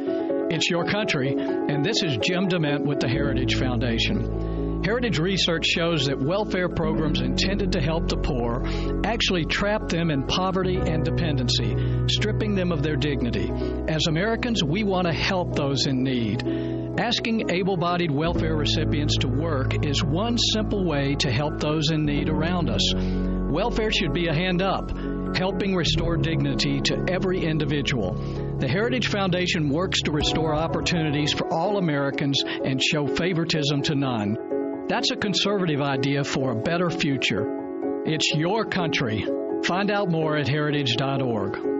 It's 0.51 0.69
your 0.69 0.85
country, 0.85 1.33
and 1.35 1.83
this 1.83 2.03
is 2.03 2.17
Jim 2.17 2.49
DeMint 2.49 2.85
with 2.85 2.99
the 2.99 3.09
Heritage 3.09 3.55
Foundation. 3.55 4.83
Heritage 4.83 5.17
research 5.17 5.65
shows 5.65 6.05
that 6.05 6.19
welfare 6.19 6.69
programs 6.69 7.19
intended 7.19 7.71
to 7.71 7.81
help 7.81 8.09
the 8.09 8.17
poor 8.17 8.63
actually 9.03 9.43
trap 9.45 9.89
them 9.89 10.11
in 10.11 10.27
poverty 10.27 10.77
and 10.77 11.03
dependency, 11.03 11.75
stripping 12.09 12.53
them 12.53 12.71
of 12.71 12.83
their 12.83 12.95
dignity. 12.95 13.49
As 13.87 14.05
Americans, 14.07 14.63
we 14.63 14.83
want 14.83 15.07
to 15.07 15.13
help 15.13 15.55
those 15.55 15.87
in 15.87 16.03
need. 16.03 16.76
Asking 16.99 17.51
able 17.51 17.77
bodied 17.77 18.09
welfare 18.09 18.55
recipients 18.55 19.17
to 19.17 19.27
work 19.27 19.85
is 19.85 20.03
one 20.03 20.35
simple 20.37 20.83
way 20.83 21.13
to 21.19 21.31
help 21.31 21.59
those 21.59 21.91
in 21.91 22.05
need 22.05 22.27
around 22.27 22.71
us. 22.71 22.81
Welfare 22.95 23.91
should 23.91 24.13
be 24.13 24.27
a 24.27 24.33
hand 24.33 24.63
up, 24.63 24.89
helping 25.37 25.75
restore 25.75 26.17
dignity 26.17 26.81
to 26.81 27.05
every 27.07 27.45
individual. 27.45 28.15
The 28.57 28.67
Heritage 28.67 29.09
Foundation 29.09 29.69
works 29.69 30.01
to 30.01 30.11
restore 30.11 30.55
opportunities 30.55 31.33
for 31.33 31.53
all 31.53 31.77
Americans 31.77 32.41
and 32.43 32.81
show 32.81 33.05
favoritism 33.05 33.83
to 33.83 33.95
none. 33.95 34.87
That's 34.89 35.11
a 35.11 35.17
conservative 35.17 35.81
idea 35.81 36.23
for 36.23 36.51
a 36.51 36.61
better 36.61 36.89
future. 36.89 38.03
It's 38.05 38.33
your 38.33 38.65
country. 38.65 39.23
Find 39.65 39.91
out 39.91 40.09
more 40.09 40.35
at 40.35 40.47
heritage.org. 40.47 41.76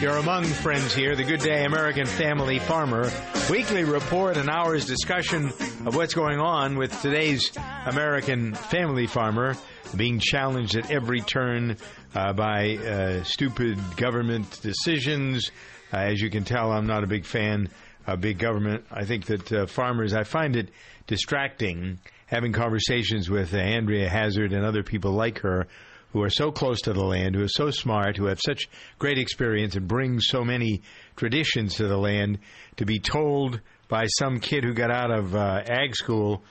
You're 0.00 0.18
among 0.18 0.44
friends 0.44 0.94
here. 0.94 1.16
The 1.16 1.24
Good 1.24 1.40
Day 1.40 1.64
American 1.64 2.04
Family 2.04 2.58
Farmer 2.58 3.10
weekly 3.48 3.84
report, 3.84 4.36
an 4.36 4.50
hour's 4.50 4.84
discussion 4.84 5.46
of 5.86 5.96
what's 5.96 6.12
going 6.12 6.38
on 6.38 6.76
with 6.76 7.00
today's 7.00 7.50
American 7.86 8.54
family 8.54 9.06
farmer 9.06 9.56
being 9.96 10.18
challenged 10.18 10.76
at 10.76 10.90
every 10.90 11.22
turn 11.22 11.78
uh, 12.14 12.34
by 12.34 12.76
uh, 12.76 13.24
stupid 13.24 13.78
government 13.96 14.60
decisions. 14.60 15.50
Uh, 15.90 15.96
as 15.96 16.20
you 16.20 16.28
can 16.28 16.44
tell, 16.44 16.72
I'm 16.72 16.86
not 16.86 17.02
a 17.02 17.06
big 17.06 17.24
fan 17.24 17.70
of 18.06 18.20
big 18.20 18.38
government. 18.38 18.84
I 18.90 19.06
think 19.06 19.24
that 19.26 19.50
uh, 19.50 19.66
farmers, 19.66 20.12
I 20.12 20.24
find 20.24 20.56
it 20.56 20.68
distracting 21.06 22.00
having 22.26 22.52
conversations 22.52 23.30
with 23.30 23.54
Andrea 23.54 24.10
Hazzard 24.10 24.52
and 24.52 24.64
other 24.64 24.82
people 24.82 25.12
like 25.12 25.38
her 25.38 25.66
who 26.16 26.22
are 26.22 26.30
so 26.30 26.50
close 26.50 26.80
to 26.80 26.94
the 26.94 27.04
land, 27.04 27.34
who 27.34 27.42
are 27.42 27.48
so 27.48 27.70
smart, 27.70 28.16
who 28.16 28.24
have 28.24 28.40
such 28.42 28.70
great 28.98 29.18
experience 29.18 29.76
and 29.76 29.86
bring 29.86 30.18
so 30.18 30.42
many 30.42 30.80
traditions 31.14 31.74
to 31.74 31.86
the 31.86 31.98
land, 31.98 32.38
to 32.76 32.86
be 32.86 32.98
told 32.98 33.60
by 33.86 34.06
some 34.18 34.40
kid 34.40 34.64
who 34.64 34.72
got 34.72 34.90
out 34.90 35.10
of 35.10 35.36
uh, 35.36 35.60
ag 35.66 35.94
school 35.94 36.42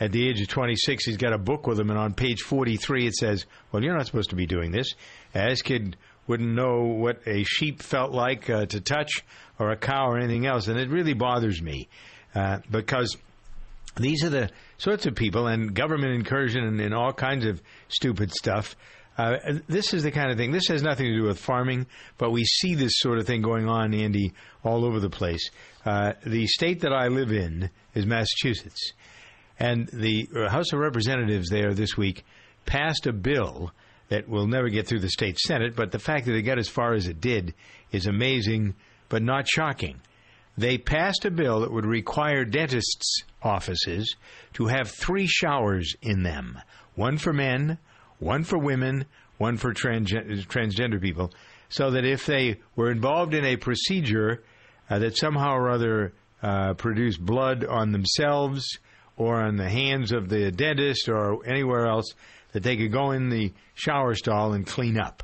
at 0.00 0.10
the 0.10 0.26
age 0.26 0.40
of 0.40 0.48
26, 0.48 1.04
he's 1.04 1.18
got 1.18 1.34
a 1.34 1.38
book 1.38 1.66
with 1.66 1.78
him, 1.78 1.90
and 1.90 1.98
on 1.98 2.14
page 2.14 2.40
43 2.40 3.08
it 3.08 3.14
says, 3.14 3.44
Well, 3.70 3.84
you're 3.84 3.94
not 3.94 4.06
supposed 4.06 4.30
to 4.30 4.36
be 4.36 4.46
doing 4.46 4.70
this. 4.70 4.94
Uh, 5.34 5.50
this 5.50 5.60
kid 5.60 5.98
wouldn't 6.26 6.54
know 6.54 6.84
what 6.84 7.20
a 7.26 7.44
sheep 7.44 7.82
felt 7.82 8.12
like 8.12 8.48
uh, 8.48 8.64
to 8.64 8.80
touch 8.80 9.10
or 9.58 9.70
a 9.70 9.76
cow 9.76 10.08
or 10.08 10.16
anything 10.16 10.46
else, 10.46 10.68
and 10.68 10.80
it 10.80 10.88
really 10.88 11.12
bothers 11.12 11.60
me 11.60 11.90
uh, 12.34 12.60
because 12.70 13.18
these 13.96 14.24
are 14.24 14.30
the 14.30 14.50
sorts 14.78 15.04
of 15.04 15.14
people 15.14 15.46
and 15.46 15.74
government 15.74 16.14
incursion 16.14 16.64
and, 16.64 16.80
and 16.80 16.94
all 16.94 17.12
kinds 17.12 17.44
of 17.44 17.60
stupid 17.88 18.32
stuff. 18.32 18.76
Uh, 19.20 19.58
this 19.68 19.92
is 19.92 20.02
the 20.02 20.10
kind 20.10 20.30
of 20.30 20.38
thing. 20.38 20.50
This 20.50 20.68
has 20.68 20.82
nothing 20.82 21.04
to 21.04 21.14
do 21.14 21.24
with 21.24 21.38
farming, 21.38 21.86
but 22.16 22.30
we 22.30 22.42
see 22.44 22.74
this 22.74 22.92
sort 22.96 23.18
of 23.18 23.26
thing 23.26 23.42
going 23.42 23.68
on, 23.68 23.92
Andy, 23.92 24.32
all 24.64 24.82
over 24.82 24.98
the 24.98 25.10
place. 25.10 25.50
Uh, 25.84 26.14
the 26.24 26.46
state 26.46 26.80
that 26.80 26.94
I 26.94 27.08
live 27.08 27.30
in 27.30 27.68
is 27.94 28.06
Massachusetts, 28.06 28.94
and 29.58 29.88
the 29.92 30.26
House 30.48 30.72
of 30.72 30.78
Representatives 30.78 31.50
there 31.50 31.74
this 31.74 31.98
week 31.98 32.24
passed 32.64 33.06
a 33.06 33.12
bill 33.12 33.72
that 34.08 34.26
will 34.26 34.46
never 34.46 34.70
get 34.70 34.86
through 34.88 35.00
the 35.00 35.10
state 35.10 35.38
Senate. 35.38 35.76
But 35.76 35.92
the 35.92 35.98
fact 35.98 36.24
that 36.24 36.34
it 36.34 36.42
got 36.42 36.58
as 36.58 36.70
far 36.70 36.94
as 36.94 37.06
it 37.06 37.20
did 37.20 37.52
is 37.92 38.06
amazing, 38.06 38.74
but 39.10 39.22
not 39.22 39.46
shocking. 39.46 40.00
They 40.56 40.78
passed 40.78 41.26
a 41.26 41.30
bill 41.30 41.60
that 41.60 41.72
would 41.72 41.84
require 41.84 42.46
dentists' 42.46 43.22
offices 43.42 44.16
to 44.54 44.68
have 44.68 44.90
three 44.90 45.26
showers 45.26 45.94
in 46.00 46.22
them 46.22 46.58
one 46.94 47.18
for 47.18 47.34
men, 47.34 47.78
one 48.20 48.44
for 48.44 48.58
women, 48.58 49.06
one 49.38 49.56
for 49.56 49.74
transgen- 49.74 50.46
transgender 50.46 51.00
people, 51.00 51.32
so 51.68 51.90
that 51.90 52.04
if 52.04 52.26
they 52.26 52.60
were 52.76 52.90
involved 52.90 53.34
in 53.34 53.44
a 53.44 53.56
procedure 53.56 54.42
uh, 54.88 54.98
that 54.98 55.16
somehow 55.16 55.54
or 55.54 55.70
other 55.70 56.12
uh, 56.42 56.74
produced 56.74 57.20
blood 57.20 57.64
on 57.64 57.92
themselves 57.92 58.78
or 59.16 59.42
on 59.42 59.56
the 59.56 59.68
hands 59.68 60.12
of 60.12 60.28
the 60.28 60.50
dentist 60.50 61.08
or 61.08 61.44
anywhere 61.46 61.86
else, 61.86 62.14
that 62.52 62.62
they 62.62 62.76
could 62.76 62.92
go 62.92 63.10
in 63.10 63.28
the 63.28 63.52
shower 63.74 64.14
stall 64.14 64.52
and 64.52 64.66
clean 64.66 64.98
up. 64.98 65.22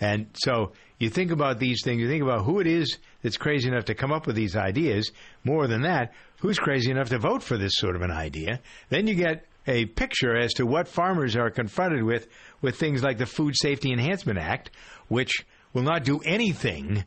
And 0.00 0.26
so 0.34 0.72
you 0.98 1.10
think 1.10 1.30
about 1.30 1.58
these 1.58 1.82
things, 1.82 2.00
you 2.00 2.08
think 2.08 2.22
about 2.22 2.44
who 2.44 2.60
it 2.60 2.66
is 2.66 2.98
that's 3.22 3.36
crazy 3.36 3.68
enough 3.68 3.86
to 3.86 3.94
come 3.94 4.12
up 4.12 4.26
with 4.26 4.36
these 4.36 4.56
ideas. 4.56 5.10
More 5.44 5.66
than 5.66 5.82
that, 5.82 6.12
who's 6.40 6.58
crazy 6.58 6.90
enough 6.90 7.08
to 7.10 7.18
vote 7.18 7.42
for 7.42 7.56
this 7.56 7.72
sort 7.76 7.96
of 7.96 8.02
an 8.02 8.10
idea? 8.10 8.60
Then 8.88 9.06
you 9.06 9.14
get 9.14 9.46
a 9.66 9.86
picture 9.86 10.36
as 10.36 10.54
to 10.54 10.66
what 10.66 10.88
farmers 10.88 11.36
are 11.36 11.50
confronted 11.50 12.02
with 12.02 12.28
with 12.60 12.76
things 12.76 13.02
like 13.02 13.18
the 13.18 13.26
Food 13.26 13.54
Safety 13.56 13.92
Enhancement 13.92 14.38
Act, 14.38 14.70
which 15.08 15.44
will 15.72 15.82
not 15.82 16.04
do 16.04 16.18
anything 16.20 17.04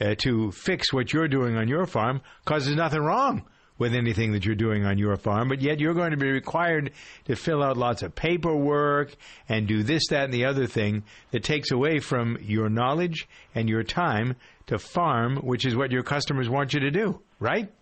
uh, 0.00 0.14
to 0.18 0.50
fix 0.52 0.92
what 0.92 1.12
you're 1.12 1.28
doing 1.28 1.56
on 1.56 1.68
your 1.68 1.86
farm 1.86 2.20
because 2.44 2.64
there's 2.64 2.76
nothing 2.76 3.00
wrong 3.00 3.44
with 3.78 3.94
anything 3.94 4.32
that 4.32 4.44
you're 4.44 4.54
doing 4.54 4.84
on 4.84 4.98
your 4.98 5.16
farm, 5.16 5.48
but 5.48 5.62
yet 5.62 5.80
you're 5.80 5.94
going 5.94 6.10
to 6.10 6.16
be 6.16 6.30
required 6.30 6.92
to 7.24 7.34
fill 7.34 7.62
out 7.62 7.78
lots 7.78 8.02
of 8.02 8.14
paperwork 8.14 9.16
and 9.48 9.66
do 9.66 9.82
this, 9.82 10.08
that, 10.10 10.24
and 10.24 10.34
the 10.34 10.44
other 10.44 10.66
thing 10.66 11.02
that 11.30 11.42
takes 11.42 11.70
away 11.70 11.98
from 11.98 12.36
your 12.42 12.68
knowledge 12.68 13.26
and 13.54 13.70
your 13.70 13.82
time 13.82 14.36
to 14.66 14.78
farm, 14.78 15.36
which 15.38 15.64
is 15.64 15.74
what 15.74 15.90
your 15.90 16.02
customers 16.02 16.48
want 16.48 16.74
you 16.74 16.80
to 16.80 16.90
do, 16.90 17.20
right? 17.38 17.72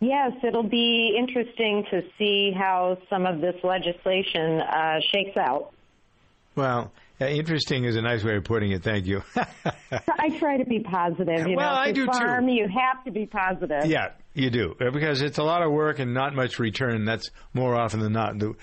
Yes, 0.00 0.32
it'll 0.42 0.62
be 0.62 1.14
interesting 1.18 1.84
to 1.90 2.02
see 2.18 2.52
how 2.56 2.96
some 3.10 3.26
of 3.26 3.40
this 3.40 3.56
legislation 3.62 4.60
uh, 4.60 4.98
shakes 5.12 5.36
out. 5.36 5.72
Well, 6.56 6.90
uh, 7.20 7.26
interesting 7.26 7.84
is 7.84 7.96
a 7.96 8.00
nice 8.02 8.24
way 8.24 8.36
of 8.36 8.44
putting 8.44 8.72
it. 8.72 8.82
Thank 8.82 9.06
you. 9.06 9.22
I 9.36 10.30
try 10.38 10.56
to 10.56 10.64
be 10.64 10.80
positive. 10.80 11.46
You 11.46 11.56
Well, 11.56 11.74
know, 11.74 11.80
I 11.80 11.92
do 11.92 12.06
too. 12.06 12.46
You 12.52 12.66
have 12.68 13.04
to 13.04 13.10
be 13.10 13.26
positive. 13.26 13.84
Yeah, 13.84 14.12
you 14.32 14.48
do 14.50 14.74
Uh, 14.80 14.90
because 14.90 15.20
it's 15.20 15.36
a 15.36 15.42
lot 15.42 15.62
of 15.62 15.70
work 15.70 15.98
and 15.98 16.14
not 16.14 16.34
much 16.34 16.58
return. 16.58 17.04
That's 17.04 17.30
more 17.52 17.76
often 17.76 18.00
than 18.00 18.14
not 18.14 18.42
uh, 18.42 18.54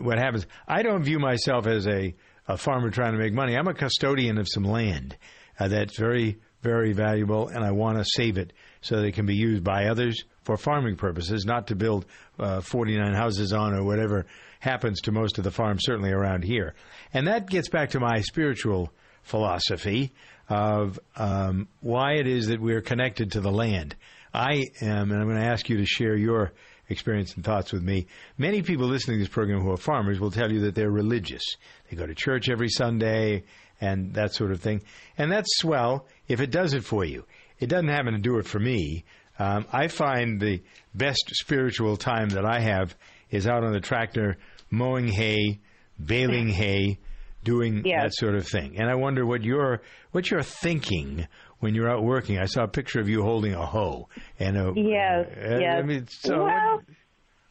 what 0.00 0.18
happens. 0.18 0.46
I 0.66 0.82
don't 0.82 1.04
view 1.04 1.20
myself 1.20 1.68
as 1.68 1.86
a, 1.86 2.14
a 2.48 2.56
farmer 2.56 2.90
trying 2.90 3.12
to 3.12 3.18
make 3.18 3.32
money. 3.32 3.56
I'm 3.56 3.68
a 3.68 3.74
custodian 3.74 4.38
of 4.38 4.48
some 4.48 4.64
land 4.64 5.16
uh, 5.58 5.68
that's 5.68 5.96
very 5.96 6.40
very 6.62 6.92
valuable, 6.92 7.48
and 7.48 7.64
I 7.64 7.70
want 7.70 7.96
to 7.98 8.04
save 8.04 8.36
it 8.36 8.52
so 8.80 8.98
it 8.98 9.14
can 9.14 9.26
be 9.26 9.34
used 9.34 9.62
by 9.62 9.86
others 9.86 10.24
for 10.42 10.56
farming 10.56 10.96
purposes, 10.96 11.44
not 11.44 11.66
to 11.68 11.76
build 11.76 12.06
uh, 12.38 12.60
49 12.60 13.14
houses 13.14 13.52
on 13.52 13.74
or 13.74 13.84
whatever 13.84 14.26
happens 14.60 15.00
to 15.02 15.12
most 15.12 15.38
of 15.38 15.44
the 15.44 15.50
farms, 15.50 15.82
certainly 15.84 16.12
around 16.12 16.44
here. 16.44 16.74
And 17.12 17.26
that 17.26 17.48
gets 17.48 17.68
back 17.68 17.90
to 17.90 18.00
my 18.00 18.20
spiritual 18.20 18.92
philosophy 19.22 20.12
of 20.48 20.98
um, 21.16 21.68
why 21.80 22.14
it 22.14 22.26
is 22.26 22.48
that 22.48 22.60
we're 22.60 22.80
connected 22.80 23.32
to 23.32 23.40
the 23.40 23.52
land. 23.52 23.96
I 24.32 24.66
am, 24.80 25.10
and 25.10 25.20
I'm 25.20 25.28
going 25.28 25.40
to 25.40 25.46
ask 25.46 25.68
you 25.68 25.78
to 25.78 25.86
share 25.86 26.16
your 26.16 26.52
experience 26.88 27.34
and 27.34 27.44
thoughts 27.44 27.72
with 27.72 27.82
me. 27.82 28.06
Many 28.36 28.62
people 28.62 28.86
listening 28.86 29.18
to 29.18 29.24
this 29.24 29.32
program 29.32 29.60
who 29.60 29.70
are 29.70 29.76
farmers 29.76 30.20
will 30.20 30.30
tell 30.30 30.52
you 30.52 30.60
that 30.62 30.74
they're 30.74 30.90
religious. 30.90 31.42
They 31.88 31.96
go 31.96 32.06
to 32.06 32.14
church 32.14 32.48
every 32.48 32.68
Sunday 32.68 33.44
and 33.80 34.14
that 34.14 34.34
sort 34.34 34.50
of 34.50 34.60
thing. 34.60 34.82
And 35.16 35.30
that's 35.32 35.48
swell 35.58 36.06
if 36.28 36.40
it 36.40 36.50
does 36.50 36.74
it 36.74 36.84
for 36.84 37.04
you. 37.04 37.24
It 37.60 37.68
doesn't 37.68 37.88
happen 37.88 38.14
to 38.14 38.18
do 38.18 38.38
it 38.38 38.46
for 38.46 38.58
me. 38.58 39.04
Um, 39.38 39.66
I 39.72 39.88
find 39.88 40.40
the 40.40 40.62
best 40.94 41.30
spiritual 41.34 41.96
time 41.96 42.30
that 42.30 42.44
I 42.44 42.60
have 42.60 42.94
is 43.30 43.46
out 43.46 43.64
on 43.64 43.72
the 43.72 43.80
tractor 43.80 44.36
mowing 44.70 45.08
hay, 45.08 45.60
baling 45.98 46.48
hay, 46.48 46.98
doing 47.44 47.82
that 47.82 48.12
sort 48.14 48.34
of 48.34 48.46
thing. 48.46 48.78
And 48.78 48.90
I 48.90 48.94
wonder 48.94 49.24
what 49.24 49.42
you're 49.42 49.80
what 50.12 50.30
you're 50.30 50.42
thinking 50.42 51.26
when 51.60 51.74
you're 51.74 51.90
out 51.90 52.02
working. 52.02 52.38
I 52.38 52.46
saw 52.46 52.64
a 52.64 52.68
picture 52.68 53.00
of 53.00 53.08
you 53.08 53.22
holding 53.22 53.54
a 53.54 53.64
hoe 53.64 54.08
and 54.38 54.56
a 54.56 54.72
Yes, 54.74 55.26
uh, 55.36 55.58
yes. 55.58 55.78
I 55.78 55.82
mean, 55.82 56.06
so 56.08 56.44
well, 56.44 56.82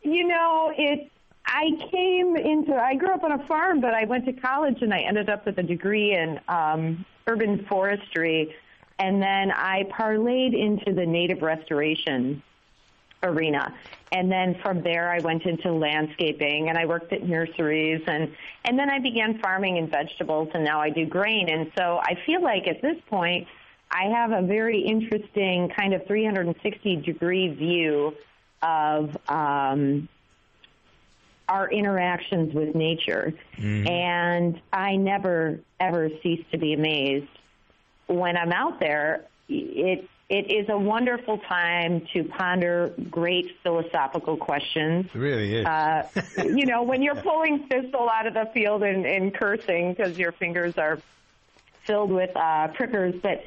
you 0.04 0.28
know, 0.28 0.72
it. 0.78 1.12
I 1.52 1.66
came 1.92 2.36
into. 2.36 2.76
I 2.76 2.94
grew 2.94 3.12
up 3.12 3.24
on 3.24 3.32
a 3.32 3.48
farm, 3.48 3.82
but 3.82 3.96
I 3.96 4.06
went 4.06 4.26
to 4.26 4.34
college 4.34 4.78
and 4.82 4.94
I 4.94 5.00
ended 5.00 5.30
up 5.30 5.48
with 5.48 5.58
a 5.58 5.64
degree 5.64 6.14
in 6.14 6.40
um, 6.48 7.06
urban 7.26 7.66
forestry, 7.68 8.54
and 9.00 9.22
then 9.22 9.52
I 9.52 9.84
parlayed 9.84 10.54
into 10.54 10.94
the 10.94 11.06
native 11.06 11.42
restoration 11.42 12.44
arena. 13.24 13.74
And 14.12 14.32
then 14.32 14.56
from 14.62 14.82
there, 14.82 15.10
I 15.10 15.20
went 15.20 15.44
into 15.46 15.72
landscaping 15.72 16.70
and 16.70 16.78
I 16.78 16.86
worked 16.86 17.14
at 17.14 17.24
nurseries 17.24 18.02
and, 18.08 18.36
and 18.66 18.78
then 18.78 18.90
I 18.90 19.00
began 19.00 19.40
farming 19.40 19.78
in 19.78 19.88
vegetables 19.88 20.50
and 20.54 20.64
now 20.64 20.82
I 20.82 20.90
do 20.90 21.06
grain. 21.06 21.50
And 21.50 21.72
so 21.78 22.00
I 22.02 22.18
feel 22.26 22.42
like 22.42 22.68
at 22.68 22.82
this 22.82 22.98
point, 23.10 23.48
I 23.92 24.06
have 24.06 24.32
a 24.32 24.42
very 24.42 24.82
interesting 24.82 25.70
kind 25.70 25.94
of 25.94 26.06
360 26.06 26.98
degree 26.98 27.50
view 27.50 28.14
of, 28.62 29.16
um, 29.28 30.10
our 31.48 31.70
interactions 31.72 32.54
with 32.54 32.76
nature. 32.76 33.34
And 33.88 34.62
I 34.72 34.98
never, 34.98 35.60
ever 35.80 36.10
cease 36.22 36.46
to 36.52 36.60
be 36.60 36.74
amazed 36.74 37.39
when 38.10 38.36
I'm 38.38 38.52
out 38.52 38.80
there. 38.80 39.26
It 39.48 40.08
it 40.30 40.52
is 40.52 40.70
a 40.70 40.78
wonderful 40.78 41.40
time 41.40 42.06
to 42.14 42.24
ponder 42.24 42.94
great 43.10 43.58
philosophical 43.64 44.38
questions. 44.38 45.08
It 45.08 45.18
really 45.18 45.56
is. 45.58 45.66
Uh, 45.66 46.08
you 46.44 46.68
know, 46.68 46.84
when 46.84 47.02
you're 47.02 47.16
pulling 47.16 47.68
thistle 47.68 48.08
out 48.14 48.28
of 48.28 48.36
the 48.36 48.46
field 48.54 48.84
and, 48.84 49.08
and 49.08 49.34
cursing 49.34 49.94
because 49.94 50.20
your 50.20 50.32
fingers 50.34 50.78
are 50.78 51.00
filled 51.86 52.12
with 52.12 52.30
uh, 52.36 52.68
prickers, 52.76 53.16
but 53.24 53.44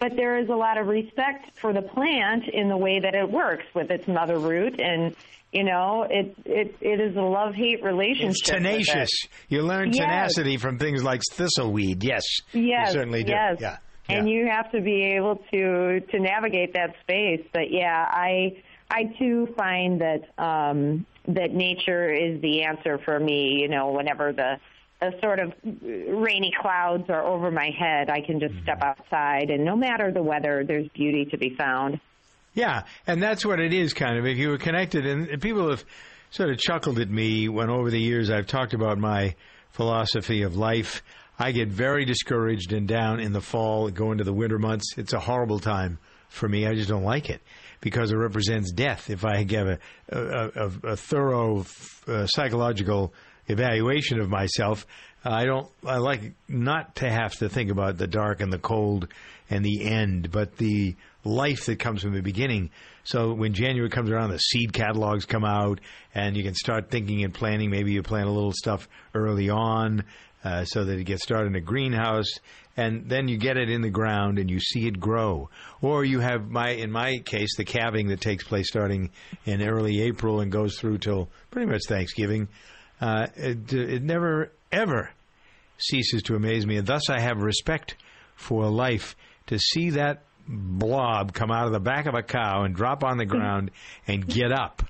but 0.00 0.16
there 0.16 0.36
is 0.38 0.48
a 0.48 0.56
lot 0.56 0.76
of 0.76 0.88
respect 0.88 1.56
for 1.60 1.72
the 1.72 1.82
plant 1.82 2.48
in 2.52 2.68
the 2.68 2.76
way 2.76 2.98
that 2.98 3.14
it 3.14 3.30
works 3.30 3.64
with 3.72 3.92
its 3.92 4.08
mother 4.08 4.38
root, 4.38 4.80
and 4.80 5.14
you 5.52 5.62
know, 5.62 6.04
it 6.10 6.34
it 6.44 6.74
it 6.80 7.00
is 7.00 7.14
a 7.16 7.20
love 7.22 7.54
hate 7.54 7.84
relationship. 7.84 8.30
it's 8.30 8.40
tenacious. 8.40 9.10
You 9.48 9.62
learn 9.62 9.92
Yes. 9.92 9.98
tenacity 9.98 10.56
from 10.56 10.78
things 10.80 11.04
like 11.04 11.20
thistleweed. 11.30 12.02
Yes, 12.02 12.24
Yes, 12.52 12.88
you 12.88 12.92
certainly 12.94 13.22
do. 13.22 13.30
yes. 13.30 13.58
Yeah. 13.60 13.76
And 14.08 14.28
you 14.28 14.46
have 14.46 14.70
to 14.72 14.80
be 14.80 15.02
able 15.02 15.36
to 15.52 16.00
to 16.00 16.20
navigate 16.20 16.74
that 16.74 16.94
space. 17.02 17.44
But 17.52 17.70
yeah, 17.70 18.06
I 18.08 18.62
I 18.90 19.04
too 19.18 19.52
find 19.56 20.00
that 20.00 20.22
um, 20.38 21.06
that 21.28 21.52
nature 21.52 22.12
is 22.12 22.40
the 22.42 22.64
answer 22.64 22.98
for 23.04 23.18
me. 23.18 23.58
You 23.60 23.68
know, 23.68 23.92
whenever 23.92 24.32
the 24.32 24.58
the 25.00 25.12
sort 25.20 25.38
of 25.38 25.52
rainy 25.62 26.52
clouds 26.60 27.04
are 27.08 27.24
over 27.24 27.50
my 27.50 27.70
head, 27.78 28.10
I 28.10 28.20
can 28.20 28.40
just 28.40 28.54
step 28.62 28.82
outside, 28.82 29.50
and 29.50 29.64
no 29.64 29.76
matter 29.76 30.12
the 30.12 30.22
weather, 30.22 30.64
there's 30.66 30.88
beauty 30.88 31.26
to 31.26 31.38
be 31.38 31.54
found. 31.56 32.00
Yeah, 32.54 32.84
and 33.06 33.22
that's 33.22 33.44
what 33.44 33.58
it 33.58 33.72
is, 33.72 33.92
kind 33.92 34.16
of. 34.16 34.26
If 34.26 34.38
you 34.38 34.50
were 34.50 34.58
connected, 34.58 35.06
and 35.06 35.28
and 35.28 35.42
people 35.42 35.70
have 35.70 35.84
sort 36.30 36.50
of 36.50 36.58
chuckled 36.58 36.98
at 36.98 37.08
me 37.08 37.48
when 37.48 37.70
over 37.70 37.90
the 37.90 38.00
years 38.00 38.30
I've 38.30 38.46
talked 38.46 38.74
about 38.74 38.98
my 38.98 39.34
philosophy 39.70 40.42
of 40.42 40.56
life. 40.56 41.02
I 41.38 41.52
get 41.52 41.68
very 41.68 42.04
discouraged 42.04 42.72
and 42.72 42.86
down 42.86 43.20
in 43.20 43.32
the 43.32 43.40
fall, 43.40 43.90
go 43.90 44.12
into 44.12 44.24
the 44.24 44.32
winter 44.32 44.58
months. 44.58 44.96
It's 44.96 45.12
a 45.12 45.20
horrible 45.20 45.58
time 45.58 45.98
for 46.28 46.48
me. 46.48 46.66
I 46.66 46.74
just 46.74 46.88
don't 46.88 47.04
like 47.04 47.28
it 47.28 47.40
because 47.80 48.12
it 48.12 48.16
represents 48.16 48.72
death. 48.72 49.10
If 49.10 49.24
I 49.24 49.42
give 49.42 49.66
a, 49.66 49.78
a, 50.10 50.20
a, 50.20 50.70
a 50.92 50.96
thorough 50.96 51.66
uh, 52.06 52.26
psychological 52.26 53.12
evaluation 53.48 54.20
of 54.20 54.28
myself, 54.28 54.86
I 55.24 55.46
don't. 55.46 55.68
I 55.86 55.96
like 55.98 56.32
not 56.48 56.96
to 56.96 57.10
have 57.10 57.34
to 57.36 57.48
think 57.48 57.70
about 57.70 57.96
the 57.96 58.06
dark 58.06 58.40
and 58.40 58.52
the 58.52 58.58
cold 58.58 59.08
and 59.48 59.64
the 59.64 59.84
end, 59.84 60.30
but 60.30 60.56
the 60.56 60.96
life 61.24 61.66
that 61.66 61.78
comes 61.78 62.02
from 62.02 62.12
the 62.12 62.20
beginning. 62.20 62.70
So 63.04 63.32
when 63.32 63.54
January 63.54 63.88
comes 63.88 64.10
around, 64.10 64.30
the 64.30 64.38
seed 64.38 64.72
catalogs 64.72 65.24
come 65.24 65.44
out, 65.44 65.80
and 66.14 66.36
you 66.36 66.42
can 66.42 66.54
start 66.54 66.90
thinking 66.90 67.24
and 67.24 67.32
planning. 67.32 67.70
Maybe 67.70 67.92
you 67.92 68.02
plant 68.02 68.28
a 68.28 68.32
little 68.32 68.52
stuff 68.52 68.86
early 69.14 69.48
on, 69.48 70.04
uh, 70.44 70.64
so 70.64 70.84
that 70.84 70.98
it 70.98 71.04
gets 71.04 71.22
started 71.22 71.48
in 71.48 71.56
a 71.56 71.60
greenhouse, 71.60 72.30
and 72.76 73.08
then 73.08 73.28
you 73.28 73.38
get 73.38 73.56
it 73.56 73.70
in 73.70 73.80
the 73.80 73.90
ground 73.90 74.38
and 74.38 74.50
you 74.50 74.60
see 74.60 74.86
it 74.86 75.00
grow. 75.00 75.48
Or 75.80 76.04
you 76.04 76.20
have 76.20 76.50
my, 76.50 76.70
in 76.70 76.90
my 76.90 77.18
case, 77.24 77.56
the 77.56 77.64
calving 77.64 78.08
that 78.08 78.20
takes 78.20 78.44
place 78.44 78.68
starting 78.68 79.10
in 79.46 79.66
early 79.66 80.02
April 80.02 80.40
and 80.40 80.52
goes 80.52 80.78
through 80.78 80.98
till 80.98 81.28
pretty 81.50 81.70
much 81.70 81.82
Thanksgiving. 81.88 82.48
Uh, 83.00 83.26
it, 83.36 83.72
it 83.72 84.02
never 84.02 84.52
ever 84.70 85.10
ceases 85.78 86.22
to 86.24 86.34
amaze 86.34 86.66
me, 86.66 86.76
and 86.76 86.86
thus 86.86 87.08
I 87.10 87.20
have 87.20 87.38
respect 87.38 87.96
for 88.36 88.68
life. 88.68 89.16
To 89.48 89.58
see 89.58 89.90
that 89.90 90.22
blob 90.48 91.34
come 91.34 91.50
out 91.50 91.66
of 91.66 91.72
the 91.72 91.80
back 91.80 92.06
of 92.06 92.14
a 92.14 92.22
cow 92.22 92.64
and 92.64 92.74
drop 92.74 93.04
on 93.04 93.18
the 93.18 93.26
ground 93.26 93.70
and 94.06 94.26
get 94.26 94.52
up. 94.52 94.82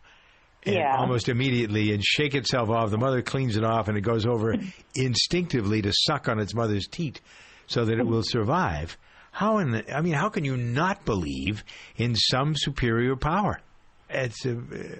And 0.67 0.77
Yeah. 0.77 0.97
almost 0.99 1.29
immediately 1.29 1.93
and 1.93 2.03
shake 2.03 2.35
itself 2.35 2.71
off. 2.71 2.91
The 2.91 2.99
mother 2.99 3.21
cleans 3.23 3.57
it 3.57 3.65
off 3.65 3.89
and 3.89 3.99
it 3.99 4.03
goes 4.03 4.25
over 4.27 4.55
instinctively 4.95 5.83
to 5.83 5.93
suck 5.93 6.29
on 6.29 6.39
its 6.39 6.55
mother's 6.55 6.87
teat 6.87 7.21
so 7.67 7.85
that 7.85 7.99
it 7.99 8.07
will 8.07 8.23
survive. 8.25 8.97
How 9.31 9.59
in 9.59 9.73
the, 9.73 9.95
I 9.97 10.01
mean, 10.01 10.15
how 10.15 10.29
can 10.29 10.45
you 10.45 10.57
not 10.57 11.05
believe 11.05 11.65
in 11.97 12.15
some 12.15 12.55
superior 12.57 13.17
power? 13.17 13.61
It's 14.09 14.45
a, 14.47 14.57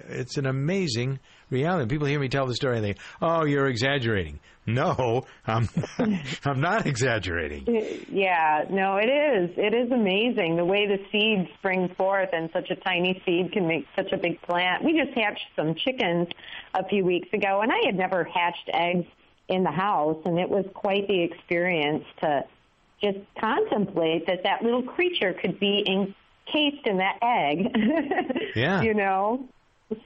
it's 0.09 0.37
an 0.37 0.45
amazing 0.45 1.19
reality. 1.49 1.87
People 1.89 2.07
hear 2.07 2.19
me 2.19 2.29
tell 2.29 2.45
the 2.45 2.55
story 2.55 2.77
and 2.77 2.85
they, 2.85 2.95
oh, 3.21 3.45
you're 3.45 3.67
exaggerating. 3.67 4.39
No, 4.67 5.25
I'm, 5.45 5.69
I'm 6.43 6.59
not 6.59 6.87
exaggerating. 6.87 7.65
Uh, 7.67 8.03
yeah, 8.11 8.63
no, 8.69 8.97
it 8.97 9.05
is. 9.07 9.51
It 9.57 9.75
is 9.75 9.91
amazing 9.91 10.55
the 10.57 10.65
way 10.65 10.87
the 10.87 10.97
seeds 11.11 11.47
spring 11.59 11.93
forth, 11.95 12.29
and 12.33 12.49
such 12.51 12.71
a 12.71 12.75
tiny 12.75 13.21
seed 13.25 13.51
can 13.51 13.67
make 13.67 13.85
such 13.95 14.11
a 14.11 14.17
big 14.17 14.41
plant. 14.41 14.83
We 14.83 14.99
just 14.99 15.15
hatched 15.15 15.45
some 15.55 15.75
chickens 15.75 16.29
a 16.73 16.83
few 16.87 17.05
weeks 17.05 17.27
ago, 17.31 17.61
and 17.61 17.71
I 17.71 17.85
had 17.85 17.95
never 17.95 18.23
hatched 18.23 18.67
eggs 18.73 19.05
in 19.47 19.63
the 19.63 19.71
house, 19.71 20.17
and 20.25 20.39
it 20.39 20.49
was 20.49 20.65
quite 20.73 21.07
the 21.07 21.21
experience 21.21 22.05
to 22.21 22.43
just 23.03 23.19
contemplate 23.39 24.25
that 24.25 24.41
that 24.45 24.63
little 24.63 24.81
creature 24.81 25.33
could 25.39 25.59
be 25.59 25.85
encased 25.87 26.87
in 26.87 26.97
that 26.97 27.19
egg. 27.21 27.67
Yeah. 28.55 28.81
you 28.83 28.93
know. 28.93 29.47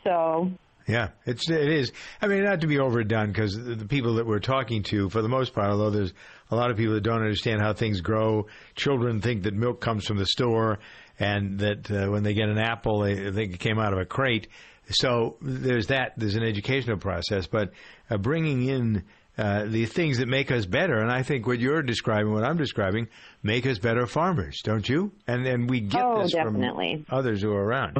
So 0.04 0.52
Yeah, 0.90 1.10
it's 1.26 1.48
it 1.50 1.72
is. 1.72 1.92
I 2.20 2.26
mean, 2.28 2.44
not 2.44 2.62
to 2.62 2.68
be 2.68 2.80
overdone, 2.80 3.28
because 3.28 3.54
the, 3.54 3.76
the 3.76 3.86
people 3.86 4.16
that 4.16 4.26
we're 4.26 4.40
talking 4.40 4.82
to, 4.84 5.08
for 5.10 5.22
the 5.22 5.30
most 5.30 5.54
part, 5.54 5.70
although 5.70 5.92
there's 5.92 6.14
a 6.50 6.56
lot 6.56 6.72
of 6.72 6.78
people 6.78 6.96
that 6.96 7.02
don't 7.04 7.22
understand 7.22 7.62
how 7.62 7.74
things 7.74 8.02
grow. 8.02 8.48
Children 8.76 9.22
think 9.22 9.44
that 9.44 9.54
milk 9.54 9.82
comes 9.82 10.06
from 10.06 10.18
the 10.18 10.26
store, 10.26 10.80
and 11.20 11.60
that 11.60 11.92
uh, 11.92 12.08
when 12.10 12.24
they 12.24 12.34
get 12.34 12.50
an 12.50 12.58
apple, 12.58 13.02
they 13.02 13.32
think 13.32 13.54
it 13.54 13.60
came 13.60 13.78
out 13.78 13.94
of 13.94 14.00
a 14.00 14.06
crate. 14.06 14.48
So 14.90 15.38
there's 15.42 15.88
that. 15.88 16.14
There's 16.18 16.36
an 16.36 16.44
educational 16.44 16.98
process, 16.98 17.46
but 17.46 17.72
uh, 18.10 18.18
bringing 18.18 18.66
in 18.66 19.04
uh, 19.38 19.66
the 19.66 19.86
things 19.86 20.18
that 20.18 20.28
make 20.28 20.50
us 20.52 20.66
better, 20.66 20.98
and 20.98 21.12
I 21.12 21.22
think 21.22 21.46
what 21.46 21.60
you're 21.60 21.84
describing, 21.84 22.34
what 22.34 22.44
I'm 22.44 22.58
describing, 22.58 23.10
make 23.44 23.68
us 23.68 23.78
better 23.78 24.08
farmers, 24.08 24.60
don't 24.64 24.90
you? 24.90 25.12
And 25.28 25.46
and 25.46 25.70
we 25.70 25.82
get 25.82 26.02
Oh, 26.04 26.24
this 26.24 26.32
definitely. 26.32 27.06
from 27.08 27.16
others 27.20 27.44
who 27.44 27.52
are 27.54 27.64
around. 27.64 28.00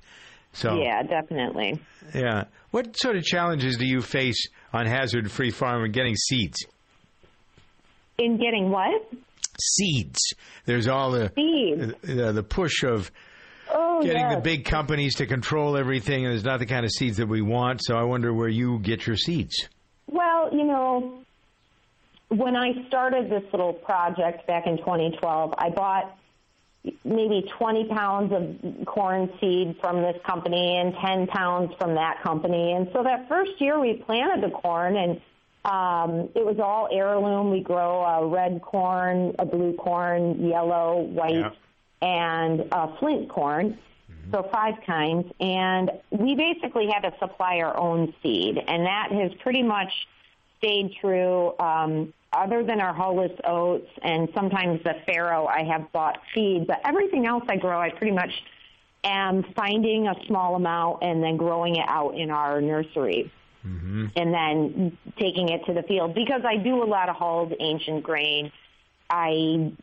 So 0.54 0.82
yeah, 0.82 1.04
definitely. 1.04 1.80
yeah. 2.14 2.46
What 2.72 2.98
sort 2.98 3.16
of 3.18 3.24
challenges 3.24 3.78
do 3.78 3.86
you 3.86 4.02
face 4.02 4.48
on 4.74 4.86
Hazzard 4.86 5.32
Free 5.32 5.52
Farm 5.52 5.84
and 5.84 5.94
getting 5.94 6.16
seeds? 6.16 6.66
In 8.18 8.38
getting 8.38 8.70
what? 8.70 9.10
Seeds. 9.62 10.20
There's 10.66 10.88
all 10.88 11.12
the 11.12 11.32
the, 12.04 12.32
the 12.34 12.44
push 12.44 12.84
of 12.84 13.12
Oh, 13.72 14.02
getting 14.02 14.22
yes. 14.22 14.36
the 14.36 14.42
big 14.42 14.66
companies 14.66 15.16
to 15.16 15.28
control 15.28 15.78
everything, 15.78 16.26
and 16.26 16.32
there's 16.34 16.44
not 16.44 16.58
the 16.58 16.66
kind 16.66 16.86
of 16.86 16.92
seeds 16.92 17.18
that 17.18 17.28
we 17.28 17.44
want. 17.44 17.82
So 17.84 17.96
I 17.96 18.02
wonder 18.04 18.34
where 18.34 18.48
you 18.48 18.80
get 18.80 19.06
your 19.06 19.16
seeds. 19.16 19.70
Well, 20.08 20.50
you 20.52 20.64
know, 20.64 21.20
when 22.30 22.56
I 22.56 22.70
started 22.88 23.30
this 23.30 23.44
little 23.52 23.74
project 23.74 24.48
back 24.48 24.64
in 24.66 24.78
2012, 24.80 25.54
I 25.56 25.70
bought 25.70 26.18
maybe 27.04 27.50
20 27.58 27.86
pounds 27.90 28.34
of 28.34 28.86
corn 28.86 29.30
seed 29.40 29.76
from 29.82 30.02
this 30.02 30.16
company 30.26 30.78
and 30.78 30.96
10 30.96 31.28
pounds 31.28 31.74
from 31.78 31.96
that 31.96 32.22
company. 32.24 32.74
And 32.74 32.90
so 32.94 33.04
that 33.04 33.28
first 33.28 33.60
year 33.60 33.80
we 33.80 33.94
planted 33.94 34.44
the 34.44 34.54
corn 34.54 34.96
and 34.96 35.22
um, 35.66 36.30
it 36.36 36.46
was 36.46 36.58
all 36.60 36.88
heirloom. 36.92 37.52
We 37.52 37.62
grow 37.62 38.02
a 38.04 38.26
red 38.26 38.62
corn, 38.62 39.36
a 39.38 39.46
blue 39.46 39.74
corn, 39.74 40.48
yellow, 40.48 41.02
white, 41.02 41.52
and 42.02 42.68
uh, 42.72 42.96
flint 42.98 43.30
corn. 43.30 43.78
So 44.32 44.48
five 44.52 44.76
kinds, 44.86 45.32
and 45.40 45.90
we 46.12 46.36
basically 46.36 46.88
had 46.88 47.00
to 47.02 47.18
supply 47.18 47.62
our 47.62 47.76
own 47.76 48.14
seed, 48.22 48.60
and 48.68 48.86
that 48.86 49.12
has 49.12 49.32
pretty 49.40 49.64
much 49.64 49.92
stayed 50.60 50.94
true. 51.02 51.54
Um, 51.60 52.14
other 52.32 52.64
than 52.64 52.80
our 52.80 52.94
hulless 52.94 53.32
oats 53.44 53.90
and 54.04 54.30
sometimes 54.36 54.84
the 54.84 54.96
farro, 55.08 55.48
I 55.48 55.64
have 55.64 55.92
bought 55.92 56.20
seed, 56.34 56.68
but 56.68 56.80
everything 56.86 57.26
else 57.26 57.44
I 57.50 57.58
grow, 57.58 57.80
I 57.80 57.90
pretty 57.90 58.14
much 58.14 58.32
am 59.04 59.44
finding 59.56 60.08
a 60.08 60.16
small 60.28 60.56
amount 60.56 61.00
and 61.02 61.24
then 61.24 61.38
growing 61.38 61.78
it 61.78 61.86
out 61.88 62.12
in 62.12 62.30
our 62.30 62.62
nursery 62.62 63.32
and 64.16 64.34
then 64.34 64.98
taking 65.18 65.50
it 65.50 65.66
to 65.66 65.74
the 65.74 65.84
field 65.84 66.14
because 66.14 66.42
I 66.46 66.58
do 66.58 66.84
a 66.84 66.86
lot 66.86 67.10
of 67.10 67.16
hulled 67.16 67.54
ancient 67.60 68.04
grain. 68.04 68.52
I 69.10 69.74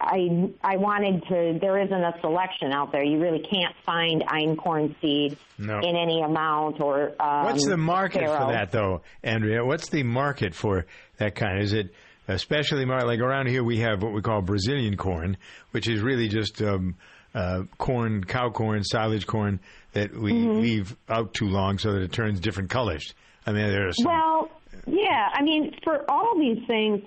I 0.00 0.50
I 0.62 0.76
wanted 0.76 1.22
to. 1.28 1.58
There 1.60 1.78
isn't 1.82 1.92
a 2.02 2.14
selection 2.20 2.72
out 2.72 2.92
there. 2.92 3.02
You 3.02 3.18
really 3.20 3.40
can't 3.40 3.74
find 3.84 4.22
einkorn 4.22 4.94
seed 5.00 5.36
No. 5.58 5.78
in 5.78 5.96
any 5.96 6.22
amount 6.22 6.80
or. 6.80 7.12
Um, 7.20 7.44
What's 7.44 7.66
the 7.66 7.76
market 7.76 8.20
for 8.26 8.52
that, 8.52 8.70
though, 8.70 9.02
Andrea? 9.24 9.64
What's 9.64 9.88
the 9.88 10.02
market 10.04 10.54
for 10.54 10.86
that 11.18 11.34
kind? 11.34 11.60
Is 11.60 11.72
it 11.72 11.92
especially 12.28 12.84
mar- 12.84 13.06
like 13.06 13.20
around 13.20 13.48
here? 13.48 13.64
We 13.64 13.78
have 13.78 14.02
what 14.02 14.12
we 14.12 14.22
call 14.22 14.40
Brazilian 14.42 14.96
corn, 14.96 15.36
which 15.72 15.88
is 15.88 16.00
really 16.00 16.28
just 16.28 16.62
um, 16.62 16.94
uh, 17.34 17.62
corn, 17.78 18.22
cow 18.22 18.50
corn, 18.50 18.84
silage 18.84 19.26
corn 19.26 19.58
that 19.92 20.12
we 20.14 20.32
Mhm. 20.32 20.60
leave 20.62 20.96
out 21.08 21.34
too 21.34 21.48
long 21.48 21.78
so 21.78 21.92
that 21.92 22.02
it 22.02 22.12
turns 22.12 22.38
different 22.38 22.70
colors. 22.70 23.14
I 23.46 23.52
mean, 23.52 23.68
there's 23.68 23.96
some, 24.02 24.12
Well, 24.12 24.50
yeah. 24.86 25.30
I 25.32 25.42
mean, 25.42 25.74
for 25.82 26.08
all 26.10 26.36
these 26.38 26.64
things, 26.66 27.02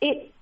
it 0.00 0.32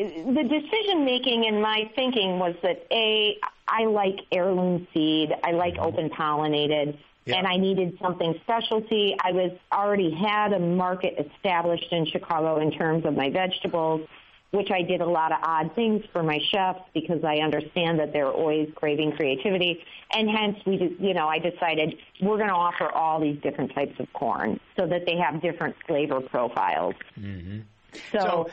the 0.00 0.42
decision 0.42 1.04
making 1.04 1.44
in 1.44 1.60
my 1.60 1.90
thinking 1.94 2.38
was 2.38 2.54
that 2.62 2.86
a 2.90 3.38
I 3.68 3.84
like 3.84 4.20
heirloom 4.32 4.86
seed. 4.92 5.34
I 5.44 5.52
like 5.52 5.78
open 5.78 6.10
pollinated. 6.10 6.98
And 7.26 7.46
I 7.46 7.58
needed 7.58 7.96
something 8.02 8.34
specialty. 8.42 9.14
I 9.22 9.30
was 9.30 9.52
already 9.70 10.10
had 10.10 10.52
a 10.52 10.58
market 10.58 11.14
established 11.16 11.86
in 11.92 12.04
Chicago 12.06 12.58
in 12.58 12.72
terms 12.72 13.04
of 13.04 13.14
my 13.14 13.30
vegetables, 13.30 14.08
which 14.50 14.72
I 14.72 14.82
did 14.82 15.00
a 15.00 15.06
lot 15.06 15.30
of 15.30 15.38
odd 15.40 15.72
things 15.76 16.04
for 16.12 16.24
my 16.24 16.40
chefs 16.50 16.80
because 16.92 17.22
I 17.22 17.36
understand 17.36 18.00
that 18.00 18.12
they're 18.12 18.32
always 18.32 18.68
craving 18.74 19.12
creativity. 19.12 19.84
And 20.12 20.28
hence, 20.28 20.58
we, 20.66 20.96
you 20.98 21.14
know, 21.14 21.28
I 21.28 21.38
decided 21.38 21.98
we're 22.20 22.38
going 22.38 22.48
to 22.48 22.54
offer 22.54 22.90
all 22.90 23.20
these 23.20 23.40
different 23.42 23.74
types 23.74 24.00
of 24.00 24.12
corn 24.12 24.58
so 24.76 24.86
that 24.88 25.06
they 25.06 25.16
have 25.16 25.40
different 25.40 25.76
flavor 25.86 26.20
profiles. 26.20 26.96
Mhm. 27.16 27.62
So, 28.10 28.50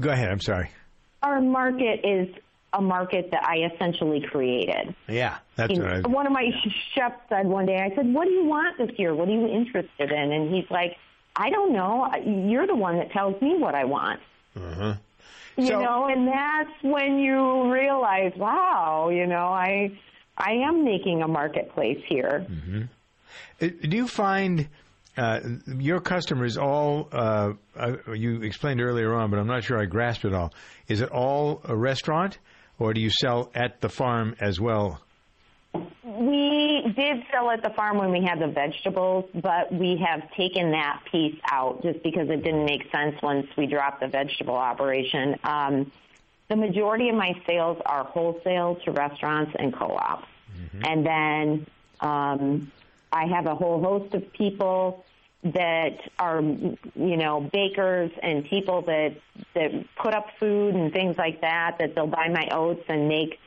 Go 0.00 0.10
ahead. 0.10 0.28
I'm 0.30 0.40
sorry. 0.40 0.70
our 1.22 1.40
market 1.40 2.00
is 2.04 2.28
a 2.72 2.80
market 2.80 3.30
that 3.32 3.44
I 3.44 3.68
essentially 3.74 4.22
created. 4.30 4.94
Yeah, 5.08 5.36
that's 5.56 5.72
And 5.78 5.86
I. 5.86 6.00
One 6.08 6.26
of 6.26 6.32
my 6.32 6.50
chefs 6.94 7.16
said 7.28 7.46
one 7.46 7.66
day, 7.66 7.76
I 7.78 7.94
said, 7.94 8.12
"What 8.14 8.24
do 8.24 8.30
you 8.30 8.44
want 8.44 8.78
this 8.78 8.90
year? 8.98 9.14
What 9.14 9.28
are 9.28 9.32
you 9.32 9.46
interested 9.46 10.10
in?" 10.10 10.32
And 10.32 10.54
he's 10.54 10.70
like, 10.70 10.96
"I 11.36 11.50
don't 11.50 11.72
know. 11.74 12.08
You're 12.50 12.66
the 12.66 12.74
one 12.74 12.96
that 12.96 13.10
tells 13.12 13.40
me 13.42 13.56
what 13.58 13.74
I 13.74 13.84
want." 13.84 14.20
Uh-huh. 14.56 14.94
You 15.58 15.66
So- 15.66 15.80
know, 15.82 16.06
and 16.06 16.26
that's 16.28 16.70
when 16.82 17.18
you 17.18 17.70
realize, 17.70 18.32
wow, 18.36 19.10
you 19.10 19.26
know, 19.26 19.46
I 19.48 19.92
I 20.38 20.52
am 20.66 20.82
making 20.84 21.22
a 21.22 21.28
marketplace 21.28 22.02
here. 22.08 22.46
hmm 22.48 22.82
Do 23.60 23.96
you 23.96 24.08
find 24.08 24.68
uh, 25.16 25.40
your 25.78 26.00
customers 26.00 26.56
all? 26.56 27.08
Uh, 27.12 27.52
uh, 27.76 28.12
you 28.14 28.42
explained 28.42 28.80
earlier 28.80 29.14
on, 29.14 29.30
but 29.30 29.38
I'm 29.38 29.46
not 29.46 29.64
sure 29.64 29.78
I 29.78 29.86
grasped 29.86 30.24
it 30.24 30.34
all. 30.34 30.52
Is 30.88 31.00
it 31.00 31.10
all 31.10 31.60
a 31.64 31.76
restaurant, 31.76 32.38
or 32.78 32.94
do 32.94 33.00
you 33.00 33.10
sell 33.10 33.50
at 33.54 33.80
the 33.80 33.88
farm 33.88 34.36
as 34.40 34.60
well? 34.60 35.00
We 36.04 36.92
did 36.94 37.24
sell 37.32 37.50
at 37.50 37.62
the 37.62 37.70
farm 37.70 37.96
when 37.96 38.10
we 38.10 38.22
had 38.22 38.38
the 38.38 38.52
vegetables, 38.52 39.24
but 39.34 39.72
we 39.72 40.04
have 40.06 40.30
taken 40.32 40.72
that 40.72 41.02
piece 41.10 41.38
out 41.50 41.82
just 41.82 42.02
because 42.02 42.28
it 42.28 42.42
didn't 42.42 42.66
make 42.66 42.90
sense 42.90 43.16
once 43.22 43.46
we 43.56 43.66
dropped 43.66 44.00
the 44.00 44.08
vegetable 44.08 44.56
operation. 44.56 45.36
Um, 45.44 45.90
the 46.48 46.56
majority 46.56 47.08
of 47.08 47.14
my 47.14 47.32
sales 47.46 47.80
are 47.86 48.04
wholesale 48.04 48.76
to 48.84 48.90
restaurants 48.90 49.52
and 49.58 49.72
co-ops. 49.74 50.26
And 50.84 51.06
then 51.06 51.66
um, 52.00 52.72
I 53.12 53.26
have 53.26 53.46
a 53.46 53.54
whole 53.54 53.80
host 53.80 54.14
of 54.14 54.32
people 54.32 55.04
that 55.44 55.98
are, 56.18 56.40
you 56.40 57.16
know, 57.16 57.40
bakers 57.40 58.10
and 58.22 58.44
people 58.44 58.82
that 58.82 59.16
that 59.54 59.72
put 59.96 60.14
up 60.14 60.28
food 60.38 60.74
and 60.74 60.92
things 60.92 61.18
like 61.18 61.40
that. 61.40 61.76
That 61.78 61.94
they'll 61.94 62.06
buy 62.06 62.28
my 62.28 62.48
oats 62.52 62.84
and 62.88 63.08
make 63.08 63.38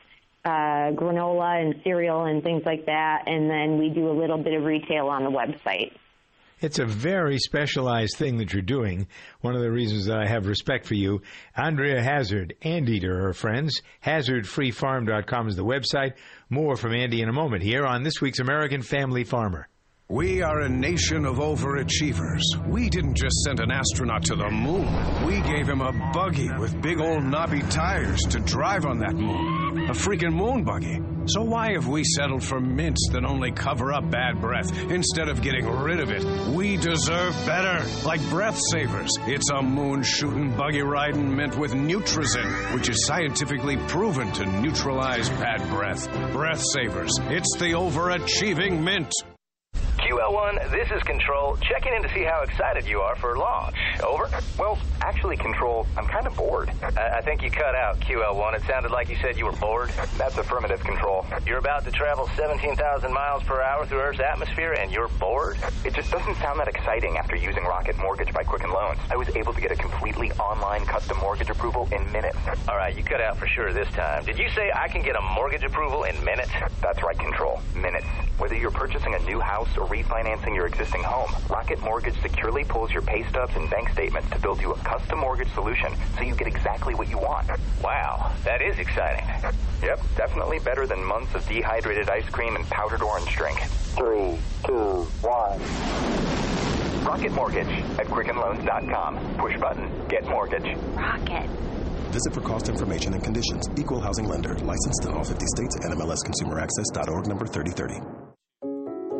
uh, 0.44 0.92
granola 0.92 1.60
and 1.60 1.80
cereal 1.82 2.24
and 2.24 2.42
things 2.42 2.64
like 2.64 2.86
that. 2.86 3.24
And 3.26 3.50
then 3.50 3.78
we 3.78 3.88
do 3.88 4.08
a 4.08 4.12
little 4.12 4.38
bit 4.38 4.54
of 4.54 4.64
retail 4.64 5.08
on 5.08 5.24
the 5.24 5.30
website. 5.30 5.92
It's 6.58 6.78
a 6.78 6.86
very 6.86 7.38
specialized 7.38 8.16
thing 8.16 8.38
that 8.38 8.54
you're 8.54 8.62
doing. 8.62 9.08
One 9.42 9.54
of 9.54 9.60
the 9.60 9.70
reasons 9.70 10.06
that 10.06 10.18
I 10.18 10.26
have 10.26 10.46
respect 10.46 10.86
for 10.86 10.94
you. 10.94 11.20
Andrea 11.54 12.02
Hazzard, 12.02 12.54
Anteater, 12.62 13.20
her 13.20 13.34
friends. 13.34 13.82
HazzardFreeFarm.com 14.04 15.48
is 15.48 15.56
the 15.56 15.64
website. 15.64 16.14
More 16.48 16.76
from 16.76 16.94
Andy 16.94 17.20
in 17.20 17.28
a 17.28 17.32
moment 17.32 17.62
here 17.62 17.84
on 17.84 18.04
this 18.04 18.22
week's 18.22 18.38
American 18.38 18.80
Family 18.80 19.22
Farmer. 19.22 19.68
We 20.08 20.40
are 20.40 20.60
a 20.60 20.68
nation 20.68 21.26
of 21.26 21.36
overachievers. 21.36 22.40
We 22.66 22.88
didn't 22.88 23.16
just 23.16 23.34
send 23.44 23.60
an 23.60 23.70
astronaut 23.70 24.24
to 24.26 24.36
the 24.36 24.48
moon. 24.48 25.26
We 25.26 25.42
gave 25.42 25.68
him 25.68 25.82
a 25.82 25.92
buggy 26.14 26.48
with 26.52 26.80
big 26.80 27.00
old 27.00 27.24
knobby 27.24 27.60
tires 27.62 28.20
to 28.30 28.38
drive 28.38 28.86
on 28.86 28.98
that 29.00 29.14
moon. 29.14 29.90
A 29.90 29.92
freaking 29.92 30.32
moon 30.32 30.64
buggy. 30.64 31.00
So 31.28 31.42
why 31.42 31.72
have 31.72 31.88
we 31.88 32.04
settled 32.04 32.44
for 32.44 32.60
mints 32.60 33.08
that 33.12 33.24
only 33.24 33.50
cover 33.50 33.92
up 33.92 34.10
bad 34.10 34.40
breath 34.40 34.70
instead 34.90 35.28
of 35.28 35.42
getting 35.42 35.66
rid 35.68 35.98
of 35.98 36.10
it? 36.10 36.24
We 36.54 36.76
deserve 36.76 37.34
better. 37.44 37.84
Like 38.04 38.20
Breath 38.30 38.60
Savers. 38.70 39.10
It's 39.26 39.50
a 39.50 39.60
moon 39.60 40.02
shooting, 40.02 40.56
buggy 40.56 40.82
riding 40.82 41.34
mint 41.34 41.58
with 41.58 41.72
Nutrizin, 41.72 42.74
which 42.74 42.88
is 42.88 43.04
scientifically 43.06 43.76
proven 43.88 44.32
to 44.32 44.46
neutralize 44.46 45.28
bad 45.30 45.68
breath. 45.68 46.08
Breath 46.32 46.62
Savers. 46.62 47.18
It's 47.22 47.56
the 47.58 47.72
overachieving 47.72 48.82
mint. 48.82 49.12
QL1, 50.06 50.70
this 50.70 50.88
is 50.92 51.02
Control, 51.02 51.56
checking 51.56 51.92
in 51.92 52.00
to 52.00 52.08
see 52.14 52.22
how 52.22 52.42
excited 52.42 52.86
you 52.86 53.00
are 53.00 53.16
for 53.16 53.36
launch. 53.36 53.74
Over? 54.06 54.30
Well, 54.56 54.78
actually, 55.00 55.36
Control, 55.36 55.84
I'm 55.96 56.06
kind 56.06 56.28
of 56.28 56.36
bored. 56.36 56.70
I, 56.80 57.18
I 57.18 57.20
think 57.22 57.42
you 57.42 57.50
cut 57.50 57.74
out, 57.74 57.98
QL1. 57.98 58.54
It 58.54 58.62
sounded 58.68 58.92
like 58.92 59.08
you 59.08 59.16
said 59.16 59.36
you 59.36 59.46
were 59.46 59.58
bored. 59.58 59.90
That's 60.16 60.38
affirmative, 60.38 60.78
Control. 60.84 61.26
You're 61.44 61.58
about 61.58 61.84
to 61.86 61.90
travel 61.90 62.30
17,000 62.36 63.12
miles 63.12 63.42
per 63.42 63.60
hour 63.60 63.84
through 63.84 63.98
Earth's 63.98 64.20
atmosphere, 64.20 64.74
and 64.74 64.92
you're 64.92 65.08
bored? 65.08 65.58
It 65.84 65.92
just 65.92 66.12
doesn't 66.12 66.36
sound 66.36 66.60
that 66.60 66.68
exciting 66.68 67.16
after 67.16 67.34
using 67.34 67.64
Rocket 67.64 67.98
Mortgage 67.98 68.32
by 68.32 68.44
Quicken 68.44 68.70
Loans. 68.70 69.00
I 69.10 69.16
was 69.16 69.28
able 69.34 69.54
to 69.54 69.60
get 69.60 69.72
a 69.72 69.76
completely 69.76 70.30
online 70.32 70.86
custom 70.86 71.18
mortgage 71.18 71.50
approval 71.50 71.88
in 71.90 72.12
minutes. 72.12 72.38
All 72.68 72.76
right, 72.76 72.96
you 72.96 73.02
cut 73.02 73.20
out 73.20 73.38
for 73.38 73.48
sure 73.48 73.72
this 73.72 73.88
time. 73.88 74.24
Did 74.24 74.38
you 74.38 74.50
say 74.50 74.70
I 74.72 74.86
can 74.86 75.02
get 75.02 75.16
a 75.16 75.20
mortgage 75.34 75.64
approval 75.64 76.04
in 76.04 76.22
minutes? 76.24 76.52
That's 76.80 77.02
right, 77.02 77.18
Control. 77.18 77.60
Minutes. 77.74 78.06
Whether 78.38 78.54
you're 78.54 78.70
purchasing 78.70 79.14
a 79.14 79.18
new 79.20 79.40
house 79.40 79.76
or 79.76 79.86
refinancing 80.02 80.54
your 80.54 80.66
existing 80.66 81.02
home, 81.02 81.30
Rocket 81.48 81.80
Mortgage 81.80 82.20
securely 82.20 82.64
pulls 82.64 82.90
your 82.90 83.02
pay 83.02 83.22
stubs 83.28 83.54
and 83.56 83.68
bank 83.70 83.88
statements 83.90 84.28
to 84.30 84.38
build 84.38 84.60
you 84.60 84.72
a 84.72 84.78
custom 84.78 85.20
mortgage 85.20 85.52
solution 85.54 85.92
so 86.16 86.22
you 86.22 86.34
get 86.34 86.46
exactly 86.46 86.94
what 86.94 87.08
you 87.08 87.18
want. 87.18 87.48
Wow, 87.82 88.32
that 88.44 88.60
is 88.62 88.78
exciting. 88.78 89.26
Yep, 89.82 90.00
definitely 90.16 90.58
better 90.58 90.86
than 90.86 91.02
months 91.04 91.34
of 91.34 91.46
dehydrated 91.48 92.08
ice 92.10 92.28
cream 92.28 92.56
and 92.56 92.64
powdered 92.66 93.02
orange 93.02 93.34
drink. 93.34 93.58
Three, 93.96 94.38
two, 94.66 95.06
one. 95.22 95.60
Rocket 97.04 97.32
Mortgage 97.32 97.68
at 97.98 98.06
QuickenLoans.com. 98.06 99.36
Push 99.38 99.58
button, 99.60 100.08
get 100.08 100.24
mortgage. 100.24 100.76
Rocket. 100.94 101.48
Visit 102.10 102.32
for 102.32 102.40
cost 102.40 102.68
information 102.68 103.14
and 103.14 103.22
conditions. 103.22 103.68
Equal 103.76 104.00
housing 104.00 104.26
lender. 104.26 104.56
Licensed 104.58 105.04
in 105.04 105.12
all 105.12 105.24
50 105.24 105.44
states. 105.54 105.76
NMLSConsumerAccess.org 105.84 107.26
number 107.26 107.46
3030. 107.46 108.25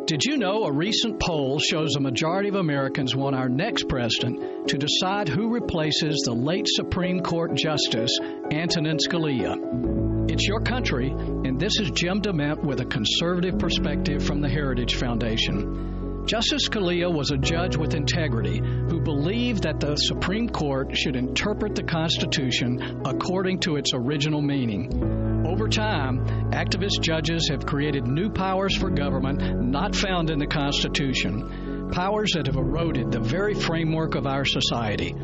Did 0.07 0.23
you 0.23 0.37
know 0.37 0.63
a 0.63 0.71
recent 0.71 1.19
poll 1.19 1.59
shows 1.59 1.97
a 1.97 1.99
majority 1.99 2.47
of 2.47 2.55
Americans 2.55 3.13
want 3.13 3.35
our 3.35 3.49
next 3.49 3.89
president 3.89 4.69
to 4.69 4.77
decide 4.77 5.27
who 5.27 5.53
replaces 5.53 6.21
the 6.23 6.31
late 6.31 6.65
Supreme 6.65 7.19
Court 7.19 7.55
Justice 7.55 8.17
Antonin 8.49 8.99
Scalia? 8.99 10.31
It's 10.31 10.47
your 10.47 10.61
country, 10.61 11.09
and 11.09 11.59
this 11.59 11.77
is 11.81 11.91
Jim 11.91 12.21
DeMint 12.21 12.63
with 12.63 12.79
a 12.79 12.85
conservative 12.85 13.59
perspective 13.59 14.25
from 14.25 14.39
the 14.39 14.47
Heritage 14.47 14.95
Foundation. 14.95 16.23
Justice 16.25 16.69
Scalia 16.69 17.13
was 17.13 17.31
a 17.31 17.37
judge 17.37 17.75
with 17.75 17.93
integrity 17.93 18.59
who 18.59 19.01
believed 19.01 19.63
that 19.63 19.81
the 19.81 19.97
Supreme 19.97 20.47
Court 20.47 20.95
should 20.95 21.17
interpret 21.17 21.75
the 21.75 21.83
Constitution 21.83 23.01
according 23.05 23.59
to 23.59 23.75
its 23.75 23.91
original 23.93 24.41
meaning. 24.41 25.26
Over 25.47 25.69
time, 25.69 26.25
activist 26.51 26.99
judges 26.99 27.47
have 27.49 27.65
created 27.65 28.05
new 28.05 28.29
powers 28.29 28.75
for 28.75 28.89
government 28.89 29.63
not 29.63 29.95
found 29.95 30.29
in 30.29 30.39
the 30.39 30.45
Constitution, 30.45 31.89
powers 31.93 32.31
that 32.35 32.47
have 32.47 32.57
eroded 32.57 33.13
the 33.13 33.21
very 33.21 33.53
framework 33.53 34.15
of 34.15 34.27
our 34.27 34.43
society. 34.43 35.15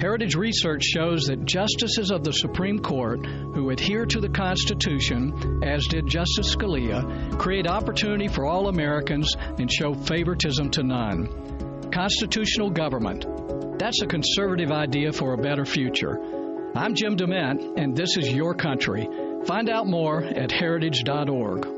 Heritage 0.00 0.34
research 0.34 0.82
shows 0.82 1.24
that 1.24 1.44
justices 1.44 2.10
of 2.10 2.24
the 2.24 2.32
Supreme 2.32 2.78
Court 2.78 3.26
who 3.26 3.68
adhere 3.68 4.06
to 4.06 4.18
the 4.18 4.30
Constitution, 4.30 5.60
as 5.62 5.86
did 5.88 6.06
Justice 6.06 6.56
Scalia, 6.56 7.38
create 7.38 7.66
opportunity 7.66 8.28
for 8.28 8.46
all 8.46 8.68
Americans 8.68 9.36
and 9.58 9.70
show 9.70 9.92
favoritism 9.92 10.70
to 10.70 10.84
none. 10.84 11.90
Constitutional 11.92 12.70
government. 12.70 13.26
That's 13.78 14.00
a 14.00 14.06
conservative 14.06 14.72
idea 14.72 15.12
for 15.12 15.34
a 15.34 15.38
better 15.38 15.66
future. 15.66 16.18
I'm 16.74 16.94
Jim 16.94 17.18
DeMint, 17.18 17.78
and 17.78 17.94
this 17.94 18.16
is 18.16 18.32
your 18.32 18.54
country. 18.54 19.06
Find 19.46 19.70
out 19.70 19.86
more 19.86 20.24
at 20.24 20.50
heritage.org. 20.50 21.68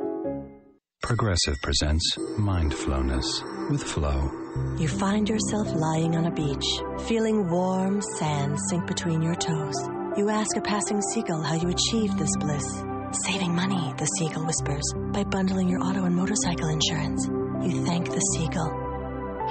Progressive 1.02 1.54
presents 1.62 2.16
Mindfulness 2.38 3.42
with 3.70 3.82
Flow. 3.82 4.30
You 4.78 4.88
find 4.88 5.28
yourself 5.28 5.68
lying 5.74 6.16
on 6.16 6.24
a 6.24 6.30
beach, 6.30 6.64
feeling 7.06 7.50
warm 7.50 8.00
sand 8.18 8.58
sink 8.70 8.86
between 8.86 9.20
your 9.20 9.34
toes. 9.34 9.76
You 10.16 10.30
ask 10.30 10.56
a 10.56 10.62
passing 10.62 11.02
seagull 11.12 11.42
how 11.42 11.56
you 11.56 11.68
achieved 11.68 12.18
this 12.18 12.34
bliss. 12.40 12.82
Saving 13.26 13.54
money, 13.54 13.92
the 13.98 14.06
seagull 14.18 14.46
whispers, 14.46 14.90
by 15.12 15.24
bundling 15.24 15.68
your 15.68 15.82
auto 15.82 16.04
and 16.04 16.16
motorcycle 16.16 16.68
insurance. 16.68 17.26
You 17.62 17.84
thank 17.84 18.06
the 18.06 18.20
seagull. 18.34 18.72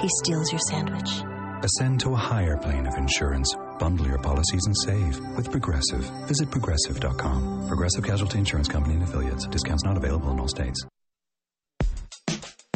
He 0.00 0.08
steals 0.24 0.50
your 0.50 0.60
sandwich. 0.68 1.27
Ascend 1.64 1.98
to 2.00 2.12
a 2.12 2.16
higher 2.16 2.56
plane 2.56 2.86
of 2.86 2.94
insurance. 2.96 3.52
Bundle 3.80 4.06
your 4.06 4.18
policies 4.18 4.64
and 4.66 4.76
save 4.76 5.18
with 5.36 5.50
Progressive. 5.50 6.04
Visit 6.28 6.52
progressive.com. 6.52 7.66
Progressive 7.66 8.04
Casualty 8.04 8.38
Insurance 8.38 8.68
Company 8.68 8.94
and 8.94 9.02
affiliates. 9.02 9.44
Discounts 9.48 9.82
not 9.82 9.96
available 9.96 10.30
in 10.30 10.38
all 10.38 10.46
states. 10.46 10.80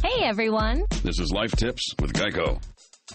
Hey 0.03 0.25
everyone! 0.25 0.85
This 1.05 1.21
is 1.21 1.31
Life 1.33 1.53
Tips 1.53 1.95
with 2.01 2.13
Geico. 2.13 2.61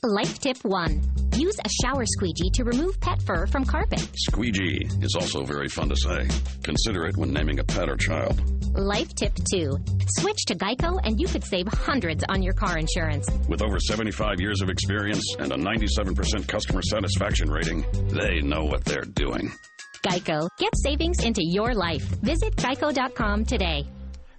Life 0.03 0.39
tip 0.39 0.57
1. 0.63 1.01
Use 1.33 1.57
a 1.65 1.69
shower 1.83 2.05
squeegee 2.05 2.49
to 2.53 2.63
remove 2.63 2.97
pet 3.01 3.21
fur 3.23 3.45
from 3.47 3.65
carpet. 3.65 4.07
Squeegee 4.15 4.87
is 5.01 5.15
also 5.15 5.43
very 5.43 5.67
fun 5.67 5.89
to 5.89 5.95
say. 5.97 6.29
Consider 6.63 7.07
it 7.07 7.17
when 7.17 7.33
naming 7.33 7.59
a 7.59 7.63
pet 7.65 7.89
or 7.89 7.97
child. 7.97 8.39
Life 8.77 9.15
tip 9.15 9.33
2. 9.51 9.75
Switch 10.19 10.45
to 10.45 10.55
Geico 10.55 10.99
and 11.03 11.19
you 11.19 11.27
could 11.27 11.43
save 11.43 11.67
hundreds 11.67 12.23
on 12.29 12.43
your 12.43 12.53
car 12.53 12.77
insurance. 12.77 13.27
With 13.49 13.63
over 13.63 13.79
75 13.79 14.39
years 14.39 14.61
of 14.61 14.69
experience 14.69 15.23
and 15.39 15.51
a 15.51 15.55
97% 15.55 16.47
customer 16.47 16.81
satisfaction 16.83 17.49
rating, 17.49 17.83
they 18.09 18.39
know 18.41 18.65
what 18.65 18.85
they're 18.85 19.01
doing. 19.01 19.51
Geico. 20.03 20.47
Get 20.59 20.73
savings 20.77 21.23
into 21.23 21.41
your 21.43 21.73
life. 21.73 22.03
Visit 22.21 22.55
geico.com 22.55 23.45
today. 23.45 23.87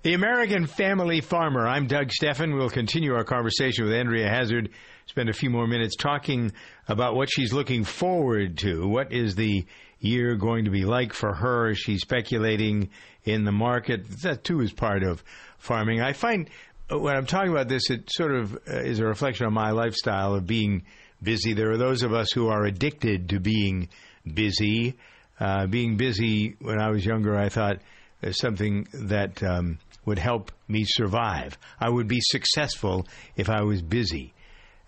The 0.02 0.14
American 0.14 0.66
Family 0.66 1.20
Farmer. 1.20 1.66
I'm 1.66 1.88
Doug 1.88 2.12
Stephan. 2.12 2.54
We'll 2.54 2.70
continue 2.70 3.14
our 3.14 3.24
conversation 3.24 3.86
with 3.86 3.92
Andrea 3.92 4.28
Hazzard. 4.28 4.68
Spend 5.06 5.28
a 5.28 5.32
few 5.32 5.50
more 5.50 5.66
minutes 5.66 5.96
talking 5.96 6.52
about 6.86 7.16
what 7.16 7.28
she's 7.28 7.52
looking 7.52 7.82
forward 7.82 8.58
to. 8.58 8.86
What 8.86 9.12
is 9.12 9.34
the 9.34 9.66
year 10.00 10.36
going 10.36 10.64
to 10.64 10.70
be 10.70 10.84
like 10.84 11.12
for 11.12 11.34
her? 11.34 11.74
She's 11.74 12.00
speculating 12.00 12.90
in 13.24 13.44
the 13.44 13.52
market. 13.52 14.06
That 14.22 14.44
too 14.44 14.60
is 14.60 14.72
part 14.72 15.02
of 15.02 15.22
farming. 15.58 16.00
I 16.00 16.12
find 16.12 16.48
uh, 16.90 16.98
when 16.98 17.16
I'm 17.16 17.26
talking 17.26 17.50
about 17.50 17.68
this, 17.68 17.90
it 17.90 18.10
sort 18.10 18.34
of 18.34 18.54
uh, 18.54 18.80
is 18.80 19.00
a 19.00 19.04
reflection 19.04 19.46
on 19.46 19.52
my 19.52 19.70
lifestyle 19.70 20.34
of 20.34 20.46
being 20.46 20.84
busy. 21.22 21.52
There 21.52 21.70
are 21.70 21.76
those 21.76 22.02
of 22.02 22.12
us 22.12 22.32
who 22.32 22.48
are 22.48 22.64
addicted 22.64 23.28
to 23.30 23.40
being 23.40 23.88
busy. 24.32 24.96
Uh, 25.40 25.66
being 25.66 25.96
busy 25.96 26.56
when 26.60 26.80
I 26.80 26.90
was 26.90 27.04
younger, 27.04 27.36
I 27.36 27.48
thought 27.48 27.78
is 28.22 28.38
something 28.38 28.88
that 28.92 29.40
um, 29.42 29.78
would 30.04 30.18
help 30.18 30.50
me 30.66 30.84
survive. 30.84 31.56
I 31.78 31.88
would 31.88 32.08
be 32.08 32.20
successful 32.20 33.06
if 33.36 33.48
I 33.48 33.62
was 33.62 33.82
busy. 33.82 34.34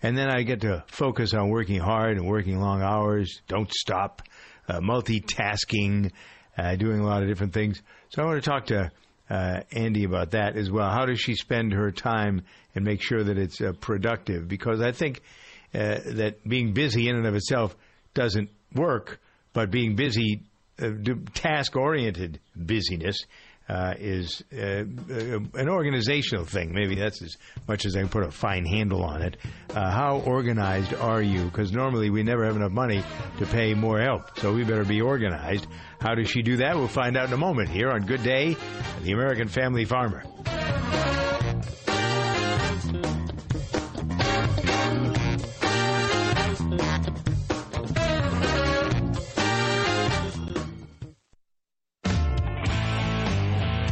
And 0.03 0.17
then 0.17 0.29
I 0.29 0.41
get 0.41 0.61
to 0.61 0.83
focus 0.87 1.33
on 1.33 1.49
working 1.49 1.79
hard 1.79 2.17
and 2.17 2.27
working 2.27 2.59
long 2.59 2.81
hours, 2.81 3.41
don't 3.47 3.71
stop, 3.71 4.23
uh, 4.23 4.29
multitasking, 4.69 6.11
uh, 6.57 6.75
doing 6.75 6.99
a 6.99 7.05
lot 7.05 7.23
of 7.23 7.29
different 7.29 7.53
things. 7.53 7.81
So 8.09 8.21
I 8.21 8.25
want 8.25 8.43
to 8.43 8.49
talk 8.49 8.65
to 8.67 8.91
uh, 9.29 9.61
Andy 9.71 10.03
about 10.03 10.31
that 10.31 10.57
as 10.57 10.69
well. 10.69 10.89
How 10.89 11.05
does 11.05 11.19
she 11.19 11.35
spend 11.35 11.73
her 11.73 11.91
time 11.91 12.43
and 12.75 12.83
make 12.83 13.01
sure 13.01 13.23
that 13.23 13.37
it's 13.37 13.61
uh, 13.61 13.73
productive? 13.79 14.47
Because 14.47 14.81
I 14.81 14.91
think 14.91 15.21
uh, 15.73 15.99
that 16.05 16.39
being 16.47 16.73
busy 16.73 17.07
in 17.07 17.15
and 17.15 17.25
of 17.25 17.35
itself 17.35 17.75
doesn't 18.13 18.49
work, 18.75 19.19
but 19.53 19.71
being 19.71 19.95
busy, 19.95 20.41
uh, 20.81 20.89
task 21.33 21.75
oriented 21.77 22.39
busyness, 22.55 23.25
uh, 23.69 23.93
is 23.97 24.43
uh, 24.53 24.83
an 24.83 25.69
organizational 25.69 26.45
thing. 26.45 26.73
Maybe 26.73 26.95
that's 26.95 27.21
as 27.21 27.37
much 27.67 27.85
as 27.85 27.95
I 27.95 28.01
can 28.01 28.09
put 28.09 28.23
a 28.23 28.31
fine 28.31 28.65
handle 28.65 29.03
on 29.03 29.21
it. 29.21 29.37
Uh, 29.69 29.89
how 29.89 30.19
organized 30.19 30.93
are 30.93 31.21
you? 31.21 31.45
Because 31.45 31.71
normally 31.71 32.09
we 32.09 32.23
never 32.23 32.45
have 32.45 32.55
enough 32.55 32.71
money 32.71 33.03
to 33.39 33.45
pay 33.45 33.73
more 33.73 34.01
help, 34.01 34.37
so 34.39 34.53
we 34.53 34.63
better 34.63 34.83
be 34.83 35.01
organized. 35.01 35.67
How 35.99 36.15
does 36.15 36.29
she 36.29 36.41
do 36.41 36.57
that? 36.57 36.75
We'll 36.75 36.87
find 36.87 37.15
out 37.15 37.27
in 37.27 37.33
a 37.33 37.37
moment 37.37 37.69
here 37.69 37.89
on 37.89 38.05
Good 38.05 38.23
Day, 38.23 38.57
the 39.03 39.11
American 39.11 39.47
Family 39.47 39.85
Farmer. 39.85 40.23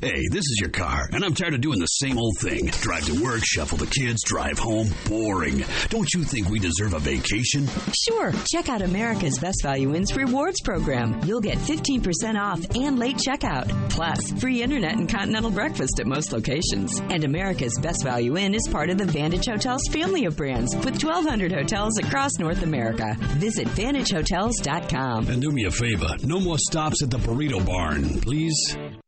Hey, 0.00 0.28
this 0.30 0.44
is 0.44 0.58
your 0.60 0.70
car, 0.70 1.10
and 1.12 1.22
I'm 1.22 1.34
tired 1.34 1.52
of 1.52 1.60
doing 1.60 1.78
the 1.78 1.86
same 1.86 2.16
old 2.18 2.38
thing. 2.38 2.66
Drive 2.80 3.04
to 3.04 3.22
work, 3.22 3.42
shuffle 3.44 3.76
the 3.76 3.86
kids, 3.86 4.22
drive 4.24 4.58
home. 4.58 4.88
Boring. 5.06 5.62
Don't 5.90 6.08
you 6.14 6.24
think 6.24 6.48
we 6.48 6.58
deserve 6.58 6.94
a 6.94 6.98
vacation? 6.98 7.68
Sure. 8.08 8.32
Check 8.50 8.70
out 8.70 8.80
America's 8.80 9.38
Best 9.38 9.62
Value 9.62 9.94
Inns 9.94 10.16
rewards 10.16 10.62
program. 10.62 11.20
You'll 11.26 11.42
get 11.42 11.58
15% 11.58 12.40
off 12.40 12.64
and 12.74 12.98
late 12.98 13.18
checkout. 13.18 13.68
Plus, 13.90 14.30
free 14.40 14.62
internet 14.62 14.96
and 14.96 15.06
continental 15.06 15.50
breakfast 15.50 16.00
at 16.00 16.06
most 16.06 16.32
locations. 16.32 16.98
And 17.10 17.24
America's 17.24 17.78
Best 17.82 18.02
Value 18.02 18.38
Inn 18.38 18.54
is 18.54 18.68
part 18.72 18.88
of 18.88 18.96
the 18.96 19.04
Vantage 19.06 19.46
Hotels 19.46 19.82
family 19.90 20.24
of 20.24 20.34
brands 20.34 20.74
with 20.76 21.02
1,200 21.02 21.52
hotels 21.52 21.98
across 21.98 22.38
North 22.38 22.62
America. 22.62 23.16
Visit 23.36 23.66
VantageHotels.com. 23.68 25.28
And 25.28 25.42
do 25.42 25.50
me 25.50 25.66
a 25.66 25.70
favor 25.70 26.08
no 26.22 26.40
more 26.40 26.58
stops 26.58 27.02
at 27.02 27.10
the 27.10 27.18
burrito 27.18 27.64
barn, 27.64 28.20
please. 28.20 28.76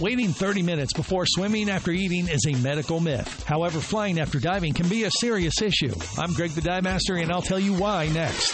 Waiting 0.00 0.28
30 0.32 0.62
minutes 0.62 0.92
before 0.92 1.26
swimming 1.26 1.68
after 1.68 1.90
eating 1.90 2.28
is 2.28 2.46
a 2.46 2.56
medical 2.62 3.00
myth. 3.00 3.42
However, 3.44 3.80
flying 3.80 4.20
after 4.20 4.38
diving 4.38 4.72
can 4.72 4.88
be 4.88 5.02
a 5.02 5.10
serious 5.10 5.60
issue. 5.60 5.92
I'm 6.16 6.34
Greg 6.34 6.52
the 6.52 6.60
Dive 6.60 6.84
Master, 6.84 7.16
and 7.16 7.32
I'll 7.32 7.42
tell 7.42 7.58
you 7.58 7.74
why 7.74 8.06
next. 8.06 8.52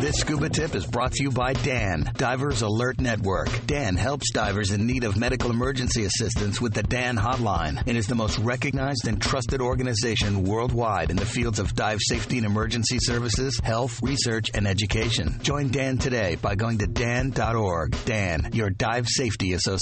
This 0.00 0.16
scuba 0.20 0.48
tip 0.48 0.76
is 0.76 0.86
brought 0.86 1.12
to 1.12 1.22
you 1.22 1.30
by 1.32 1.54
DAN, 1.54 2.12
Divers 2.16 2.62
Alert 2.62 3.00
Network. 3.00 3.48
DAN 3.66 3.96
helps 3.96 4.30
divers 4.30 4.70
in 4.70 4.86
need 4.86 5.02
of 5.02 5.16
medical 5.16 5.50
emergency 5.50 6.04
assistance 6.04 6.60
with 6.60 6.72
the 6.72 6.82
DAN 6.84 7.16
hotline 7.16 7.82
and 7.86 7.96
is 7.96 8.06
the 8.06 8.14
most 8.14 8.38
recognized 8.38 9.08
and 9.08 9.20
trusted 9.20 9.60
organization 9.60 10.44
worldwide 10.44 11.10
in 11.10 11.16
the 11.16 11.26
fields 11.26 11.58
of 11.58 11.74
dive 11.74 11.98
safety 12.00 12.38
and 12.38 12.46
emergency 12.46 12.98
services, 13.00 13.58
health, 13.62 14.00
research, 14.02 14.50
and 14.54 14.66
education. 14.66 15.38
Join 15.42 15.68
DAN 15.68 15.98
today 15.98 16.36
by 16.36 16.54
going 16.54 16.78
to 16.78 16.86
dan.org. 16.86 17.96
DAN, 18.04 18.50
your 18.52 18.70
dive 18.70 19.08
safety 19.08 19.52
association. 19.52 19.79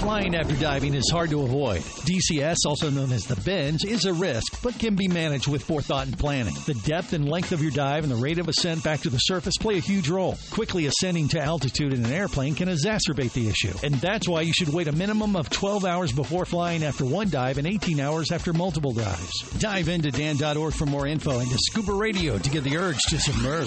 Flying 0.00 0.34
after 0.34 0.54
diving 0.56 0.94
is 0.94 1.10
hard 1.10 1.30
to 1.30 1.42
avoid. 1.42 1.80
DCS, 1.80 2.56
also 2.66 2.90
known 2.90 3.12
as 3.12 3.24
the 3.24 3.36
bends, 3.36 3.84
is 3.84 4.04
a 4.04 4.12
risk, 4.12 4.60
but 4.62 4.78
can 4.78 4.94
be 4.94 5.08
managed 5.08 5.46
with 5.46 5.62
forethought 5.64 6.06
and 6.06 6.18
planning. 6.18 6.54
The 6.66 6.74
depth 6.74 7.12
and 7.12 7.28
length 7.28 7.52
of 7.52 7.62
your 7.62 7.70
dive 7.70 8.04
and 8.04 8.12
the 8.12 8.16
rate 8.16 8.38
of 8.38 8.48
ascent 8.48 8.84
back 8.84 9.00
to 9.00 9.10
the 9.10 9.18
surface 9.18 9.56
play 9.58 9.76
a 9.78 9.80
huge 9.80 10.08
role. 10.08 10.36
Quickly 10.50 10.86
ascending 10.86 11.28
to 11.28 11.40
altitude 11.40 11.92
in 11.92 12.04
an 12.04 12.12
airplane 12.12 12.54
can 12.54 12.68
exacerbate 12.68 13.32
the 13.32 13.48
issue, 13.48 13.72
and 13.82 13.94
that's 13.96 14.28
why 14.28 14.42
you 14.42 14.52
should 14.52 14.68
wait 14.68 14.88
a 14.88 14.92
minimum 14.92 15.34
of 15.34 15.48
12 15.50 15.84
hours 15.84 16.12
before 16.12 16.44
flying 16.44 16.84
after 16.84 17.04
one 17.04 17.30
dive 17.30 17.58
and 17.58 17.66
18 17.66 18.00
hours 18.00 18.30
after 18.30 18.52
multiple 18.52 18.92
dives. 18.92 19.32
Dive 19.58 19.88
into 19.88 20.10
dan.org 20.10 20.74
for 20.74 20.86
more 20.86 21.06
info 21.06 21.38
and 21.38 21.50
to 21.50 21.58
Scuba 21.58 21.92
Radio 21.92 22.38
to 22.38 22.50
get 22.50 22.64
the 22.64 22.76
urge 22.76 22.98
to 23.08 23.18
submerge. 23.18 23.66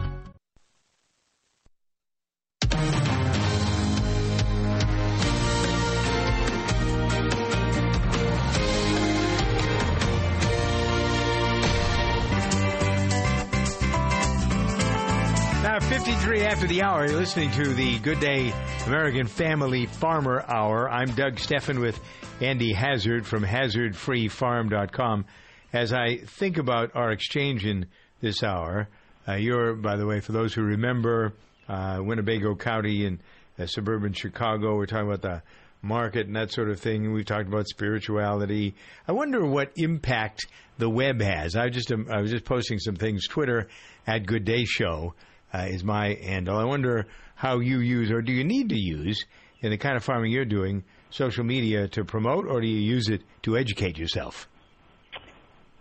53 15.89 16.41
after 16.41 16.67
the 16.67 16.81
hour, 16.81 17.05
you're 17.05 17.17
listening 17.17 17.51
to 17.51 17.73
the 17.73 17.99
Good 17.99 18.19
Day 18.19 18.53
American 18.85 19.27
Family 19.27 19.85
Farmer 19.85 20.43
Hour. 20.47 20.89
I'm 20.89 21.11
Doug 21.15 21.39
Stephan 21.39 21.79
with 21.79 21.99
Andy 22.39 22.73
Hazzard 22.73 23.25
from 23.25 23.43
hazzardfreefarm.com. 23.43 25.25
As 25.73 25.93
I 25.93 26.17
think 26.17 26.57
about 26.57 26.95
our 26.95 27.11
exchange 27.11 27.65
in 27.65 27.87
this 28.19 28.43
hour, 28.43 28.87
uh, 29.27 29.33
you're, 29.33 29.75
by 29.75 29.95
the 29.97 30.05
way, 30.05 30.19
for 30.19 30.31
those 30.31 30.53
who 30.53 30.63
remember, 30.63 31.33
uh, 31.67 31.99
Winnebago 32.01 32.55
County 32.55 33.05
in 33.05 33.19
uh, 33.59 33.65
suburban 33.65 34.13
Chicago, 34.13 34.75
we're 34.75 34.85
talking 34.85 35.07
about 35.07 35.21
the 35.21 35.41
market 35.81 36.27
and 36.27 36.35
that 36.35 36.51
sort 36.51 36.69
of 36.69 36.79
thing. 36.79 37.13
We've 37.13 37.25
talked 37.25 37.47
about 37.47 37.67
spirituality. 37.67 38.75
I 39.07 39.11
wonder 39.11 39.45
what 39.45 39.71
impact 39.75 40.45
the 40.77 40.89
web 40.89 41.21
has. 41.21 41.55
I 41.55 41.69
just 41.69 41.91
um, 41.91 42.07
I 42.11 42.21
was 42.21 42.31
just 42.31 42.45
posting 42.45 42.79
some 42.79 42.95
things. 42.95 43.27
Twitter 43.27 43.67
at 44.07 44.25
Good 44.25 44.45
Day 44.45 44.65
Show 44.65 45.13
uh, 45.53 45.67
is 45.69 45.83
my 45.83 46.17
handle. 46.21 46.57
I 46.57 46.63
wonder 46.63 47.07
how 47.35 47.59
you 47.59 47.79
use, 47.79 48.11
or 48.11 48.21
do 48.21 48.31
you 48.31 48.43
need 48.43 48.69
to 48.69 48.77
use, 48.77 49.25
in 49.61 49.71
the 49.71 49.77
kind 49.77 49.95
of 49.95 50.03
farming 50.03 50.31
you're 50.31 50.45
doing, 50.45 50.83
social 51.09 51.43
media 51.43 51.87
to 51.89 52.05
promote, 52.05 52.45
or 52.47 52.61
do 52.61 52.67
you 52.67 52.79
use 52.79 53.09
it 53.09 53.21
to 53.43 53.57
educate 53.57 53.97
yourself? 53.97 54.47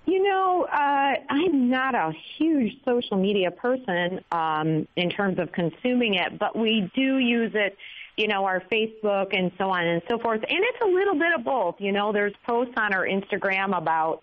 You 0.07 0.23
know, 0.23 0.67
uh, 0.73 1.13
I'm 1.29 1.69
not 1.69 1.95
a 1.95 2.11
huge 2.37 2.73
social 2.85 3.17
media 3.17 3.51
person 3.51 4.21
um, 4.33 4.89
in 4.97 5.11
terms 5.11 5.39
of 5.39 5.53
consuming 5.53 6.15
it, 6.15 6.39
but 6.39 6.59
we 6.59 6.91
do 6.97 7.19
use 7.19 7.53
it, 7.55 7.77
you 8.17 8.27
know, 8.27 8.45
our 8.45 8.61
Facebook 8.73 9.37
and 9.39 9.53
so 9.57 9.71
on 9.71 9.87
and 9.87 10.03
so 10.11 10.19
forth. 10.19 10.41
And 10.41 10.59
it's 10.59 10.83
a 10.83 10.89
little 10.89 11.15
bit 11.15 11.33
of 11.39 11.45
both. 11.45 11.77
You 11.79 11.93
know, 11.93 12.13
there's 12.13 12.35
posts 12.45 12.75
on 12.77 12.93
our 12.93 13.07
Instagram 13.07 13.77
about 13.77 14.23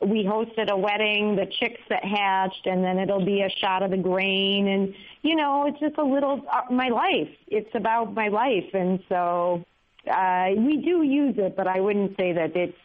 we 0.00 0.24
hosted 0.24 0.70
a 0.70 0.76
wedding, 0.76 1.34
the 1.34 1.46
chicks 1.58 1.80
that 1.88 2.04
hatched, 2.04 2.66
and 2.66 2.84
then 2.84 2.98
it'll 2.98 3.24
be 3.24 3.42
a 3.42 3.50
shot 3.60 3.82
of 3.82 3.90
the 3.90 3.96
grain. 3.96 4.68
And, 4.68 4.94
you 5.22 5.34
know, 5.34 5.66
it's 5.66 5.80
just 5.80 5.98
a 5.98 6.04
little, 6.04 6.42
uh, 6.52 6.72
my 6.72 6.88
life. 6.88 7.34
It's 7.48 7.74
about 7.74 8.14
my 8.14 8.28
life. 8.28 8.72
And 8.74 9.00
so 9.08 9.64
uh, 10.08 10.50
we 10.56 10.76
do 10.76 11.02
use 11.02 11.34
it, 11.38 11.56
but 11.56 11.66
I 11.66 11.80
wouldn't 11.80 12.16
say 12.16 12.32
that 12.32 12.54
it's, 12.54 12.78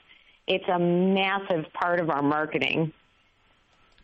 it's 0.48 0.68
a 0.68 0.80
massive 0.80 1.72
part 1.74 2.00
of 2.00 2.10
our 2.10 2.24
marketing. 2.24 2.92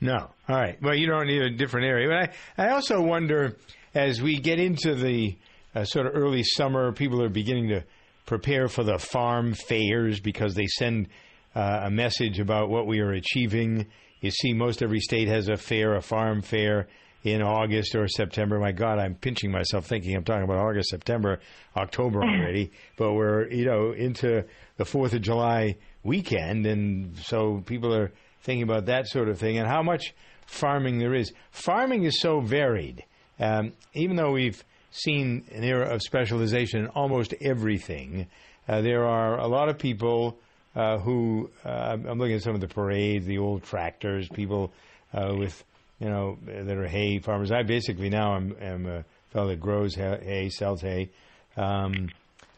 No. 0.02 0.30
All 0.48 0.56
right. 0.56 0.82
Well, 0.82 0.96
you 0.96 1.08
don't 1.08 1.28
need 1.28 1.42
a 1.42 1.50
different 1.50 1.88
area. 1.88 2.08
But 2.08 2.64
I, 2.64 2.68
I 2.68 2.74
also 2.74 3.02
wonder, 3.02 3.58
as 3.94 4.22
we 4.22 4.38
get 4.38 4.60
into 4.60 4.94
the 4.94 5.36
uh, 5.74 5.84
sort 5.84 6.06
of 6.06 6.16
early 6.16 6.44
summer, 6.44 6.92
people 6.92 7.24
are 7.24 7.30
beginning 7.30 7.70
to 7.70 7.84
prepare 8.26 8.68
for 8.68 8.84
the 8.84 9.00
farm 9.00 9.54
fairs 9.54 10.20
because 10.20 10.54
they 10.54 10.68
send 10.68 11.08
uh, 11.56 11.82
a 11.84 11.90
message 11.90 12.40
about 12.40 12.70
what 12.70 12.88
we 12.88 13.00
are 13.00 13.12
achieving. 13.12 13.88
You 14.22 14.32
see, 14.32 14.54
most 14.54 14.82
every 14.82 15.00
state 15.00 15.28
has 15.28 15.50
a 15.50 15.58
fair, 15.58 15.96
a 15.96 16.02
farm 16.02 16.42
fair 16.42 16.88
in 17.24 17.42
August 17.42 17.96
or 17.96 18.08
September. 18.08 18.60
My 18.60 18.72
God, 18.72 19.00
I'm 19.00 19.16
pinching 19.16 19.52
myself 19.52 19.86
thinking 19.86 20.16
I'm 20.16 20.24
talking 20.24 20.44
about 20.44 20.58
August, 20.58 20.90
September, 20.90 21.40
October 21.76 22.22
already. 22.24 22.72
but 22.98 23.14
we're, 23.14 23.50
you 23.50 23.66
know, 23.66 23.92
into 23.92 24.46
the 24.78 24.84
4th 24.84 25.14
of 25.14 25.22
July 25.22 25.78
weekend. 26.04 26.66
And 26.66 27.18
so 27.18 27.62
people 27.66 27.94
are 27.94 28.12
thinking 28.42 28.64
about 28.64 28.86
that 28.86 29.08
sort 29.08 29.30
of 29.30 29.38
thing 29.38 29.58
and 29.58 29.68
how 29.68 29.84
much 29.84 30.14
farming 30.46 31.00
there 31.00 31.14
is. 31.14 31.34
Farming 31.52 32.04
is 32.04 32.20
so 32.20 32.40
varied. 32.40 33.04
Um, 33.40 33.74
even 33.94 34.16
though 34.16 34.32
we've 34.32 34.64
seen 34.92 35.46
an 35.52 35.64
era 35.64 35.94
of 35.94 36.02
specialization 36.02 36.82
in 36.82 36.88
almost 36.88 37.34
everything, 37.42 38.28
uh, 38.68 38.82
there 38.82 39.06
are 39.06 39.38
a 39.38 39.48
lot 39.48 39.70
of 39.70 39.78
people 39.78 40.40
uh, 40.76 40.98
who 41.00 41.50
uh, 41.66 41.98
I'm 42.08 42.20
looking 42.20 42.36
at 42.36 42.44
some 42.44 42.56
of 42.56 42.62
the 42.62 42.68
parades, 42.68 43.26
the 43.26 43.40
old 43.40 43.64
tractors, 43.64 44.28
people 44.30 44.72
uh, 45.14 45.34
with 45.38 45.64
you 46.00 46.10
know 46.10 46.38
that 46.46 46.78
are 46.78 46.88
hay 46.88 47.20
farmers. 47.20 47.52
I 47.52 47.64
basically 47.64 48.10
now 48.10 48.36
am, 48.36 48.56
am 48.62 48.86
a 48.86 49.06
fellow 49.32 49.48
that 49.50 49.60
grows 49.60 49.96
hay, 49.96 50.50
sells 50.52 50.82
hay. 50.82 51.10
Um, 51.58 52.10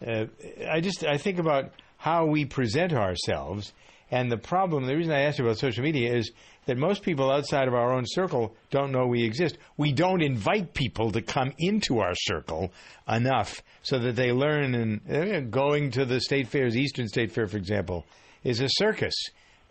uh, 0.06 0.26
I 0.70 0.82
just 0.82 1.04
I 1.04 1.18
think 1.18 1.40
about 1.40 1.72
how 1.98 2.26
we 2.26 2.46
present 2.46 2.94
ourselves, 2.94 3.74
and 4.12 4.32
the 4.32 4.38
problem. 4.38 4.86
The 4.86 4.96
reason 4.96 5.14
I 5.14 5.22
asked 5.22 5.40
you 5.40 5.46
about 5.46 5.58
social 5.58 5.84
media 5.84 6.14
is 6.14 6.32
that 6.66 6.78
most 6.78 7.02
people 7.02 7.32
outside 7.32 7.68
of 7.68 7.74
our 7.74 7.94
own 7.94 8.04
circle 8.06 8.56
don't 8.70 8.92
know 8.92 9.08
we 9.08 9.24
exist. 9.24 9.58
We 9.78 9.94
don't 9.94 10.22
invite 10.22 10.74
people 10.74 11.12
to 11.12 11.22
come 11.22 11.54
into 11.58 12.00
our 12.00 12.14
circle 12.14 12.72
enough 13.08 13.62
so 13.82 13.98
that 14.00 14.16
they 14.16 14.32
learn. 14.32 14.76
And 14.76 15.02
uh, 15.10 15.40
going 15.40 15.92
to 15.92 16.06
the 16.06 16.20
state 16.20 16.50
fairs, 16.50 16.76
Eastern 16.76 17.08
State 17.08 17.32
Fair, 17.32 17.48
for 17.48 17.58
example, 17.58 18.06
is 18.44 18.60
a 18.60 18.68
circus. 18.70 19.16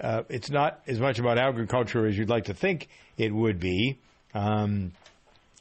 Uh, 0.01 0.23
it's 0.31 0.51
not 0.51 0.81
as 0.87 0.99
much 0.99 1.19
about 1.19 1.39
agriculture 1.39 2.07
as 2.07 2.17
you'd 2.17 2.31
like 2.31 2.47
to 2.47 2.55
think 2.55 2.89
it 3.19 3.33
would 3.33 3.61
be. 3.61 3.99
Um, 4.33 4.93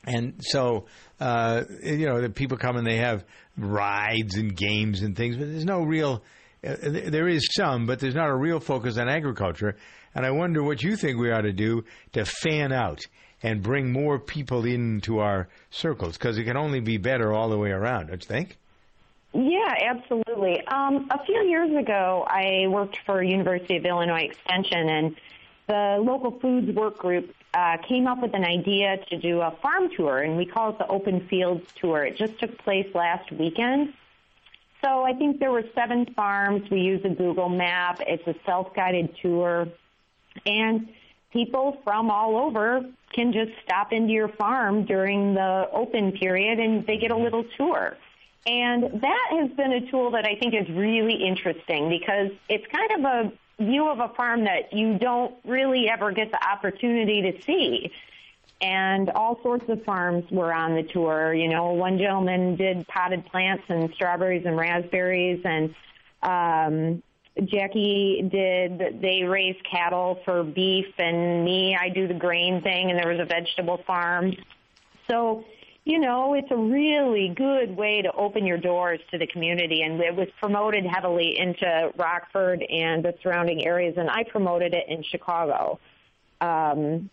and 0.06 0.36
so, 0.40 0.86
uh, 1.20 1.64
you 1.84 2.06
know, 2.06 2.22
the 2.22 2.30
people 2.30 2.58
come 2.58 2.78
and 2.78 2.88
they 2.88 2.98
have 2.98 3.26
rides 3.58 4.36
and 4.36 4.56
games 4.56 5.02
and 5.02 5.16
things, 5.16 5.36
but 5.36 5.48
there's 5.48 5.66
no 5.66 5.84
real. 5.84 6.24
Uh, 6.66 6.76
there 6.82 7.28
is 7.28 7.48
some, 7.52 7.86
but 7.86 8.00
there's 8.00 8.16
not 8.16 8.30
a 8.30 8.36
real 8.36 8.60
focus 8.60 8.98
on 8.98 9.08
agriculture. 9.08 9.76
And 10.16 10.26
I 10.26 10.32
wonder 10.32 10.64
what 10.64 10.84
you 10.84 10.96
think 10.96 11.20
we 11.20 11.32
ought 11.32 11.42
to 11.42 11.54
do 11.54 11.86
to 12.14 12.26
fan 12.26 12.72
out 12.72 13.06
and 13.42 13.62
bring 13.62 13.92
more 13.92 14.20
people 14.20 14.66
into 14.66 15.20
our 15.20 15.48
circles 15.70 16.18
because 16.18 16.38
it 16.38 16.44
can 16.44 16.58
only 16.58 16.80
be 16.82 16.98
better 16.98 17.34
all 17.34 17.50
the 17.50 17.58
way 17.58 17.72
around, 17.72 18.08
don't 18.08 18.22
you 18.22 18.28
think? 18.28 18.58
Yeah, 19.34 19.74
absolutely. 19.90 20.66
Um, 20.68 21.08
a 21.12 21.24
few 21.24 21.44
years 21.48 21.72
ago, 21.78 22.26
I 22.28 22.68
worked 22.68 22.98
for 23.06 23.22
University 23.22 23.78
of 23.78 23.86
Illinois 23.86 24.28
Extension, 24.32 24.90
and 24.90 25.16
the 25.68 26.00
local 26.02 26.40
foods 26.40 26.76
work 26.76 26.98
group 26.98 27.34
uh, 27.54 27.78
came 27.88 28.08
up 28.08 28.22
with 28.22 28.34
an 28.34 28.44
idea 28.44 28.98
to 29.10 29.18
do 29.18 29.42
a 29.42 29.52
farm 29.62 29.90
tour, 29.96 30.20
and 30.20 30.36
we 30.36 30.46
call 30.46 30.72
it 30.72 30.80
the 30.80 30.88
Open 30.88 31.28
Fields 31.28 31.72
Tour. 31.80 32.06
It 32.06 32.18
just 32.18 32.40
took 32.40 32.58
place 32.58 32.88
last 32.96 33.32
weekend. 33.32 33.94
So 34.82 35.04
I 35.04 35.14
think 35.14 35.40
there 35.40 35.52
were 35.52 35.66
seven 35.76 36.06
farms. 36.16 36.70
We 36.70 36.82
use 36.82 37.02
a 37.04 37.10
Google 37.10 37.50
map. 37.50 38.00
It's 38.08 38.26
a 38.28 38.36
self-guided 38.46 39.18
tour, 39.22 39.68
and 40.46 40.88
people 41.32 41.78
from 41.84 42.10
all 42.10 42.38
over 42.38 42.86
can 43.14 43.34
just 43.34 43.52
stop 43.64 43.92
into 43.92 44.14
your 44.14 44.30
farm 44.30 44.86
during 44.86 45.34
the 45.34 45.68
open 45.74 46.12
period, 46.14 46.60
and 46.60 46.86
they 46.86 46.98
get 46.98 47.12
a 47.12 47.18
little 47.18 47.44
tour. 47.58 47.98
And 48.46 49.02
that 49.02 49.28
has 49.32 49.52
been 49.52 49.74
a 49.74 49.92
tool 49.92 50.12
that 50.12 50.26
I 50.26 50.36
think 50.36 50.54
is 50.54 50.70
really 50.70 51.26
interesting 51.28 51.90
because 51.90 52.32
it's 52.48 52.66
kind 52.68 52.92
of 52.92 53.06
a 53.06 53.64
view 53.64 53.90
of 53.90 54.00
a 54.00 54.10
farm 54.16 54.46
that 54.46 54.72
you 54.74 54.98
don't 54.98 55.36
really 55.44 55.90
ever 55.90 56.12
get 56.12 56.32
the 56.32 56.48
opportunity 56.48 57.22
to 57.24 57.42
see. 57.42 57.92
And 58.62 59.10
all 59.12 59.40
sorts 59.42 59.70
of 59.70 59.84
farms 59.86 60.26
were 60.32 60.54
on 60.54 60.76
the 60.76 60.84
tour. 60.84 61.34
You 61.34 61.48
know, 61.48 61.72
one 61.74 61.98
gentleman 61.98 62.58
did 62.58 62.86
potted 62.88 63.26
plants 63.28 63.64
and 63.70 63.94
strawberries 63.94 64.46
and 64.46 64.58
raspberries, 64.58 65.42
and 65.46 65.74
um, 66.22 67.02
Jackie 67.46 68.28
did, 68.30 69.02
they 69.02 69.24
raise 69.24 69.56
cattle 69.70 70.20
for 70.26 70.44
beef, 70.44 70.88
and 70.98 71.46
me, 71.46 71.78
I 71.80 71.90
do 71.90 72.08
the 72.08 72.14
grain 72.14 72.62
thing, 72.62 72.90
and 72.90 73.00
there 73.00 73.10
was 73.10 73.20
a 73.22 73.26
vegetable 73.26 73.82
farm. 73.88 74.36
So, 75.10 75.46
you 75.86 76.00
know, 76.00 76.34
it's 76.34 76.52
a 76.52 76.58
really 76.58 77.30
good 77.30 77.76
way 77.76 78.02
to 78.02 78.12
open 78.12 78.46
your 78.46 78.58
doors 78.58 79.00
to 79.12 79.18
the 79.18 79.28
community, 79.28 79.84
and 79.84 80.02
it 80.02 80.16
was 80.16 80.28
promoted 80.40 80.86
heavily 80.86 81.40
into 81.40 81.92
Rockford 81.96 82.62
and 82.62 83.04
the 83.04 83.16
surrounding 83.24 83.66
areas, 83.66 83.96
and 83.98 84.10
I 84.10 84.24
promoted 84.24 84.74
it 84.74 84.86
in 84.90 85.04
Chicago. 85.04 85.80
Um, 86.42 87.10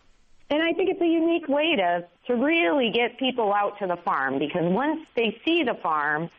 and 0.49 0.61
I 0.61 0.73
think 0.73 0.89
it's 0.89 1.01
a 1.01 1.05
unique 1.05 1.47
way 1.47 1.75
to 1.75 2.05
to 2.27 2.35
really 2.35 2.91
get 2.91 3.17
people 3.17 3.53
out 3.53 3.79
to 3.79 3.87
the 3.87 3.97
farm 3.97 4.39
because 4.39 4.63
once 4.63 5.05
they 5.15 5.39
see 5.45 5.63
the 5.63 5.75
farm 5.75 6.29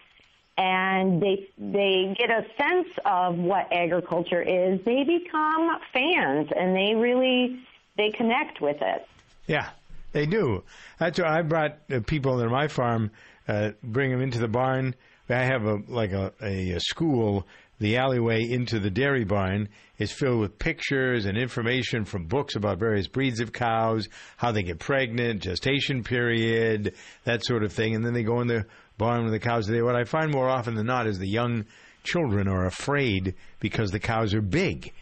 and 0.57 1.23
they 1.23 1.49
they 1.59 2.15
get 2.19 2.31
a 2.31 2.45
sense 2.61 2.89
of 3.05 3.39
what 3.39 3.73
agriculture 3.73 4.43
is, 4.43 4.81
they 4.85 5.05
become 5.05 5.79
fans 5.93 6.49
and 6.57 6.75
they 6.75 6.95
really 6.95 7.61
they 7.97 8.11
connect 8.11 8.61
with 8.61 8.79
it. 8.81 9.07
Yeah, 9.47 9.71
they 10.13 10.27
do. 10.27 10.65
That's 10.99 11.19
why 11.19 11.39
I 11.39 11.43
brought 11.43 11.79
uh, 11.91 12.01
people 12.07 12.39
to 12.41 12.49
my 12.49 12.69
farm, 12.69 13.11
uh, 13.47 13.73
bring 13.83 14.11
them 14.11 14.21
into 14.21 14.39
the 14.39 14.49
barn. 14.49 14.95
I 15.29 15.45
have 15.45 15.65
a 15.65 15.83
like 15.87 16.13
a, 16.13 16.33
a, 16.43 16.73
a 16.73 16.81
school. 16.81 17.47
The 17.81 17.97
alleyway 17.97 18.43
into 18.43 18.81
the 18.81 18.91
dairy 18.91 19.25
barn 19.25 19.69
is 19.99 20.11
filled 20.11 20.41
with 20.41 20.59
pictures 20.59 21.27
and 21.27 21.39
information 21.39 22.05
from 22.05 22.27
books 22.27 22.57
about 22.57 22.79
various 22.79 23.07
breeds 23.07 23.41
of 23.41 23.53
cows, 23.53 24.09
how 24.37 24.51
they 24.51 24.63
get 24.63 24.81
pregnant, 24.81 25.43
gestation 25.43 26.03
period, 26.03 26.95
that 27.25 27.45
sort 27.45 27.63
of 27.63 27.73
thing. 27.73 27.95
And 27.95 28.05
then 28.05 28.15
they 28.15 28.25
go 28.25 28.41
in 28.41 28.49
the 28.49 28.67
barn 28.97 29.23
with 29.25 29.33
the 29.33 29.39
cows. 29.39 29.71
What 29.71 29.95
I 29.95 30.05
find 30.05 30.33
more 30.33 30.49
often 30.49 30.75
than 30.75 30.87
not 30.87 31.07
is 31.07 31.19
the 31.19 31.29
young 31.29 31.67
children 32.03 32.49
are 32.49 32.67
afraid 32.67 33.35
because 33.61 33.91
the 33.91 34.01
cows 34.01 34.35
are 34.35 34.43
big. 34.43 34.93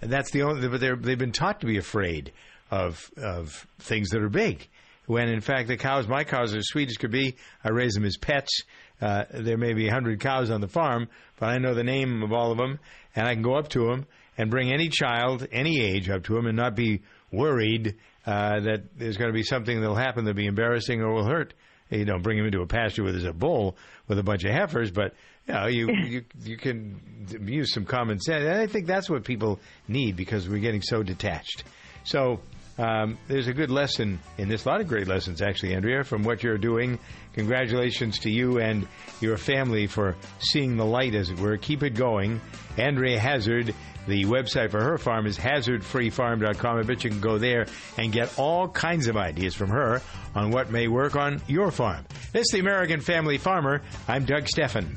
And 0.00 0.10
that's 0.10 0.30
the 0.30 0.42
only, 0.42 0.68
but 0.68 0.80
they've 0.80 1.18
been 1.18 1.32
taught 1.32 1.60
to 1.60 1.66
be 1.66 1.78
afraid 1.78 2.32
of, 2.70 3.10
of 3.16 3.66
things 3.80 4.10
that 4.10 4.22
are 4.22 4.28
big. 4.28 4.68
When 5.06 5.28
in 5.28 5.40
fact 5.40 5.66
the 5.66 5.76
cows, 5.76 6.06
my 6.06 6.22
cows 6.22 6.54
are 6.54 6.58
as 6.58 6.68
sweet 6.68 6.88
as 6.88 6.96
could 6.96 7.10
be. 7.10 7.34
I 7.64 7.70
raise 7.70 7.94
them 7.94 8.04
as 8.04 8.16
pets. 8.16 8.62
Uh, 9.00 9.24
there 9.32 9.56
may 9.56 9.72
be 9.72 9.88
a 9.88 9.92
hundred 9.92 10.20
cows 10.20 10.50
on 10.50 10.60
the 10.60 10.68
farm, 10.68 11.08
but 11.38 11.48
I 11.48 11.58
know 11.58 11.74
the 11.74 11.84
name 11.84 12.22
of 12.22 12.32
all 12.32 12.52
of 12.52 12.58
them, 12.58 12.78
and 13.14 13.26
I 13.26 13.34
can 13.34 13.42
go 13.42 13.54
up 13.54 13.68
to 13.68 13.86
them 13.86 14.06
and 14.36 14.50
bring 14.50 14.72
any 14.72 14.88
child, 14.88 15.46
any 15.52 15.82
age, 15.82 16.08
up 16.08 16.24
to 16.24 16.34
them, 16.34 16.46
and 16.46 16.56
not 16.56 16.74
be 16.74 17.02
worried 17.32 17.96
uh, 18.26 18.60
that 18.60 18.82
there's 18.96 19.16
going 19.16 19.30
to 19.30 19.34
be 19.34 19.42
something 19.42 19.80
that'll 19.80 19.96
happen 19.96 20.24
that'll 20.24 20.36
be 20.36 20.46
embarrassing 20.46 21.00
or 21.00 21.12
will 21.12 21.26
hurt. 21.26 21.54
You 21.90 22.04
know, 22.04 22.18
bring 22.18 22.38
him 22.38 22.46
into 22.46 22.60
a 22.60 22.66
pasture 22.66 23.02
where 23.02 23.12
there's 23.12 23.24
a 23.24 23.32
bull 23.32 23.76
with 24.06 24.18
a 24.18 24.22
bunch 24.22 24.44
of 24.44 24.52
heifers, 24.52 24.92
but 24.92 25.14
you 25.46 25.54
know, 25.54 25.66
you 25.66 25.88
you 26.04 26.24
you 26.44 26.56
can 26.56 27.00
use 27.44 27.72
some 27.72 27.84
common 27.84 28.20
sense. 28.20 28.44
And 28.44 28.54
I 28.54 28.66
think 28.66 28.86
that's 28.86 29.10
what 29.10 29.24
people 29.24 29.58
need 29.88 30.16
because 30.16 30.48
we're 30.48 30.60
getting 30.60 30.82
so 30.82 31.02
detached. 31.02 31.64
So 32.04 32.40
um, 32.78 33.18
there's 33.28 33.48
a 33.48 33.52
good 33.52 33.70
lesson 33.70 34.20
in 34.38 34.48
this. 34.48 34.64
A 34.64 34.68
lot 34.68 34.80
of 34.80 34.88
great 34.88 35.06
lessons, 35.06 35.42
actually, 35.42 35.74
Andrea, 35.74 36.04
from 36.04 36.22
what 36.22 36.42
you're 36.42 36.58
doing. 36.58 36.98
Congratulations 37.34 38.18
to 38.20 38.30
you 38.30 38.58
and 38.58 38.86
your 39.20 39.36
family 39.36 39.86
for 39.86 40.16
seeing 40.38 40.76
the 40.76 40.84
light, 40.86 41.14
as 41.14 41.30
it 41.30 41.38
were. 41.38 41.56
Keep 41.56 41.82
it 41.82 41.94
going. 41.94 42.40
Andrea 42.78 43.18
Hazzard, 43.18 43.74
the 44.06 44.24
website 44.24 44.70
for 44.70 44.82
her 44.82 44.98
farm 44.98 45.26
is 45.26 45.38
hazzardfreefarm.com. 45.38 46.78
I 46.78 46.82
bet 46.82 47.04
you 47.04 47.10
can 47.10 47.20
go 47.20 47.38
there 47.38 47.66
and 47.98 48.12
get 48.12 48.38
all 48.38 48.68
kinds 48.68 49.06
of 49.08 49.16
ideas 49.16 49.54
from 49.54 49.70
her 49.70 50.00
on 50.34 50.50
what 50.50 50.70
may 50.70 50.88
work 50.88 51.16
on 51.16 51.42
your 51.46 51.70
farm. 51.70 52.04
This 52.32 52.42
is 52.42 52.50
the 52.52 52.60
American 52.60 53.00
Family 53.00 53.38
Farmer. 53.38 53.82
I'm 54.08 54.24
Doug 54.24 54.48
Stephan. 54.48 54.96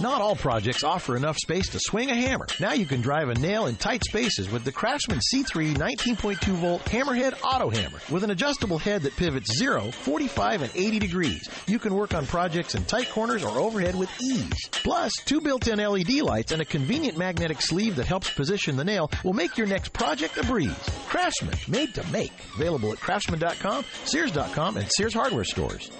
Not 0.00 0.20
all 0.20 0.34
projects 0.34 0.82
offer 0.82 1.16
enough 1.16 1.36
space 1.36 1.68
to 1.70 1.78
swing 1.80 2.10
a 2.10 2.14
hammer. 2.14 2.46
Now 2.58 2.72
you 2.72 2.86
can 2.86 3.00
drive 3.00 3.28
a 3.28 3.34
nail 3.34 3.66
in 3.66 3.76
tight 3.76 4.02
spaces 4.04 4.50
with 4.50 4.64
the 4.64 4.72
Craftsman 4.72 5.20
C3 5.32 5.74
19.2 5.76 6.52
volt 6.54 6.84
Hammerhead 6.86 7.34
Auto 7.42 7.70
Hammer. 7.70 8.00
With 8.10 8.24
an 8.24 8.30
adjustable 8.30 8.78
head 8.78 9.02
that 9.02 9.16
pivots 9.16 9.56
0, 9.56 9.90
45, 9.90 10.62
and 10.62 10.72
80 10.74 10.98
degrees, 10.98 11.48
you 11.66 11.78
can 11.78 11.94
work 11.94 12.14
on 12.14 12.26
projects 12.26 12.74
in 12.74 12.84
tight 12.84 13.08
corners 13.10 13.44
or 13.44 13.58
overhead 13.58 13.94
with 13.94 14.10
ease. 14.20 14.68
Plus, 14.70 15.12
two 15.24 15.40
built-in 15.40 15.78
LED 15.78 16.14
lights 16.22 16.52
and 16.52 16.62
a 16.62 16.66
convenient 16.66 17.16
magnetic 17.16 17.60
sleeve 17.60 17.96
that 17.96 18.06
helps 18.06 18.30
position 18.30 18.76
the 18.76 18.84
nail 18.84 19.10
will 19.24 19.34
make 19.34 19.56
your 19.56 19.66
next 19.66 19.92
project 19.92 20.36
a 20.38 20.44
breeze. 20.44 20.70
Craftsman, 21.06 21.56
made 21.68 21.94
to 21.94 22.04
make. 22.10 22.32
Available 22.54 22.92
at 22.92 22.98
craftsman.com, 22.98 23.84
sears.com, 24.04 24.76
and 24.78 24.88
Sears 24.96 25.14
hardware 25.14 25.44
stores. 25.44 25.90